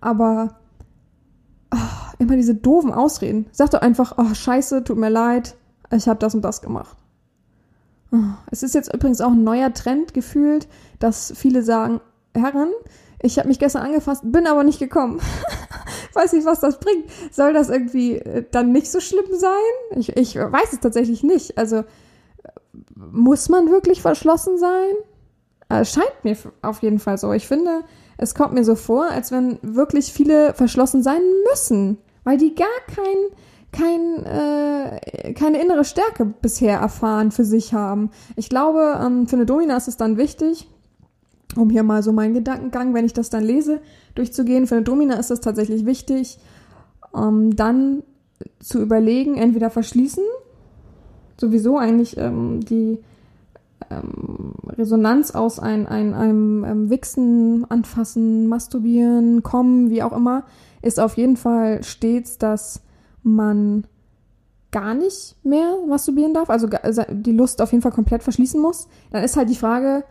Aber 0.02 0.56
oh, 1.74 1.78
immer 2.18 2.36
diese 2.36 2.56
doofen 2.56 2.92
Ausreden. 2.92 3.46
Sag 3.52 3.72
doch 3.72 3.82
einfach, 3.82 4.16
oh 4.18 4.34
scheiße, 4.34 4.84
tut 4.84 4.98
mir 4.98 5.10
leid, 5.10 5.56
ich 5.92 6.08
habe 6.08 6.20
das 6.20 6.36
und 6.36 6.42
das 6.42 6.62
gemacht. 6.62 6.97
Es 8.52 8.64
ist 8.64 8.74
jetzt 8.74 8.94
übrigens 8.94 9.22
auch 9.22 9.32
ein 9.32 9.44
neuer 9.44 9.74
Trend 9.74 10.14
gefühlt, 10.14 10.68
dass 11.00 11.34
viele 11.36 11.62
sagen, 11.64 12.00
Herren, 12.34 12.72
ich 13.22 13.38
habe 13.40 13.48
mich 13.48 13.60
gestern 13.60 13.84
angefasst, 13.84 14.22
bin 14.26 14.48
aber 14.48 14.64
nicht 14.64 14.80
gekommen. 14.80 15.20
weiß 16.18 16.34
nicht, 16.34 16.46
was 16.46 16.60
das 16.60 16.80
bringt. 16.80 17.06
Soll 17.32 17.54
das 17.54 17.70
irgendwie 17.70 18.16
äh, 18.16 18.44
dann 18.52 18.72
nicht 18.72 18.92
so 18.92 19.00
schlimm 19.00 19.34
sein? 19.34 19.98
Ich, 19.98 20.16
ich 20.18 20.36
weiß 20.36 20.74
es 20.74 20.80
tatsächlich 20.80 21.24
nicht. 21.24 21.58
Also 21.58 21.84
muss 22.96 23.50
man 23.50 23.70
wirklich 23.70 24.02
verschlossen 24.02 24.58
sein? 24.58 24.94
Äh, 25.70 25.86
scheint 25.86 26.24
mir 26.24 26.36
auf 26.62 26.82
jeden 26.82 27.00
Fall 27.00 27.18
so. 27.18 27.32
Ich 27.34 27.48
finde, 27.48 27.84
es 28.18 28.36
kommt 28.36 28.54
mir 28.54 28.64
so 28.64 28.76
vor, 28.76 29.10
als 29.10 29.32
wenn 29.32 29.60
wirklich 29.62 30.12
viele 30.12 30.54
verschlossen 30.54 31.04
sein 31.04 31.22
müssen, 31.50 31.98
weil 32.24 32.38
die 32.38 32.56
gar 32.56 32.68
keinen 32.94 33.28
kein, 33.72 34.26
äh, 34.26 35.34
keine 35.34 35.62
innere 35.62 35.86
Stärke 35.86 36.26
bisher 36.26 36.80
erfahren 36.80 37.32
für 37.32 37.46
sich 37.46 37.74
haben. 37.74 38.12
Ich 38.36 38.50
glaube, 38.50 39.00
ähm, 39.04 39.28
für 39.28 39.36
eine 39.36 39.46
Domina 39.46 39.76
ist 39.78 39.88
es 39.88 39.98
dann 39.98 40.18
wichtig, 40.18 40.68
um 41.56 41.70
hier 41.70 41.84
mal 41.84 42.04
so 42.04 42.12
meinen 42.12 42.34
Gedankengang, 42.34 42.94
wenn 42.94 43.06
ich 43.06 43.14
das 43.14 43.30
dann 43.30 43.44
lese, 43.44 43.82
durchzugehen. 44.16 44.68
Für 44.68 44.76
eine 44.76 44.84
Domina 44.84 45.16
ist 45.16 45.32
es 45.32 45.42
tatsächlich 45.42 45.86
wichtig, 45.86 46.40
ähm, 47.16 47.56
dann 47.56 48.04
zu 48.60 48.82
überlegen, 48.82 49.36
entweder 49.36 49.70
verschließen, 49.70 50.24
sowieso 51.40 51.78
eigentlich 51.78 52.18
ähm, 52.18 52.62
die 52.62 53.00
ähm, 53.90 54.54
Resonanz 54.70 55.32
aus 55.32 55.60
ein, 55.60 55.88
ein, 55.88 56.14
einem 56.14 56.64
ähm, 56.64 56.90
Wichsen, 56.90 57.66
Anfassen, 57.70 58.48
Masturbieren, 58.48 59.44
Kommen, 59.44 59.90
wie 59.90 60.04
auch 60.04 60.14
immer, 60.16 60.44
ist 60.82 61.00
auf 61.00 61.18
jeden 61.18 61.38
Fall 61.38 61.84
stets 61.84 62.38
das 62.38 62.82
man 63.28 63.86
gar 64.72 64.94
nicht 64.94 65.36
mehr 65.44 65.78
masturbieren 65.88 66.34
darf, 66.34 66.50
also, 66.50 66.68
die 67.10 67.32
Lust 67.32 67.62
auf 67.62 67.72
jeden 67.72 67.82
Fall 67.82 67.92
komplett 67.92 68.24
verschließen 68.24 68.62
muss, 68.62 68.88
dann 69.12 69.24
ist 69.24 69.38
halt 69.38 69.50
die 69.50 69.56
Frage, 69.56 70.04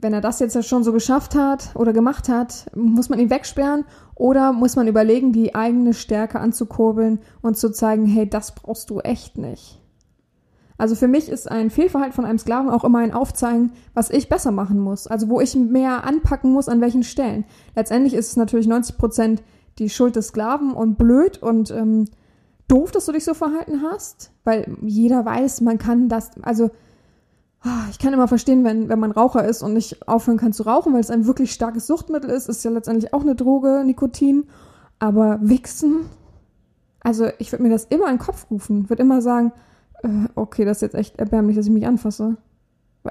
wenn 0.00 0.12
er 0.12 0.20
das 0.20 0.40
jetzt 0.40 0.62
schon 0.66 0.84
so 0.84 0.92
geschafft 0.92 1.34
hat 1.34 1.70
oder 1.74 1.92
gemacht 1.92 2.28
hat, 2.28 2.66
muss 2.74 3.08
man 3.08 3.18
ihn 3.18 3.30
wegsperren 3.30 3.84
oder 4.14 4.52
muss 4.52 4.76
man 4.76 4.88
überlegen, 4.88 5.32
die 5.32 5.54
eigene 5.54 5.94
Stärke 5.94 6.40
anzukurbeln 6.40 7.20
und 7.40 7.56
zu 7.56 7.70
zeigen, 7.70 8.06
hey, 8.06 8.28
das 8.28 8.54
brauchst 8.54 8.90
du 8.90 9.00
echt 9.00 9.38
nicht. 9.38 9.80
Also 10.78 10.94
für 10.94 11.08
mich 11.08 11.30
ist 11.30 11.50
ein 11.50 11.70
Fehlverhalten 11.70 12.14
von 12.14 12.26
einem 12.26 12.38
Sklaven 12.38 12.68
auch 12.68 12.84
immer 12.84 12.98
ein 12.98 13.14
Aufzeigen, 13.14 13.72
was 13.94 14.10
ich 14.10 14.28
besser 14.28 14.52
machen 14.52 14.78
muss. 14.78 15.06
Also 15.06 15.28
wo 15.28 15.40
ich 15.40 15.54
mehr 15.54 16.04
anpacken 16.04 16.52
muss, 16.52 16.68
an 16.68 16.82
welchen 16.82 17.02
Stellen. 17.02 17.44
Letztendlich 17.74 18.12
ist 18.12 18.28
es 18.28 18.36
natürlich 18.36 18.66
90 18.66 18.98
Prozent 18.98 19.42
die 19.78 19.88
Schuld 19.88 20.16
des 20.16 20.28
Sklaven 20.28 20.72
und 20.72 20.98
blöd 20.98 21.42
und 21.42 21.70
ähm, 21.70 22.06
doof, 22.68 22.90
dass 22.90 23.06
du 23.06 23.12
dich 23.12 23.24
so 23.24 23.34
verhalten 23.34 23.82
hast, 23.82 24.32
weil 24.44 24.76
jeder 24.82 25.24
weiß, 25.24 25.60
man 25.60 25.78
kann 25.78 26.08
das, 26.08 26.30
also 26.42 26.70
ah, 27.62 27.84
ich 27.90 27.98
kann 27.98 28.12
immer 28.12 28.28
verstehen, 28.28 28.64
wenn, 28.64 28.88
wenn 28.88 28.98
man 28.98 29.10
Raucher 29.10 29.44
ist 29.44 29.62
und 29.62 29.74
nicht 29.74 30.08
aufhören 30.08 30.38
kann 30.38 30.52
zu 30.52 30.64
rauchen, 30.64 30.92
weil 30.92 31.00
es 31.00 31.10
ein 31.10 31.26
wirklich 31.26 31.52
starkes 31.52 31.86
Suchtmittel 31.86 32.30
ist, 32.30 32.48
ist 32.48 32.64
ja 32.64 32.70
letztendlich 32.70 33.12
auch 33.12 33.22
eine 33.22 33.34
Droge, 33.34 33.82
Nikotin. 33.84 34.44
Aber 34.98 35.38
Wichsen, 35.42 36.06
also 37.00 37.28
ich 37.38 37.52
würde 37.52 37.62
mir 37.62 37.70
das 37.70 37.84
immer 37.84 38.06
in 38.06 38.16
den 38.16 38.18
Kopf 38.18 38.50
rufen, 38.50 38.88
würde 38.88 39.02
immer 39.02 39.20
sagen, 39.20 39.52
äh, 40.02 40.08
okay, 40.34 40.64
das 40.64 40.78
ist 40.78 40.82
jetzt 40.82 40.94
echt 40.94 41.18
erbärmlich, 41.18 41.56
dass 41.56 41.66
ich 41.66 41.72
mich 41.72 41.86
anfasse. 41.86 42.36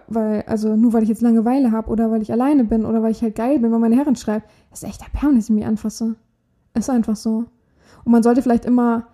Weil, 0.08 0.43
also 0.47 0.76
nur 0.76 0.93
weil 0.93 1.03
ich 1.03 1.10
jetzt 1.10 1.22
Langeweile 1.22 1.72
habe 1.72 1.89
oder 1.89 2.12
weil 2.12 2.22
ich 2.22 2.32
alleine 2.32 2.66
bin 2.66 2.86
oder 2.86 3.01
weil 3.01 3.12
ich 3.12 3.22
halt 3.22 3.36
geil 3.36 3.60
bin, 3.60 3.72
weil 3.72 3.80
meine 3.80 3.95
Herren 3.95 4.16
schreibt, 4.16 4.49
ist 4.74 4.84
echt 4.84 5.01
erbärmlich, 5.01 5.43
dass 5.43 5.49
ich 5.49 5.56
mich 5.56 5.66
anfasse. 5.66 6.16
Ist 6.74 6.89
einfach 6.89 7.16
so. 7.16 7.45
Und 8.03 8.12
man 8.12 8.24
sollte 8.24 8.41
vielleicht 8.41 8.66
immer 8.66 9.08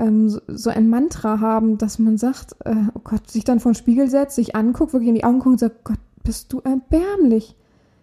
ähm, 0.00 0.28
so, 0.28 0.40
so, 0.48 0.70
ein 0.70 0.88
Mantra 0.88 1.40
haben, 1.40 1.78
dass 1.78 1.98
man 1.98 2.18
sagt, 2.18 2.56
äh, 2.64 2.74
oh 2.94 3.00
Gott, 3.04 3.30
sich 3.30 3.44
dann 3.44 3.60
vor 3.60 3.72
den 3.72 3.76
Spiegel 3.76 4.08
setzt, 4.08 4.36
sich 4.36 4.56
anguckt, 4.56 4.92
wirklich 4.92 5.08
in 5.08 5.14
die 5.14 5.24
Augen 5.24 5.38
guckt 5.38 5.52
und 5.52 5.60
sagt, 5.60 5.84
Gott, 5.84 5.98
bist 6.24 6.52
du 6.52 6.60
erbärmlich. 6.60 7.56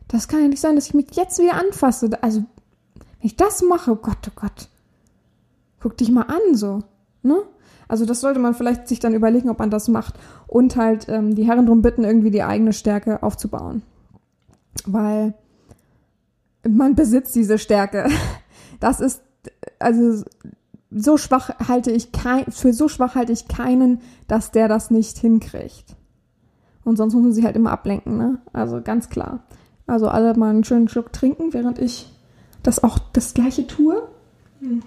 Das 0.07 0.27
kann 0.27 0.41
ja 0.41 0.47
nicht 0.47 0.61
sein, 0.61 0.75
dass 0.75 0.87
ich 0.87 0.93
mich 0.93 1.07
jetzt 1.13 1.39
wieder 1.39 1.55
anfasse. 1.55 2.09
Also, 2.21 2.39
wenn 2.39 3.27
ich 3.27 3.35
das 3.35 3.61
mache, 3.61 3.91
oh 3.91 3.95
Gott, 3.95 4.17
oh 4.27 4.31
Gott. 4.35 4.69
Guck 5.79 5.97
dich 5.97 6.11
mal 6.11 6.23
an, 6.23 6.55
so. 6.55 6.83
Ne? 7.23 7.41
Also 7.87 8.05
das 8.05 8.21
sollte 8.21 8.39
man 8.39 8.53
vielleicht 8.53 8.87
sich 8.87 8.99
dann 8.99 9.13
überlegen, 9.13 9.49
ob 9.49 9.59
man 9.59 9.69
das 9.69 9.87
macht 9.87 10.15
und 10.47 10.75
halt 10.75 11.07
ähm, 11.09 11.35
die 11.35 11.43
Herren 11.43 11.65
darum 11.65 11.81
bitten, 11.81 12.03
irgendwie 12.03 12.31
die 12.31 12.43
eigene 12.43 12.73
Stärke 12.73 13.23
aufzubauen. 13.23 13.81
Weil 14.85 15.33
man 16.67 16.95
besitzt 16.95 17.35
diese 17.35 17.57
Stärke. 17.57 18.09
Das 18.79 18.99
ist, 18.99 19.23
also 19.79 20.23
so 20.89 21.17
schwach 21.17 21.49
halte 21.67 21.91
ich 21.91 22.11
kein, 22.11 22.45
für 22.51 22.73
so 22.73 22.87
schwach 22.87 23.15
halte 23.15 23.33
ich 23.33 23.47
keinen, 23.47 24.01
dass 24.27 24.51
der 24.51 24.67
das 24.67 24.89
nicht 24.89 25.17
hinkriegt. 25.17 25.95
Und 26.83 26.95
sonst 26.95 27.13
muss 27.13 27.23
man 27.23 27.33
sich 27.33 27.43
halt 27.43 27.55
immer 27.57 27.71
ablenken, 27.71 28.17
ne? 28.17 28.39
Also 28.53 28.81
ganz 28.81 29.09
klar. 29.09 29.43
Also 29.85 30.07
alle 30.07 30.33
mal 30.35 30.49
einen 30.49 30.63
schönen 30.63 30.87
Schluck 30.87 31.11
trinken, 31.11 31.53
während 31.53 31.79
ich 31.79 32.13
das 32.63 32.83
auch 32.83 32.99
das 32.99 33.33
gleiche 33.33 33.67
tue. 33.67 34.01
Hm. 34.59 34.81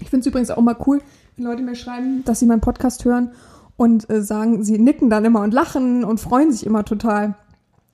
Ich 0.00 0.10
finde 0.10 0.20
es 0.20 0.26
übrigens 0.26 0.50
auch 0.50 0.60
mal 0.60 0.76
cool, 0.86 1.00
wenn 1.36 1.44
Leute 1.44 1.62
mir 1.62 1.76
schreiben, 1.76 2.24
dass 2.24 2.40
sie 2.40 2.46
meinen 2.46 2.60
Podcast 2.60 3.04
hören 3.04 3.32
und 3.76 4.10
äh, 4.10 4.22
sagen, 4.22 4.64
sie 4.64 4.78
nicken 4.78 5.08
dann 5.08 5.24
immer 5.24 5.40
und 5.40 5.54
lachen 5.54 6.04
und 6.04 6.20
freuen 6.20 6.52
sich 6.52 6.66
immer 6.66 6.84
total. 6.84 7.36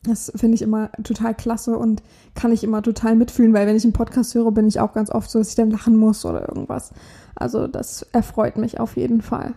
Das 0.06 0.32
finde 0.36 0.54
ich 0.54 0.62
immer 0.62 0.90
total 1.02 1.34
klasse 1.34 1.76
und 1.76 2.02
kann 2.34 2.52
ich 2.52 2.62
immer 2.62 2.80
total 2.82 3.16
mitfühlen, 3.16 3.52
weil 3.52 3.66
wenn 3.66 3.76
ich 3.76 3.84
einen 3.84 3.92
Podcast 3.92 4.34
höre, 4.34 4.52
bin 4.52 4.68
ich 4.68 4.78
auch 4.78 4.92
ganz 4.92 5.10
oft 5.10 5.28
so, 5.28 5.40
dass 5.40 5.48
ich 5.48 5.56
dann 5.56 5.70
lachen 5.70 5.96
muss 5.96 6.24
oder 6.24 6.48
irgendwas. 6.48 6.92
Also 7.34 7.66
das 7.66 8.02
erfreut 8.12 8.56
mich 8.56 8.78
auf 8.78 8.96
jeden 8.96 9.20
Fall. 9.20 9.54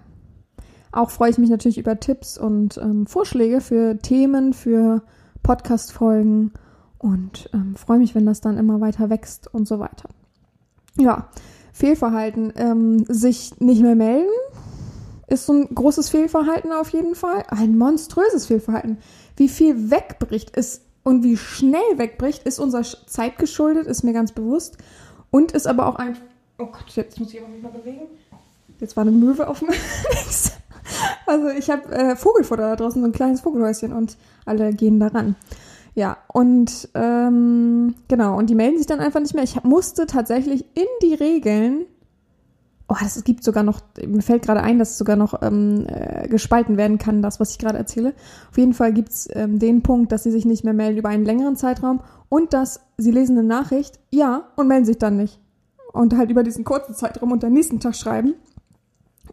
Auch 0.91 1.11
freue 1.11 1.29
ich 1.29 1.37
mich 1.37 1.51
natürlich 1.51 1.77
über 1.77 1.99
Tipps 1.99 2.37
und 2.37 2.77
ähm, 2.77 3.05
Vorschläge 3.05 3.61
für 3.61 3.99
Themen, 3.99 4.53
für 4.53 5.03
Podcast-Folgen 5.43 6.53
und 6.97 7.49
ähm, 7.53 7.75
freue 7.75 7.99
mich, 7.99 8.15
wenn 8.15 8.25
das 8.25 8.41
dann 8.41 8.57
immer 8.57 8.81
weiter 8.81 9.11
wächst 9.11 9.53
und 9.53 9.67
so 9.67 9.77
weiter. 9.77 10.09
Ja, 10.97 11.29
Fehlverhalten. 11.73 12.51
Ähm, 12.55 13.05
sich 13.07 13.59
nicht 13.59 13.83
mehr 13.83 13.95
melden 13.95 14.31
ist 15.29 15.45
so 15.45 15.53
ein 15.53 15.73
großes 15.73 16.09
Fehlverhalten 16.09 16.71
auf 16.71 16.89
jeden 16.89 17.15
Fall. 17.15 17.43
Ein 17.47 17.77
monströses 17.77 18.47
Fehlverhalten. 18.47 18.97
Wie 19.39 19.47
viel 19.47 19.89
wegbricht 19.89 20.49
ist 20.57 20.81
und 21.03 21.23
wie 21.23 21.37
schnell 21.37 21.97
wegbricht, 21.97 22.43
ist 22.43 22.59
unserer 22.59 22.83
Zeit 22.83 23.37
geschuldet, 23.37 23.87
ist 23.87 24.03
mir 24.03 24.11
ganz 24.11 24.33
bewusst. 24.33 24.77
Und 25.31 25.53
ist 25.53 25.65
aber 25.65 25.87
auch 25.87 25.95
ein. 25.95 26.17
Oh 26.57 26.65
Gott, 26.65 26.89
jetzt 26.95 27.19
muss 27.19 27.33
ich 27.33 27.39
aber 27.39 27.47
nicht 27.47 27.63
mal 27.63 27.71
bewegen. 27.71 28.01
Jetzt 28.81 28.97
war 28.97 29.03
eine 29.03 29.11
Möwe 29.11 29.47
auf 29.47 29.59
dem. 29.59 29.69
also 31.25 31.47
ich 31.49 31.69
habe 31.69 31.89
äh, 31.93 32.15
Vogelfutter 32.17 32.63
da 32.63 32.75
draußen, 32.75 33.01
so 33.01 33.07
ein 33.07 33.13
kleines 33.13 33.39
Vogelhäuschen 33.39 33.93
und 33.93 34.17
alle 34.45 34.73
gehen 34.73 34.99
daran. 34.99 35.37
Ja, 35.95 36.17
und 36.27 36.89
ähm, 36.93 37.95
genau, 38.09 38.37
und 38.37 38.49
die 38.49 38.55
melden 38.55 38.77
sich 38.77 38.87
dann 38.87 38.99
einfach 38.99 39.21
nicht 39.21 39.35
mehr. 39.35 39.43
Ich 39.43 39.63
musste 39.63 40.05
tatsächlich 40.05 40.65
in 40.75 40.87
die 41.01 41.13
Regeln, 41.13 41.85
oh, 42.89 42.95
es 43.05 43.23
gibt 43.23 43.43
sogar 43.43 43.63
noch, 43.63 43.81
mir 44.05 44.21
fällt 44.21 44.43
gerade 44.43 44.61
ein, 44.61 44.79
dass 44.79 44.91
es 44.91 44.97
sogar 44.97 45.15
noch 45.15 45.41
ähm, 45.41 45.85
äh, 45.87 46.27
gespalten 46.27 46.75
werden 46.75 46.97
kann, 46.97 47.21
das, 47.21 47.39
was 47.39 47.51
ich 47.51 47.59
gerade 47.59 47.77
erzähle. 47.77 48.13
Auf 48.49 48.57
jeden 48.57 48.73
Fall 48.73 48.93
gibt's 48.93 49.27
ähm, 49.31 49.59
den 49.59 49.83
Punkt, 49.83 50.11
dass 50.11 50.23
sie 50.23 50.31
sich 50.31 50.45
nicht 50.45 50.63
mehr 50.63 50.73
melden 50.73 50.97
über 50.97 51.09
einen 51.09 51.25
längeren 51.25 51.55
Zeitraum 51.55 52.01
und 52.29 52.53
dass 52.53 52.81
sie 52.97 53.11
lesen 53.11 53.37
eine 53.37 53.47
Nachricht, 53.47 53.99
ja, 54.09 54.49
und 54.55 54.67
melden 54.67 54.85
sich 54.85 54.97
dann 54.97 55.17
nicht. 55.17 55.39
Und 55.93 56.17
halt 56.17 56.31
über 56.31 56.43
diesen 56.43 56.65
kurzen 56.65 56.95
Zeitraum 56.95 57.31
und 57.31 57.43
am 57.45 57.53
nächsten 57.53 57.79
Tag 57.79 57.95
schreiben. 57.95 58.33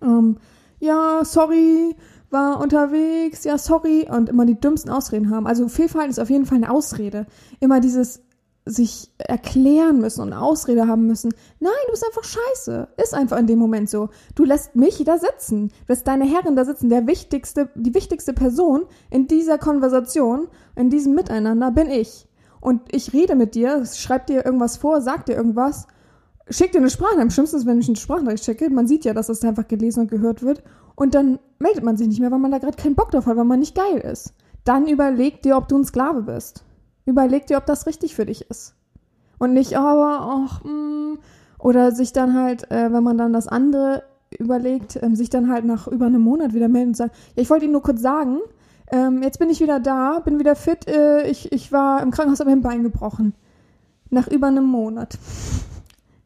Ähm, 0.02 0.36
ja, 0.78 1.24
sorry, 1.24 1.96
war 2.30 2.60
unterwegs, 2.60 3.44
ja, 3.44 3.56
sorry, 3.56 4.06
und 4.10 4.28
immer 4.28 4.44
die 4.44 4.60
dümmsten 4.60 4.90
Ausreden 4.90 5.30
haben. 5.30 5.46
Also 5.46 5.68
Fehlverhalten 5.68 6.10
ist 6.10 6.18
auf 6.18 6.30
jeden 6.30 6.44
Fall 6.44 6.56
eine 6.56 6.70
Ausrede. 6.70 7.26
Immer 7.60 7.80
dieses 7.80 8.22
sich 8.68 9.12
erklären 9.18 10.00
müssen 10.00 10.22
und 10.22 10.32
Ausrede 10.32 10.88
haben 10.88 11.06
müssen. 11.06 11.32
Nein, 11.60 11.72
du 11.86 11.92
bist 11.92 12.04
einfach 12.04 12.24
scheiße. 12.24 12.88
Ist 13.00 13.14
einfach 13.14 13.38
in 13.38 13.46
dem 13.46 13.60
Moment 13.60 13.88
so. 13.88 14.10
Du 14.34 14.44
lässt 14.44 14.74
mich 14.74 15.02
da 15.04 15.18
sitzen. 15.18 15.68
Du 15.68 15.92
lässt 15.92 16.06
deine 16.06 16.24
Herrin 16.24 16.56
da 16.56 16.64
sitzen. 16.64 16.88
Der 16.88 17.06
wichtigste, 17.06 17.70
die 17.76 17.94
wichtigste 17.94 18.32
Person 18.32 18.82
in 19.08 19.28
dieser 19.28 19.56
Konversation, 19.56 20.48
in 20.74 20.90
diesem 20.90 21.14
Miteinander 21.14 21.70
bin 21.70 21.88
ich. 21.88 22.26
Und 22.60 22.82
ich 22.90 23.12
rede 23.12 23.36
mit 23.36 23.54
dir, 23.54 23.84
schreib 23.86 24.26
dir 24.26 24.44
irgendwas 24.44 24.76
vor, 24.76 25.00
sag 25.00 25.26
dir 25.26 25.36
irgendwas, 25.36 25.86
schick 26.50 26.72
dir 26.72 26.78
eine 26.78 26.90
Sprache. 26.90 27.20
Am 27.20 27.30
schlimmsten 27.30 27.58
ist, 27.58 27.66
wenn 27.66 27.78
ich 27.78 27.86
eine 27.86 27.96
Sprachnachricht 27.96 28.44
schicke. 28.44 28.68
Man 28.68 28.88
sieht 28.88 29.04
ja, 29.04 29.14
dass 29.14 29.28
das 29.28 29.44
einfach 29.44 29.68
gelesen 29.68 30.00
und 30.00 30.10
gehört 30.10 30.42
wird. 30.42 30.64
Und 30.96 31.14
dann 31.14 31.38
meldet 31.60 31.84
man 31.84 31.96
sich 31.96 32.08
nicht 32.08 32.18
mehr, 32.18 32.32
weil 32.32 32.40
man 32.40 32.50
da 32.50 32.58
gerade 32.58 32.76
keinen 32.76 32.96
Bock 32.96 33.12
drauf 33.12 33.26
hat, 33.26 33.36
weil 33.36 33.44
man 33.44 33.60
nicht 33.60 33.76
geil 33.76 33.98
ist. 33.98 34.34
Dann 34.64 34.88
überleg 34.88 35.42
dir, 35.42 35.56
ob 35.56 35.68
du 35.68 35.78
ein 35.78 35.84
Sklave 35.84 36.22
bist. 36.22 36.64
Überleg 37.06 37.46
dir, 37.46 37.56
ob 37.56 37.66
das 37.66 37.86
richtig 37.86 38.14
für 38.14 38.26
dich 38.26 38.50
ist. 38.50 38.74
Und 39.38 39.54
nicht, 39.54 39.76
aber, 39.76 40.20
ach, 40.20 40.64
mh, 40.64 41.18
oder 41.58 41.92
sich 41.92 42.12
dann 42.12 42.34
halt, 42.34 42.70
äh, 42.70 42.92
wenn 42.92 43.02
man 43.02 43.16
dann 43.16 43.32
das 43.32 43.48
andere 43.48 44.02
überlegt, 44.38 44.98
ähm, 45.02 45.14
sich 45.14 45.30
dann 45.30 45.50
halt 45.50 45.64
nach 45.64 45.86
über 45.88 46.06
einem 46.06 46.20
Monat 46.20 46.52
wieder 46.52 46.68
melden 46.68 46.88
und 46.88 46.96
sagen, 46.96 47.12
ja, 47.36 47.42
ich 47.42 47.50
wollte 47.50 47.64
Ihnen 47.64 47.72
nur 47.72 47.82
kurz 47.82 48.02
sagen, 48.02 48.38
ähm, 48.90 49.22
jetzt 49.22 49.38
bin 49.38 49.50
ich 49.50 49.60
wieder 49.60 49.80
da, 49.80 50.20
bin 50.20 50.38
wieder 50.38 50.56
fit, 50.56 50.86
äh, 50.88 51.28
ich, 51.28 51.52
ich 51.52 51.72
war 51.72 52.02
im 52.02 52.10
Krankenhaus, 52.10 52.40
habe 52.40 52.50
mir 52.50 52.56
ein 52.56 52.62
Bein 52.62 52.82
gebrochen. 52.82 53.34
Nach 54.10 54.28
über 54.28 54.46
einem 54.46 54.64
Monat. 54.64 55.18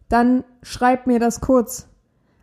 Dann 0.09 0.45
schreib 0.62 1.07
mir 1.07 1.18
das 1.18 1.41
kurz. 1.41 1.89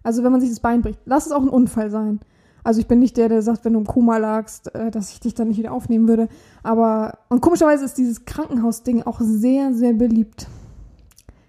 Also 0.01 0.23
wenn 0.23 0.31
man 0.31 0.41
sich 0.41 0.49
das 0.49 0.59
Bein 0.59 0.81
bricht, 0.81 0.99
lass 1.05 1.27
es 1.27 1.31
auch 1.31 1.41
ein 1.41 1.49
Unfall 1.49 1.91
sein. 1.91 2.19
Also 2.67 2.81
ich 2.81 2.87
bin 2.87 2.99
nicht 2.99 3.15
der, 3.15 3.29
der 3.29 3.41
sagt, 3.41 3.63
wenn 3.63 3.71
du 3.71 3.79
im 3.79 3.87
Koma 3.87 4.17
lagst, 4.17 4.75
äh, 4.75 4.91
dass 4.91 5.13
ich 5.13 5.21
dich 5.21 5.33
dann 5.33 5.47
nicht 5.47 5.57
wieder 5.57 5.71
aufnehmen 5.71 6.09
würde. 6.09 6.27
Aber, 6.63 7.17
und 7.29 7.39
komischerweise 7.39 7.85
ist 7.85 7.97
dieses 7.97 8.25
Krankenhausding 8.25 9.03
auch 9.03 9.21
sehr, 9.21 9.73
sehr 9.73 9.93
beliebt. 9.93 10.47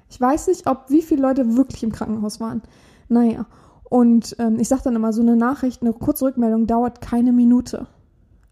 Ich 0.09 0.21
weiß 0.21 0.47
nicht, 0.47 0.69
ob 0.69 0.85
wie 0.91 1.03
viele 1.03 1.23
Leute 1.23 1.57
wirklich 1.57 1.83
im 1.83 1.91
Krankenhaus 1.91 2.39
waren. 2.39 2.63
Naja. 3.09 3.47
Und 3.83 4.37
ähm, 4.39 4.61
ich 4.61 4.69
sage 4.69 4.83
dann 4.85 4.95
immer, 4.95 5.13
so 5.13 5.21
eine 5.21 5.35
Nachricht, 5.35 5.83
eine 5.83 5.93
kurze 5.93 6.27
Rückmeldung 6.27 6.69
dauert 6.69 7.01
keine 7.01 7.33
Minute. 7.33 7.89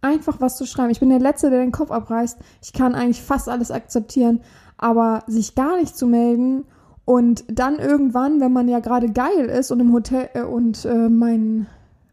Einfach 0.01 0.41
was 0.41 0.57
zu 0.57 0.67
schreiben. 0.67 0.91
Ich 0.91 0.99
bin 0.99 1.11
der 1.11 1.21
Letzte, 1.21 1.51
der 1.51 1.61
den 1.61 1.71
Kopf 1.71 1.93
abreißt. 1.93 2.37
Ich 2.65 2.73
kann 2.73 2.97
eigentlich 2.97 3.23
fast 3.23 3.49
alles 3.49 3.71
akzeptieren. 3.71 4.41
Aber 4.77 5.23
sich 5.29 5.55
gar 5.55 5.77
nicht 5.77 5.97
zu 5.97 6.09
melden 6.09 6.65
und 7.05 7.45
dann 7.47 7.79
irgendwann, 7.79 8.41
wenn 8.41 8.53
man 8.53 8.67
ja 8.67 8.81
gerade 8.81 9.13
geil 9.13 9.45
ist 9.45 9.71
und 9.71 9.79
im 9.79 9.93
Hotel 9.93 10.31
äh, 10.35 10.43
und 10.43 10.85
äh, 10.85 11.09
mein 11.09 11.69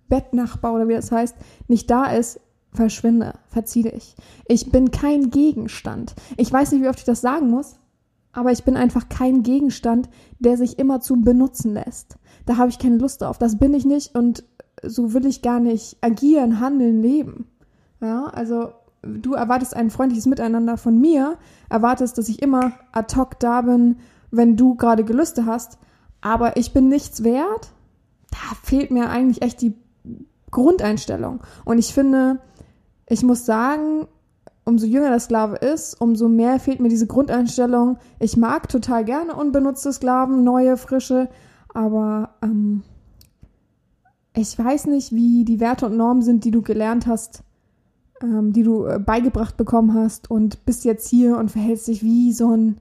Bettnachbar 0.10 0.74
oder 0.74 0.88
wie 0.88 0.94
das 0.94 1.12
heißt, 1.12 1.36
nicht 1.68 1.90
da 1.90 2.06
ist, 2.06 2.40
verschwinde, 2.72 3.34
verzieh 3.48 3.84
dich. 3.84 4.16
Ich 4.48 4.72
bin 4.72 4.92
kein 4.92 5.30
Gegenstand. 5.30 6.16
Ich 6.38 6.52
weiß 6.52 6.72
nicht, 6.72 6.82
wie 6.82 6.90
oft 6.90 7.00
ich 7.00 7.06
das 7.06 7.22
sagen 7.22 7.50
muss, 7.50 7.76
aber 8.32 8.52
ich 8.52 8.64
bin 8.64 8.76
einfach 8.76 9.10
kein 9.10 9.44
Gegenstand, 9.44 10.10
der 10.40 10.58
sich 10.58 10.80
immer 10.80 11.00
zu 11.02 11.22
benutzen 11.22 11.74
lässt. 11.74 12.18
Da 12.46 12.58
habe 12.58 12.70
ich 12.70 12.80
keine 12.80 12.98
Lust 12.98 13.22
drauf. 13.22 13.38
Das 13.38 13.60
bin 13.60 13.74
ich 13.74 13.86
nicht 13.86 14.16
und 14.16 14.44
so 14.82 15.14
will 15.14 15.26
ich 15.26 15.42
gar 15.42 15.60
nicht 15.60 15.98
agieren, 16.02 16.60
handeln, 16.60 17.02
leben. 17.02 17.48
Ja, 18.02 18.26
also 18.26 18.74
du 19.04 19.34
erwartest 19.34 19.76
ein 19.76 19.90
freundliches 19.90 20.26
Miteinander 20.26 20.78
von 20.78 21.00
mir, 21.00 21.38
erwartest, 21.70 22.18
dass 22.18 22.30
ich 22.30 22.42
immer 22.42 22.74
ad 22.92 23.16
hoc 23.16 23.40
da 23.40 23.62
bin, 23.62 23.98
wenn 24.32 24.58
du 24.58 24.76
gerade 24.76 25.04
Gelüste 25.04 25.46
hast, 25.46 25.78
aber 26.22 26.58
ich 26.58 26.74
bin 26.74 26.90
nichts 26.90 27.24
wert, 27.24 27.72
da 28.32 28.56
fehlt 28.64 28.92
mir 28.92 29.10
eigentlich 29.10 29.42
echt 29.42 29.62
die 29.62 29.76
Grundeinstellung. 30.54 31.42
Und 31.66 31.78
ich 31.78 31.94
finde, 31.94 32.40
ich 33.08 33.24
muss 33.24 33.46
sagen, 33.46 34.08
umso 34.66 34.86
jünger 34.86 35.10
der 35.10 35.20
Sklave 35.20 35.58
ist, 35.58 36.00
umso 36.00 36.30
mehr 36.30 36.60
fehlt 36.60 36.80
mir 36.80 36.90
diese 36.90 37.08
Grundeinstellung. 37.08 37.98
Ich 38.20 38.38
mag 38.38 38.70
total 38.70 39.04
gerne 39.04 39.36
unbenutzte 39.36 39.92
Sklaven, 39.92 40.44
neue, 40.44 40.78
frische, 40.78 41.30
aber 41.74 42.36
ähm, 42.42 42.84
ich 44.36 44.58
weiß 44.58 44.88
nicht, 44.88 45.12
wie 45.12 45.44
die 45.44 45.60
Werte 45.60 45.86
und 45.86 45.98
Normen 45.98 46.22
sind, 46.22 46.46
die 46.46 46.52
du 46.52 46.62
gelernt 46.62 47.08
hast, 47.08 47.44
ähm, 48.22 48.54
die 48.54 48.64
du 48.64 48.86
äh, 48.86 49.00
beigebracht 49.00 49.58
bekommen 49.58 49.94
hast 49.94 50.32
und 50.32 50.66
bist 50.66 50.86
jetzt 50.86 51.10
hier 51.10 51.38
und 51.38 51.52
verhältst 51.52 51.88
dich 51.88 52.04
wie 52.04 52.32
so 52.32 52.56
ein 52.56 52.78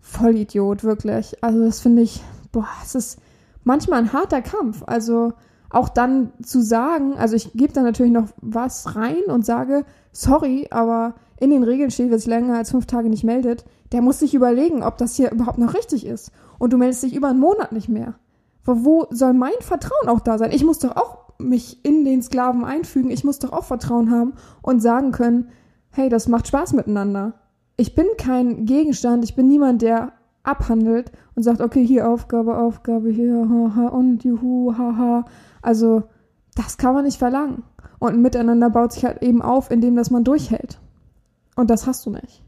Vollidiot, 0.00 0.82
wirklich. 0.82 1.42
Also 1.42 1.64
das 1.64 1.80
finde 1.80 2.02
ich, 2.02 2.22
boah, 2.50 2.68
es 2.82 2.94
ist 2.94 3.18
manchmal 3.64 4.00
ein 4.00 4.12
harter 4.12 4.42
Kampf. 4.42 4.82
Also 4.86 5.32
auch 5.72 5.88
dann 5.88 6.32
zu 6.42 6.62
sagen, 6.62 7.14
also 7.16 7.34
ich 7.34 7.52
gebe 7.54 7.72
da 7.72 7.82
natürlich 7.82 8.12
noch 8.12 8.28
was 8.40 8.96
rein 8.96 9.24
und 9.26 9.44
sage, 9.44 9.84
sorry, 10.12 10.68
aber 10.70 11.14
in 11.40 11.50
den 11.50 11.64
Regeln 11.64 11.90
steht, 11.90 12.10
wer 12.10 12.18
sich 12.18 12.28
länger 12.28 12.56
als 12.56 12.70
fünf 12.70 12.86
Tage 12.86 13.08
nicht 13.08 13.24
meldet, 13.24 13.64
der 13.92 14.02
muss 14.02 14.18
sich 14.18 14.34
überlegen, 14.34 14.82
ob 14.82 14.98
das 14.98 15.16
hier 15.16 15.32
überhaupt 15.32 15.58
noch 15.58 15.74
richtig 15.74 16.06
ist. 16.06 16.30
Und 16.58 16.72
du 16.72 16.76
meldest 16.76 17.02
dich 17.02 17.14
über 17.14 17.28
einen 17.28 17.40
Monat 17.40 17.72
nicht 17.72 17.88
mehr. 17.88 18.14
Wo 18.64 19.06
soll 19.10 19.32
mein 19.32 19.50
Vertrauen 19.60 20.08
auch 20.08 20.20
da 20.20 20.38
sein? 20.38 20.52
Ich 20.52 20.64
muss 20.64 20.78
doch 20.78 20.96
auch 20.96 21.18
mich 21.38 21.84
in 21.84 22.04
den 22.04 22.22
Sklaven 22.22 22.64
einfügen. 22.64 23.10
Ich 23.10 23.24
muss 23.24 23.40
doch 23.40 23.52
auch 23.52 23.64
Vertrauen 23.64 24.12
haben 24.12 24.34
und 24.62 24.80
sagen 24.80 25.10
können, 25.10 25.48
hey, 25.90 26.08
das 26.08 26.28
macht 26.28 26.46
Spaß 26.46 26.74
miteinander 26.74 27.34
ich 27.76 27.94
bin 27.94 28.06
kein 28.16 28.64
Gegenstand, 28.66 29.24
ich 29.24 29.34
bin 29.34 29.48
niemand, 29.48 29.82
der 29.82 30.12
abhandelt 30.42 31.12
und 31.34 31.42
sagt, 31.42 31.60
okay, 31.60 31.84
hier 31.84 32.08
Aufgabe, 32.08 32.56
Aufgabe, 32.56 33.10
hier, 33.10 33.48
haha, 33.48 33.88
und 33.88 34.24
juhu, 34.24 34.76
haha. 34.76 35.24
Also, 35.62 36.04
das 36.54 36.76
kann 36.76 36.94
man 36.94 37.04
nicht 37.04 37.18
verlangen. 37.18 37.62
Und 37.98 38.14
ein 38.14 38.22
Miteinander 38.22 38.68
baut 38.68 38.92
sich 38.92 39.04
halt 39.04 39.22
eben 39.22 39.42
auf, 39.42 39.70
indem 39.70 39.96
dass 39.96 40.10
man 40.10 40.24
durchhält. 40.24 40.80
Und 41.56 41.70
das 41.70 41.86
hast 41.86 42.04
du 42.04 42.10
nicht. 42.10 42.42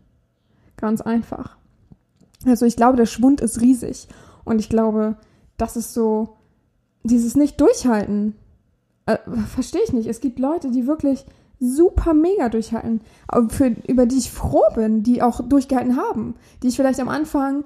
Ganz 0.77 1.01
einfach. 1.01 1.57
Also 2.45 2.67
ich 2.67 2.77
glaube, 2.77 2.97
der 2.97 3.07
Schwund 3.07 3.41
ist 3.41 3.61
riesig. 3.61 4.09
Und 4.45 4.59
ich 4.59 4.69
glaube, 4.69 5.17
das 5.57 5.77
ist 5.77 5.95
so, 5.95 6.37
dieses 7.05 7.37
Nicht-Durchhalten. 7.37 8.35
Äh, 9.07 9.19
Verstehe 9.55 9.83
ich 9.85 9.93
nicht. 9.93 10.09
Es 10.09 10.21
gibt 10.21 10.39
Leute, 10.39 10.71
die 10.71 10.87
wirklich 10.87 11.25
super 11.61 12.15
mega 12.15 12.49
durchhalten, 12.49 13.01
für, 13.49 13.69
über 13.87 14.07
die 14.07 14.19
ich 14.19 14.31
froh 14.31 14.65
bin, 14.75 15.03
die 15.03 15.23
auch 15.23 15.41
durchgehalten 15.41 15.97
haben, 15.97 16.35
die 16.63 16.69
ich 16.69 16.77
vielleicht 16.77 17.01
am 17.01 17.09
Anfang 17.09 17.65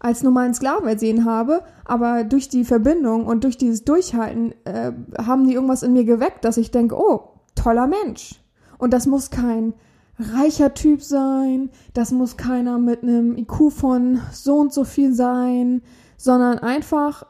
als 0.00 0.22
normalen 0.22 0.54
Sklaven 0.54 0.88
ersehen 0.88 1.24
habe, 1.26 1.62
aber 1.84 2.24
durch 2.24 2.48
die 2.48 2.64
Verbindung 2.64 3.26
und 3.26 3.44
durch 3.44 3.58
dieses 3.58 3.84
Durchhalten 3.84 4.54
äh, 4.64 4.92
haben 5.18 5.46
die 5.46 5.54
irgendwas 5.54 5.82
in 5.82 5.92
mir 5.92 6.04
geweckt, 6.04 6.44
dass 6.44 6.56
ich 6.56 6.70
denke, 6.70 6.96
oh, 6.98 7.34
toller 7.54 7.86
Mensch. 7.86 8.40
Und 8.78 8.94
das 8.94 9.06
muss 9.06 9.30
kein 9.30 9.74
reicher 10.18 10.74
Typ 10.74 11.02
sein, 11.02 11.70
das 11.92 12.12
muss 12.12 12.38
keiner 12.38 12.78
mit 12.78 13.02
einem 13.02 13.36
IQ 13.36 13.70
von 13.70 14.20
so 14.32 14.56
und 14.56 14.72
so 14.72 14.84
viel 14.84 15.14
sein, 15.14 15.82
sondern 16.16 16.58
einfach 16.58 17.26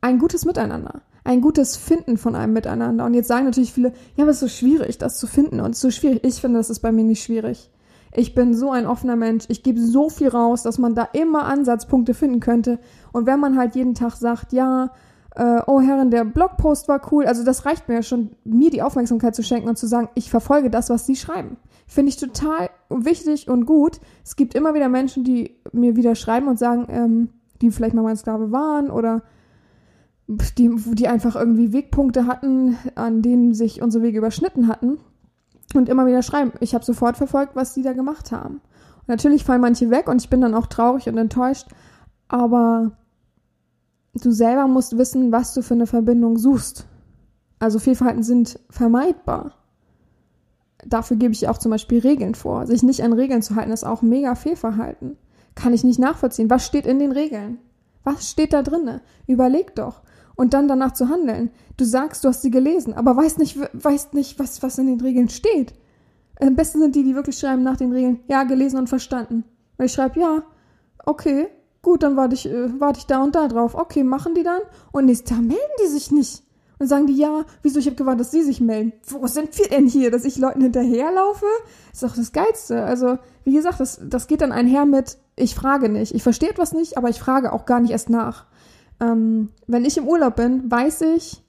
ein 0.00 0.18
gutes 0.18 0.44
Miteinander, 0.44 1.02
ein 1.22 1.40
gutes 1.40 1.76
Finden 1.76 2.16
von 2.16 2.34
einem 2.34 2.52
Miteinander. 2.52 3.04
Und 3.04 3.14
jetzt 3.14 3.28
sagen 3.28 3.44
natürlich 3.44 3.72
viele, 3.72 3.92
ja, 4.16 4.24
aber 4.24 4.30
es 4.30 4.36
ist 4.36 4.40
so 4.40 4.48
schwierig, 4.48 4.98
das 4.98 5.18
zu 5.18 5.28
finden 5.28 5.60
und 5.60 5.70
es 5.70 5.76
ist 5.76 5.82
so 5.82 5.90
schwierig. 5.90 6.24
Ich 6.24 6.40
finde, 6.40 6.58
das 6.58 6.70
ist 6.70 6.80
bei 6.80 6.90
mir 6.90 7.04
nicht 7.04 7.22
schwierig. 7.22 7.70
Ich 8.12 8.34
bin 8.34 8.54
so 8.54 8.70
ein 8.70 8.86
offener 8.86 9.16
Mensch. 9.16 9.44
Ich 9.48 9.62
gebe 9.62 9.80
so 9.80 10.08
viel 10.08 10.28
raus, 10.28 10.62
dass 10.62 10.78
man 10.78 10.94
da 10.94 11.08
immer 11.12 11.44
Ansatzpunkte 11.44 12.14
finden 12.14 12.40
könnte. 12.40 12.78
Und 13.12 13.26
wenn 13.26 13.38
man 13.38 13.56
halt 13.56 13.76
jeden 13.76 13.94
Tag 13.94 14.16
sagt, 14.16 14.52
ja, 14.52 14.90
äh, 15.36 15.60
oh 15.66 15.80
Herren, 15.80 16.10
der 16.10 16.24
Blogpost 16.24 16.88
war 16.88 17.00
cool, 17.12 17.26
also 17.26 17.44
das 17.44 17.64
reicht 17.66 17.88
mir 17.88 17.96
ja 17.96 18.02
schon, 18.02 18.30
mir 18.44 18.70
die 18.70 18.82
Aufmerksamkeit 18.82 19.36
zu 19.36 19.44
schenken 19.44 19.68
und 19.68 19.76
zu 19.76 19.86
sagen, 19.86 20.08
ich 20.14 20.28
verfolge 20.28 20.70
das, 20.70 20.90
was 20.90 21.06
sie 21.06 21.14
schreiben. 21.14 21.56
Finde 21.86 22.10
ich 22.10 22.16
total 22.16 22.70
wichtig 22.88 23.48
und 23.48 23.64
gut. 23.64 24.00
Es 24.24 24.34
gibt 24.34 24.54
immer 24.54 24.74
wieder 24.74 24.88
Menschen, 24.88 25.22
die 25.22 25.56
mir 25.72 25.94
wieder 25.94 26.16
schreiben 26.16 26.48
und 26.48 26.58
sagen, 26.58 26.86
ähm, 26.88 27.28
die 27.62 27.70
vielleicht 27.70 27.94
mal 27.94 28.02
mein 28.02 28.16
Sklave 28.16 28.50
waren 28.50 28.90
oder 28.90 29.22
die, 30.58 30.70
die 30.94 31.08
einfach 31.08 31.36
irgendwie 31.36 31.72
Wegpunkte 31.72 32.26
hatten, 32.26 32.76
an 32.94 33.22
denen 33.22 33.54
sich 33.54 33.82
unsere 33.82 34.02
Wege 34.04 34.18
überschnitten 34.18 34.68
hatten 34.68 34.98
und 35.78 35.88
immer 35.88 36.06
wieder 36.06 36.22
schreiben. 36.22 36.52
Ich 36.60 36.74
habe 36.74 36.84
sofort 36.84 37.16
verfolgt, 37.16 37.56
was 37.56 37.74
die 37.74 37.82
da 37.82 37.92
gemacht 37.92 38.32
haben. 38.32 38.60
Und 39.00 39.08
natürlich 39.08 39.44
fallen 39.44 39.60
manche 39.60 39.90
weg 39.90 40.08
und 40.08 40.22
ich 40.22 40.30
bin 40.30 40.40
dann 40.40 40.54
auch 40.54 40.66
traurig 40.66 41.08
und 41.08 41.16
enttäuscht, 41.16 41.68
aber 42.28 42.92
du 44.14 44.30
selber 44.30 44.66
musst 44.66 44.98
wissen, 44.98 45.32
was 45.32 45.54
du 45.54 45.62
für 45.62 45.74
eine 45.74 45.86
Verbindung 45.86 46.38
suchst. 46.38 46.86
Also 47.58 47.78
Fehlverhalten 47.78 48.22
sind 48.22 48.58
vermeidbar. 48.70 49.52
Dafür 50.86 51.16
gebe 51.18 51.34
ich 51.34 51.46
auch 51.48 51.58
zum 51.58 51.70
Beispiel 51.70 52.00
Regeln 52.00 52.34
vor. 52.34 52.66
Sich 52.66 52.82
nicht 52.82 53.02
an 53.02 53.12
Regeln 53.12 53.42
zu 53.42 53.54
halten, 53.54 53.70
ist 53.70 53.84
auch 53.84 54.00
mega 54.00 54.34
Fehlverhalten. 54.34 55.18
Kann 55.54 55.74
ich 55.74 55.84
nicht 55.84 55.98
nachvollziehen. 55.98 56.48
Was 56.48 56.64
steht 56.64 56.86
in 56.86 56.98
den 56.98 57.12
Regeln? 57.12 57.58
Was 58.02 58.30
steht 58.30 58.54
da 58.54 58.62
drinne? 58.62 59.02
Überleg 59.26 59.74
doch. 59.74 60.00
Und 60.40 60.54
dann 60.54 60.68
danach 60.68 60.92
zu 60.92 61.10
handeln. 61.10 61.50
Du 61.76 61.84
sagst, 61.84 62.24
du 62.24 62.28
hast 62.28 62.40
sie 62.40 62.50
gelesen, 62.50 62.94
aber 62.94 63.14
weißt 63.14 63.36
nicht, 63.36 63.58
weißt 63.74 64.14
nicht, 64.14 64.38
was, 64.38 64.62
was 64.62 64.78
in 64.78 64.86
den 64.86 64.98
Regeln 64.98 65.28
steht. 65.28 65.74
Am 66.40 66.56
besten 66.56 66.80
sind 66.80 66.96
die, 66.96 67.04
die 67.04 67.14
wirklich 67.14 67.38
schreiben 67.38 67.62
nach 67.62 67.76
den 67.76 67.92
Regeln, 67.92 68.20
ja, 68.26 68.44
gelesen 68.44 68.78
und 68.78 68.88
verstanden. 68.88 69.44
Weil 69.76 69.88
ich 69.88 69.92
schreibe, 69.92 70.18
ja, 70.18 70.42
okay, 71.04 71.48
gut, 71.82 72.02
dann 72.02 72.16
warte 72.16 72.36
ich, 72.36 72.46
äh, 72.46 72.80
warte 72.80 73.00
ich 73.00 73.04
da 73.06 73.22
und 73.22 73.34
da 73.34 73.48
drauf. 73.48 73.74
Okay, 73.74 74.02
machen 74.02 74.32
die 74.34 74.42
dann? 74.42 74.62
Und 74.92 75.04
nächstes 75.04 75.28
Tag 75.28 75.42
melden 75.42 75.76
die 75.84 75.88
sich 75.88 76.10
nicht. 76.10 76.42
Und 76.78 76.86
sagen 76.86 77.06
die, 77.06 77.18
ja, 77.18 77.44
wieso, 77.60 77.78
ich 77.78 77.84
habe 77.84 77.96
gewartet, 77.96 78.20
dass 78.20 78.30
sie 78.30 78.42
sich 78.42 78.62
melden. 78.62 78.94
Wo 79.08 79.26
sind 79.26 79.58
wir 79.58 79.68
denn 79.68 79.88
hier, 79.88 80.10
dass 80.10 80.24
ich 80.24 80.38
Leuten 80.38 80.62
hinterherlaufe? 80.62 81.44
Ist 81.92 82.02
doch 82.02 82.16
das 82.16 82.32
Geilste. 82.32 82.82
Also, 82.82 83.18
wie 83.44 83.52
gesagt, 83.52 83.78
das, 83.78 84.00
das 84.02 84.26
geht 84.26 84.40
dann 84.40 84.52
einher 84.52 84.86
mit, 84.86 85.18
ich 85.36 85.54
frage 85.54 85.90
nicht. 85.90 86.14
Ich 86.14 86.22
verstehe 86.22 86.48
etwas 86.48 86.72
nicht, 86.72 86.96
aber 86.96 87.10
ich 87.10 87.20
frage 87.20 87.52
auch 87.52 87.66
gar 87.66 87.80
nicht 87.80 87.90
erst 87.90 88.08
nach. 88.08 88.46
Ähm, 89.00 89.50
wenn 89.66 89.84
ich 89.84 89.96
im 89.96 90.06
Urlaub 90.06 90.36
bin, 90.36 90.70
weiß 90.70 91.02
ich, 91.02 91.42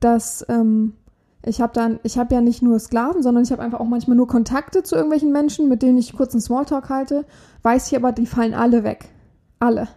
dass 0.00 0.44
ähm, 0.48 0.94
ich 1.44 1.60
habe 1.60 1.72
dann, 1.72 2.00
ich 2.02 2.18
habe 2.18 2.34
ja 2.34 2.40
nicht 2.40 2.62
nur 2.62 2.78
Sklaven, 2.78 3.22
sondern 3.22 3.44
ich 3.44 3.52
habe 3.52 3.62
einfach 3.62 3.80
auch 3.80 3.86
manchmal 3.86 4.16
nur 4.16 4.26
Kontakte 4.26 4.82
zu 4.82 4.94
irgendwelchen 4.94 5.32
Menschen, 5.32 5.68
mit 5.68 5.82
denen 5.82 5.98
ich 5.98 6.14
kurz 6.14 6.34
einen 6.34 6.42
Smalltalk 6.42 6.88
halte. 6.90 7.24
Weiß 7.62 7.90
ich 7.90 7.96
aber, 7.96 8.12
die 8.12 8.26
fallen 8.26 8.54
alle 8.54 8.84
weg. 8.84 9.08
Alle 9.58 9.88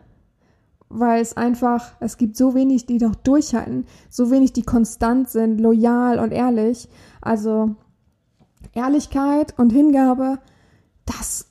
weil 0.93 1.21
es 1.21 1.37
einfach, 1.37 1.93
es 1.99 2.17
gibt 2.17 2.35
so 2.35 2.53
wenig, 2.53 2.85
die 2.85 2.97
noch 2.97 3.15
durchhalten, 3.15 3.85
so 4.09 4.29
wenig, 4.29 4.53
die 4.53 4.63
konstant 4.63 5.29
sind, 5.29 5.59
loyal 5.59 6.19
und 6.19 6.31
ehrlich. 6.31 6.89
Also 7.21 7.75
Ehrlichkeit 8.73 9.57
und 9.57 9.71
Hingabe, 9.71 10.39
das 11.05 11.50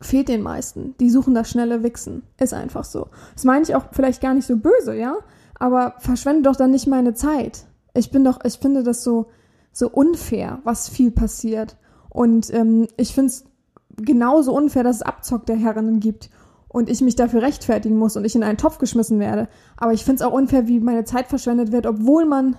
fehlt 0.00 0.28
den 0.28 0.42
meisten. 0.42 0.94
Die 0.98 1.10
suchen 1.10 1.34
das 1.34 1.50
schnelle 1.50 1.82
Wichsen. 1.82 2.22
Ist 2.38 2.54
einfach 2.54 2.84
so. 2.84 3.08
Das 3.34 3.44
meine 3.44 3.62
ich 3.62 3.74
auch 3.74 3.84
vielleicht 3.92 4.20
gar 4.20 4.34
nicht 4.34 4.46
so 4.46 4.56
böse, 4.56 4.96
ja? 4.96 5.16
Aber 5.58 5.94
verschwende 5.98 6.42
doch 6.42 6.56
dann 6.56 6.70
nicht 6.70 6.86
meine 6.86 7.14
Zeit. 7.14 7.66
Ich 7.94 8.10
bin 8.10 8.24
doch, 8.24 8.38
ich 8.44 8.58
finde 8.58 8.82
das 8.82 9.04
so, 9.04 9.26
so 9.72 9.90
unfair, 9.90 10.60
was 10.64 10.88
viel 10.88 11.10
passiert. 11.10 11.76
Und 12.08 12.52
ähm, 12.54 12.88
ich 12.96 13.14
finde 13.14 13.28
es 13.28 13.44
genauso 13.96 14.54
unfair, 14.54 14.84
dass 14.84 14.96
es 14.96 15.02
Abzock 15.02 15.44
der 15.46 15.56
Herrinnen 15.56 16.00
gibt 16.00 16.30
und 16.68 16.88
ich 16.88 17.02
mich 17.02 17.16
dafür 17.16 17.42
rechtfertigen 17.42 17.98
muss 17.98 18.16
und 18.16 18.24
ich 18.24 18.34
in 18.34 18.42
einen 18.42 18.58
Topf 18.58 18.78
geschmissen 18.78 19.18
werde. 19.18 19.48
Aber 19.76 19.92
ich 19.92 20.04
finde 20.04 20.22
es 20.22 20.28
auch 20.28 20.32
unfair, 20.32 20.66
wie 20.66 20.80
meine 20.80 21.04
Zeit 21.04 21.26
verschwendet 21.26 21.72
wird, 21.72 21.86
obwohl 21.86 22.24
man 22.24 22.56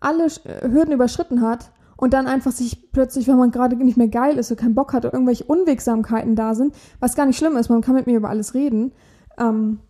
alle 0.00 0.28
Hürden 0.62 0.92
überschritten 0.92 1.40
hat 1.42 1.72
und 1.98 2.14
dann 2.14 2.26
einfach 2.26 2.52
sich 2.52 2.90
plötzlich, 2.92 3.28
wenn 3.28 3.36
man 3.36 3.50
gerade 3.50 3.76
nicht 3.76 3.98
mehr 3.98 4.08
geil 4.08 4.38
ist 4.38 4.50
oder 4.50 4.62
keinen 4.62 4.74
Bock 4.74 4.94
hat 4.94 5.04
oder 5.04 5.12
irgendwelche 5.12 5.44
Unwegsamkeiten 5.44 6.34
da 6.34 6.54
sind, 6.54 6.74
was 7.00 7.14
gar 7.14 7.26
nicht 7.26 7.36
schlimm 7.36 7.56
ist, 7.58 7.68
man 7.68 7.82
kann 7.82 7.94
mit 7.94 8.06
mir 8.06 8.16
über 8.16 8.30
alles 8.30 8.54
reden. 8.54 8.92
Ähm, 9.36 9.80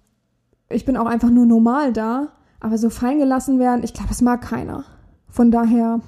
ich 0.69 0.85
bin 0.85 0.97
auch 0.97 1.07
einfach 1.07 1.31
nur 1.31 1.47
normal 1.47 1.93
da, 1.93 2.33
aber 2.59 2.77
so 2.79 2.91
fein 2.91 3.21
gelassen 3.21 3.61
werden, 3.61 3.85
ich 3.85 3.95
glaube, 3.95 4.09
das 4.09 4.23
mag 4.23 4.41
keiner. 4.41 4.85
Von 5.29 5.53
daher 5.53 6.01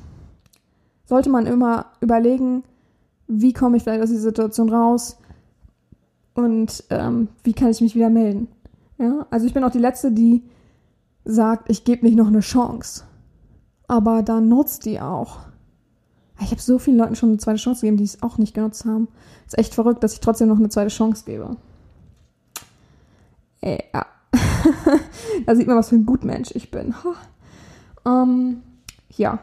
sollte 1.05 1.31
man 1.31 1.47
immer 1.47 1.87
überlegen, 2.01 2.65
wie 3.29 3.53
komme 3.53 3.77
ich 3.77 3.85
vielleicht 3.85 4.03
aus 4.03 4.09
dieser 4.09 4.23
Situation 4.23 4.69
raus, 4.69 5.21
und 6.35 6.85
ähm, 6.91 7.29
wie 7.43 7.53
kann 7.53 7.71
ich 7.71 7.81
mich 7.81 7.95
wieder 7.95 8.11
melden. 8.11 8.49
Ja, 8.99 9.27
also 9.31 9.47
ich 9.47 9.55
bin 9.55 9.65
auch 9.65 9.71
die 9.71 9.79
Letzte, 9.79 10.13
die 10.13 10.43
sagt, 11.25 11.71
ich 11.71 11.85
gebe 11.85 12.05
nicht 12.05 12.17
noch 12.17 12.29
eine 12.29 12.41
Chance. 12.41 13.05
Aber 13.89 14.23
dann 14.23 14.49
nutzt 14.49 14.85
die 14.87 15.01
auch. 15.01 15.41
Ich 16.41 16.51
habe 16.51 16.61
so 16.61 16.78
vielen 16.78 16.97
Leuten 16.97 17.16
schon 17.16 17.30
eine 17.30 17.38
zweite 17.38 17.59
Chance 17.59 17.82
gegeben, 17.82 17.99
die 17.99 18.05
es 18.05 18.22
auch 18.22 18.38
nicht 18.38 18.55
genutzt 18.55 18.84
haben. 18.84 19.09
Ist 19.47 19.59
echt 19.59 19.74
verrückt, 19.74 20.03
dass 20.03 20.14
ich 20.14 20.20
trotzdem 20.20 20.49
noch 20.49 20.59
eine 20.59 20.68
zweite 20.68 20.88
Chance 20.88 21.24
gebe. 21.26 21.57
Ja. 23.62 24.07
da 25.47 25.55
sieht 25.55 25.66
man, 25.66 25.76
was 25.76 25.91
für 25.91 25.97
ein 25.97 26.07
Gutmensch 26.07 26.51
ich 26.55 26.70
bin. 26.70 26.95
ähm, 28.07 28.62
ja. 29.11 29.41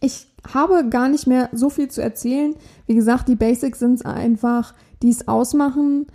Ich 0.00 0.28
habe 0.52 0.88
gar 0.88 1.08
nicht 1.08 1.26
mehr 1.26 1.48
so 1.52 1.70
viel 1.70 1.88
zu 1.88 2.02
erzählen. 2.02 2.54
Wie 2.86 2.94
gesagt, 2.94 3.28
die 3.28 3.36
Basics 3.36 3.78
sind 3.78 4.04
einfach 4.04 4.74
die 5.02 5.10
es 5.10 5.28
ausmachen. 5.28 6.06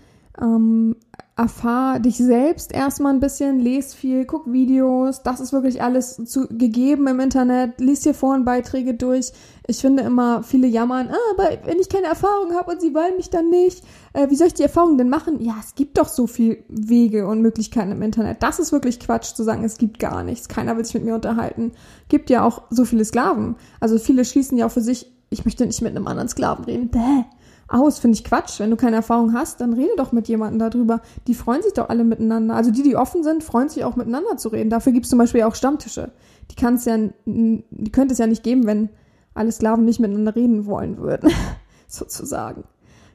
Ähm, 0.41 0.95
erfahr 1.35 1.99
dich 1.99 2.17
selbst 2.17 2.71
erstmal 2.71 3.11
ein 3.11 3.19
bisschen, 3.19 3.59
les 3.59 3.95
viel, 3.95 4.25
guck 4.25 4.51
Videos, 4.51 5.23
das 5.23 5.39
ist 5.39 5.51
wirklich 5.51 5.81
alles 5.81 6.21
zu, 6.25 6.47
gegeben 6.47 7.07
im 7.07 7.19
Internet, 7.19 7.79
lies 7.79 8.01
dir 8.01 8.13
Forenbeiträge 8.13 8.93
durch. 8.93 9.31
Ich 9.65 9.77
finde 9.77 10.03
immer, 10.03 10.43
viele 10.43 10.67
jammern, 10.67 11.09
ah, 11.09 11.31
aber 11.33 11.65
wenn 11.65 11.79
ich 11.79 11.89
keine 11.89 12.05
Erfahrung 12.05 12.53
habe 12.53 12.71
und 12.71 12.81
sie 12.81 12.93
wollen 12.93 13.15
mich 13.17 13.31
dann 13.31 13.49
nicht, 13.49 13.83
äh, 14.13 14.29
wie 14.29 14.35
soll 14.35 14.47
ich 14.47 14.53
die 14.53 14.63
Erfahrung 14.63 14.97
denn 14.97 15.09
machen? 15.09 15.41
Ja, 15.41 15.55
es 15.59 15.73
gibt 15.73 15.97
doch 15.97 16.07
so 16.07 16.27
viel 16.27 16.63
Wege 16.67 17.25
und 17.25 17.41
Möglichkeiten 17.41 17.91
im 17.91 18.01
Internet. 18.03 18.43
Das 18.43 18.59
ist 18.59 18.71
wirklich 18.71 18.99
Quatsch 18.99 19.33
zu 19.33 19.43
sagen, 19.43 19.63
es 19.63 19.77
gibt 19.77 19.97
gar 19.97 20.23
nichts, 20.23 20.47
keiner 20.47 20.77
will 20.77 20.85
sich 20.85 20.93
mit 20.93 21.05
mir 21.05 21.15
unterhalten. 21.15 21.71
Gibt 22.09 22.29
ja 22.29 22.43
auch 22.43 22.63
so 22.69 22.85
viele 22.85 23.05
Sklaven. 23.05 23.55
Also 23.79 23.97
viele 23.97 24.23
schließen 24.23 24.57
ja 24.57 24.67
auch 24.67 24.71
für 24.71 24.81
sich, 24.81 25.11
ich 25.31 25.45
möchte 25.45 25.65
nicht 25.65 25.81
mit 25.81 25.95
einem 25.95 26.05
anderen 26.05 26.29
Sklaven 26.29 26.65
reden. 26.65 26.89
Bäh 26.89 27.23
aus. 27.67 27.99
Finde 27.99 28.17
ich 28.17 28.23
Quatsch. 28.23 28.59
Wenn 28.59 28.69
du 28.69 28.77
keine 28.77 28.97
Erfahrung 28.97 29.33
hast, 29.33 29.61
dann 29.61 29.73
rede 29.73 29.93
doch 29.97 30.11
mit 30.11 30.27
jemandem 30.27 30.59
darüber. 30.59 31.01
Die 31.27 31.33
freuen 31.33 31.61
sich 31.61 31.73
doch 31.73 31.89
alle 31.89 32.03
miteinander. 32.03 32.55
Also 32.55 32.71
die, 32.71 32.83
die 32.83 32.95
offen 32.95 33.23
sind, 33.23 33.43
freuen 33.43 33.69
sich 33.69 33.83
auch 33.83 33.95
miteinander 33.95 34.37
zu 34.37 34.49
reden. 34.49 34.69
Dafür 34.69 34.91
gibt 34.91 35.05
es 35.05 35.09
zum 35.09 35.19
Beispiel 35.19 35.43
auch 35.43 35.55
Stammtische. 35.55 36.11
Die 36.51 36.55
kann 36.55 36.75
es 36.75 36.85
ja, 36.85 36.97
die 37.25 37.91
könnte 37.91 38.13
es 38.13 38.19
ja 38.19 38.27
nicht 38.27 38.43
geben, 38.43 38.65
wenn 38.65 38.89
alle 39.33 39.51
Sklaven 39.51 39.85
nicht 39.85 39.99
miteinander 39.99 40.35
reden 40.35 40.65
wollen 40.65 40.97
würden. 40.97 41.31
Sozusagen. 41.87 42.63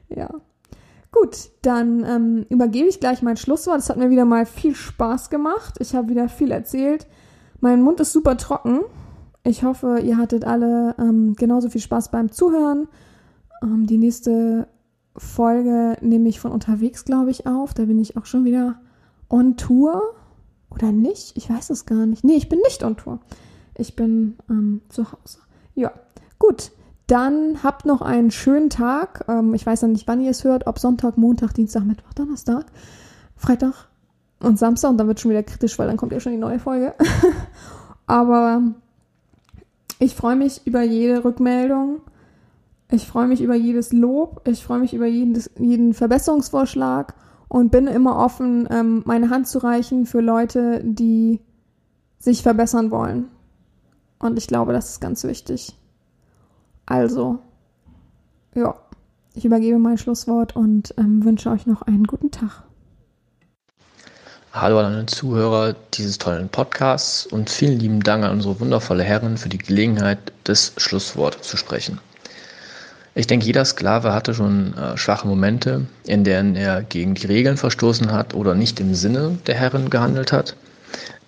Ja. 0.09 0.29
Gut, 1.11 1.49
dann 1.63 2.05
ähm, 2.05 2.45
übergebe 2.49 2.87
ich 2.87 2.99
gleich 2.99 3.21
mein 3.21 3.37
Schlusswort. 3.37 3.79
Es 3.79 3.89
hat 3.89 3.97
mir 3.97 4.09
wieder 4.09 4.25
mal 4.25 4.45
viel 4.45 4.75
Spaß 4.75 5.29
gemacht. 5.29 5.75
Ich 5.79 5.95
habe 5.95 6.09
wieder 6.09 6.29
viel 6.29 6.51
erzählt. 6.51 7.07
Mein 7.61 7.81
Mund 7.81 7.99
ist 7.99 8.13
super 8.13 8.37
trocken. 8.37 8.81
Ich 9.43 9.63
hoffe, 9.63 9.99
ihr 10.03 10.17
hattet 10.17 10.45
alle 10.45 10.95
ähm, 10.99 11.33
genauso 11.35 11.69
viel 11.69 11.81
Spaß 11.81 12.11
beim 12.11 12.31
Zuhören. 12.31 12.87
Ähm, 13.61 13.87
die 13.87 13.97
nächste 13.97 14.67
Folge 15.15 15.97
nehme 16.01 16.29
ich 16.29 16.39
von 16.39 16.51
unterwegs, 16.51 17.05
glaube 17.05 17.31
ich, 17.31 17.45
auf. 17.45 17.73
Da 17.73 17.85
bin 17.85 17.99
ich 17.99 18.17
auch 18.17 18.25
schon 18.25 18.45
wieder 18.45 18.79
on 19.29 19.57
Tour. 19.57 20.01
Oder 20.69 20.91
nicht? 20.91 21.35
Ich 21.35 21.49
weiß 21.49 21.69
es 21.71 21.85
gar 21.85 22.05
nicht. 22.05 22.23
Nee, 22.23 22.35
ich 22.35 22.49
bin 22.49 22.59
nicht 22.59 22.83
on 22.83 22.95
Tour. 22.97 23.19
Ich 23.75 23.95
bin 23.95 24.37
ähm, 24.49 24.81
zu 24.89 25.11
Hause. 25.11 25.39
Ja, 25.75 25.91
gut. 26.37 26.71
Dann 27.07 27.63
habt 27.63 27.85
noch 27.85 28.01
einen 28.01 28.29
schönen 28.29 28.69
Tag. 28.69 29.25
Ähm, 29.27 29.53
ich 29.55 29.65
weiß 29.65 29.81
noch 29.81 29.89
nicht, 29.89 30.07
wann 30.07 30.21
ihr 30.21 30.29
es 30.29 30.43
hört. 30.43 30.67
Ob 30.67 30.77
Sonntag, 30.77 31.17
Montag, 31.17 31.53
Dienstag, 31.53 31.83
Mittwoch, 31.85 32.13
Donnerstag, 32.13 32.65
Freitag 33.35 33.87
und 34.41 34.59
Samstag. 34.59 34.91
Und 34.91 34.97
dann 34.97 35.07
wird 35.07 35.19
schon 35.19 35.31
wieder 35.31 35.43
kritisch, 35.43 35.79
weil 35.79 35.87
dann 35.87 35.97
kommt 35.97 36.11
ja 36.11 36.19
schon 36.19 36.33
die 36.33 36.37
neue 36.37 36.59
Folge. 36.59 36.93
Aber 38.05 38.61
ich 39.97 40.15
freue 40.15 40.35
mich 40.35 40.61
über 40.65 40.83
jede 40.83 41.23
Rückmeldung. 41.23 42.01
Ich 42.91 43.05
freue 43.05 43.27
mich 43.27 43.41
über 43.41 43.53
jedes 43.55 43.93
Lob, 43.93 44.47
ich 44.47 44.63
freue 44.63 44.79
mich 44.79 44.95
über 44.95 45.05
jeden, 45.05 45.39
jeden 45.59 45.93
Verbesserungsvorschlag 45.93 47.13
und 47.47 47.71
bin 47.71 47.85
immer 47.85 48.17
offen, 48.17 48.67
ähm, 48.71 49.03
meine 49.05 49.29
Hand 49.29 49.47
zu 49.47 49.59
reichen 49.59 50.07
für 50.07 50.21
Leute, 50.21 50.81
die 50.83 51.39
sich 52.17 52.41
verbessern 52.41 52.89
wollen. 52.89 53.27
Und 54.17 54.37
ich 54.37 54.47
glaube, 54.47 54.73
das 54.73 54.89
ist 54.89 55.01
ganz 55.01 55.23
wichtig. 55.23 55.75
Also, 56.87 57.37
ja, 58.55 58.75
ich 59.35 59.45
übergebe 59.45 59.77
mein 59.77 59.99
Schlusswort 59.99 60.55
und 60.55 60.95
ähm, 60.97 61.23
wünsche 61.23 61.51
euch 61.51 61.67
noch 61.67 61.83
einen 61.83 62.05
guten 62.05 62.31
Tag. 62.31 62.63
Hallo 64.51 64.79
an 64.79 64.85
alle 64.85 65.05
Zuhörer 65.05 65.75
dieses 65.93 66.17
tollen 66.17 66.49
Podcasts 66.49 67.27
und 67.27 67.51
vielen 67.51 67.77
lieben 67.77 67.99
Dank 68.01 68.23
an 68.23 68.31
unsere 68.31 68.59
wundervolle 68.59 69.03
Herren 69.03 69.37
für 69.37 69.47
die 69.47 69.59
Gelegenheit, 69.59 70.33
das 70.43 70.73
Schlusswort 70.77 71.43
zu 71.43 71.55
sprechen. 71.55 71.99
Ich 73.15 73.27
denke, 73.27 73.45
jeder 73.45 73.65
Sklave 73.65 74.13
hatte 74.13 74.33
schon 74.33 74.77
äh, 74.77 74.97
schwache 74.97 75.27
Momente, 75.27 75.85
in 76.05 76.23
denen 76.23 76.55
er 76.55 76.83
gegen 76.83 77.15
die 77.15 77.27
Regeln 77.27 77.57
verstoßen 77.57 78.11
hat 78.11 78.33
oder 78.33 78.55
nicht 78.55 78.79
im 78.79 78.93
Sinne 78.93 79.37
der 79.47 79.55
Herren 79.55 79.89
gehandelt 79.89 80.31
hat. 80.31 80.55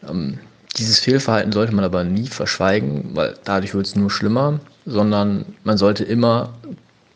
Ähm, 0.08 0.40
dieses 0.78 1.00
Fehlverhalten 1.00 1.52
sollte 1.52 1.76
man 1.76 1.84
aber 1.84 2.04
nie 2.04 2.28
verschweigen, 2.28 3.10
weil 3.14 3.36
dadurch 3.44 3.74
wird 3.74 3.88
es 3.88 3.96
nur 3.96 4.10
schlimmer, 4.10 4.60
sondern 4.86 5.46
man 5.64 5.78
sollte 5.78 6.04
immer 6.04 6.54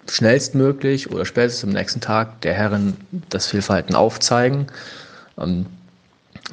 schnellstmöglich 0.09 1.09
oder 1.11 1.25
spätestens 1.25 1.63
am 1.63 1.73
nächsten 1.73 2.01
Tag 2.01 2.41
der 2.41 2.53
Herren 2.53 2.97
das 3.29 3.47
Fehlverhalten 3.47 3.95
aufzeigen. 3.95 4.67
Ähm, 5.37 5.65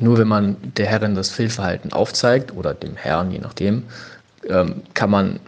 nur 0.00 0.18
wenn 0.18 0.28
man 0.28 0.56
der 0.76 0.86
Herrin 0.86 1.14
das 1.14 1.30
Fehlverhalten 1.30 1.92
aufzeigt 1.92 2.54
oder 2.56 2.72
dem 2.72 2.96
Herrn, 2.96 3.30
je 3.30 3.40
nachdem, 3.40 3.82
ähm, 4.48 4.82
kann 4.94 5.10
man 5.10 5.40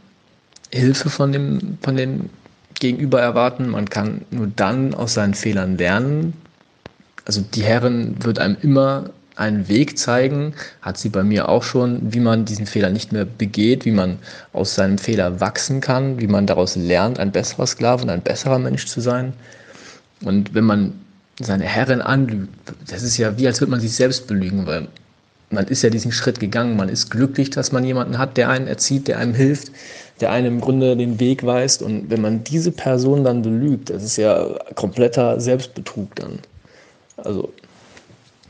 Hilfe 0.73 1.09
von 1.09 1.33
dem, 1.33 1.79
von 1.83 1.97
dem 1.97 2.29
Gegenüber 2.75 3.21
erwarten. 3.21 3.69
Man 3.69 3.89
kann 3.89 4.23
nur 4.31 4.49
dann 4.55 4.95
aus 4.95 5.15
seinen 5.15 5.35
Fehlern 5.35 5.79
lernen. 5.79 6.35
Also 7.25 7.41
die 7.41 7.63
Herrin 7.63 8.17
wird 8.23 8.39
einem 8.39 8.57
immer 8.63 9.11
einen 9.37 9.69
Weg 9.69 9.99
zeigen, 9.99 10.55
hat 10.81 10.97
sie 10.99 11.09
bei 11.09 11.25
mir 11.25 11.49
auch 11.49 11.63
schon, 11.63 12.13
wie 12.13 12.21
man 12.21 12.45
diesen 12.45 12.67
Fehler 12.67 12.91
nicht 12.91 13.13
mehr 13.13 13.25
begeht, 13.25 13.85
wie 13.85 13.91
man 13.91 14.19
aus 14.53 14.75
seinem 14.75 14.99
Fehler 14.99 15.41
wachsen 15.41 15.81
kann, 15.81 16.21
wie 16.21 16.29
man 16.29 16.47
daraus 16.47 16.77
lernt, 16.77 17.19
ein 17.19 17.33
besserer 17.33 17.67
Sklave 17.67 18.05
und 18.05 18.11
ein 18.11 18.23
besserer 18.23 18.59
Mensch 18.59 18.87
zu 18.87 19.01
sein. 19.01 19.33
Und 20.23 20.55
wenn 20.55 20.65
man 20.65 20.93
seine 21.41 21.65
Herrin 21.65 22.01
anlügt, 22.01 22.49
das 22.89 23.03
ist 23.03 23.17
ja 23.17 23.37
wie, 23.37 23.47
als 23.47 23.61
würde 23.61 23.73
man 23.73 23.81
sich 23.81 23.95
selbst 23.95 24.29
belügen, 24.29 24.67
weil 24.67 24.87
man 25.51 25.67
ist 25.67 25.83
ja 25.83 25.91
diesen 25.91 26.13
Schritt 26.13 26.39
gegangen, 26.41 26.77
man 26.77 26.89
ist 26.89 27.11
glücklich, 27.11 27.51
dass 27.51 27.73
man 27.73 27.85
jemanden 27.85 28.19
hat, 28.19 28.37
der 28.37 28.49
einen 28.49 28.67
erzieht, 28.67 29.09
der 29.09 29.19
einem 29.19 29.35
hilft, 29.35 29.71
der 30.21 30.31
einem 30.31 30.55
im 30.55 30.61
Grunde 30.61 30.97
den 30.97 31.19
Weg 31.21 31.45
weist. 31.45 31.83
Und 31.83 32.11
wenn 32.11 32.21
man 32.21 32.45
diese 32.45 32.71
Person 32.71 33.25
dann 33.25 33.43
belügt, 33.43 33.91
das 33.91 34.03
ist 34.03 34.17
ja 34.17 34.47
kompletter 34.75 35.41
Selbstbetrug 35.41 36.15
dann. 36.15 36.39
Also 37.17 37.53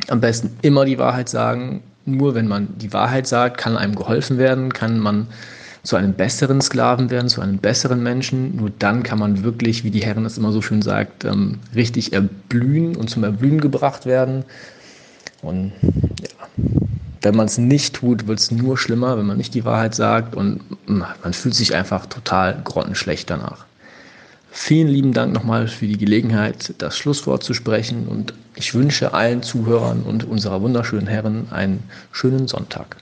am 0.08 0.20
besten 0.20 0.56
immer 0.62 0.84
die 0.84 0.98
Wahrheit 0.98 1.28
sagen. 1.28 1.82
Nur 2.06 2.34
wenn 2.34 2.48
man 2.48 2.68
die 2.76 2.92
Wahrheit 2.92 3.26
sagt, 3.26 3.56
kann 3.56 3.78
einem 3.78 3.94
geholfen 3.94 4.36
werden, 4.36 4.72
kann 4.72 4.98
man 4.98 5.26
zu 5.82 5.96
einem 5.96 6.14
besseren 6.14 6.60
Sklaven 6.60 7.10
werden, 7.10 7.28
zu 7.28 7.40
einem 7.40 7.58
besseren 7.58 8.02
Menschen. 8.02 8.56
Nur 8.56 8.70
dann 8.78 9.02
kann 9.02 9.18
man 9.18 9.42
wirklich, 9.42 9.84
wie 9.84 9.90
die 9.90 10.02
Herren 10.02 10.24
das 10.24 10.38
immer 10.38 10.52
so 10.52 10.60
schön 10.60 10.82
sagt, 10.82 11.24
ähm, 11.24 11.60
richtig 11.74 12.12
erblühen 12.12 12.96
und 12.96 13.08
zum 13.08 13.24
Erblühen 13.24 13.60
gebracht 13.60 14.06
werden. 14.06 14.44
Und 15.42 15.72
ja, 16.20 16.64
wenn 17.24 17.36
man 17.36 17.46
es 17.46 17.58
nicht 17.58 17.94
tut, 17.96 18.26
wird 18.26 18.38
es 18.38 18.50
nur 18.50 18.76
schlimmer, 18.76 19.16
wenn 19.16 19.26
man 19.26 19.36
nicht 19.38 19.54
die 19.54 19.64
Wahrheit 19.64 19.94
sagt 19.94 20.34
und 20.34 20.60
man 20.86 21.32
fühlt 21.32 21.54
sich 21.54 21.74
einfach 21.74 22.06
total 22.06 22.60
grottenschlecht 22.62 23.30
danach. 23.30 23.64
Vielen 24.50 24.88
lieben 24.88 25.12
Dank 25.12 25.32
nochmal 25.32 25.66
für 25.66 25.86
die 25.86 25.98
Gelegenheit, 25.98 26.74
das 26.78 26.96
Schlusswort 26.96 27.42
zu 27.42 27.54
sprechen 27.54 28.06
und 28.06 28.34
ich 28.54 28.74
wünsche 28.74 29.12
allen 29.12 29.42
Zuhörern 29.42 30.02
und 30.02 30.24
unserer 30.24 30.62
wunderschönen 30.62 31.08
Herren 31.08 31.48
einen 31.50 31.82
schönen 32.12 32.46
Sonntag. 32.46 32.96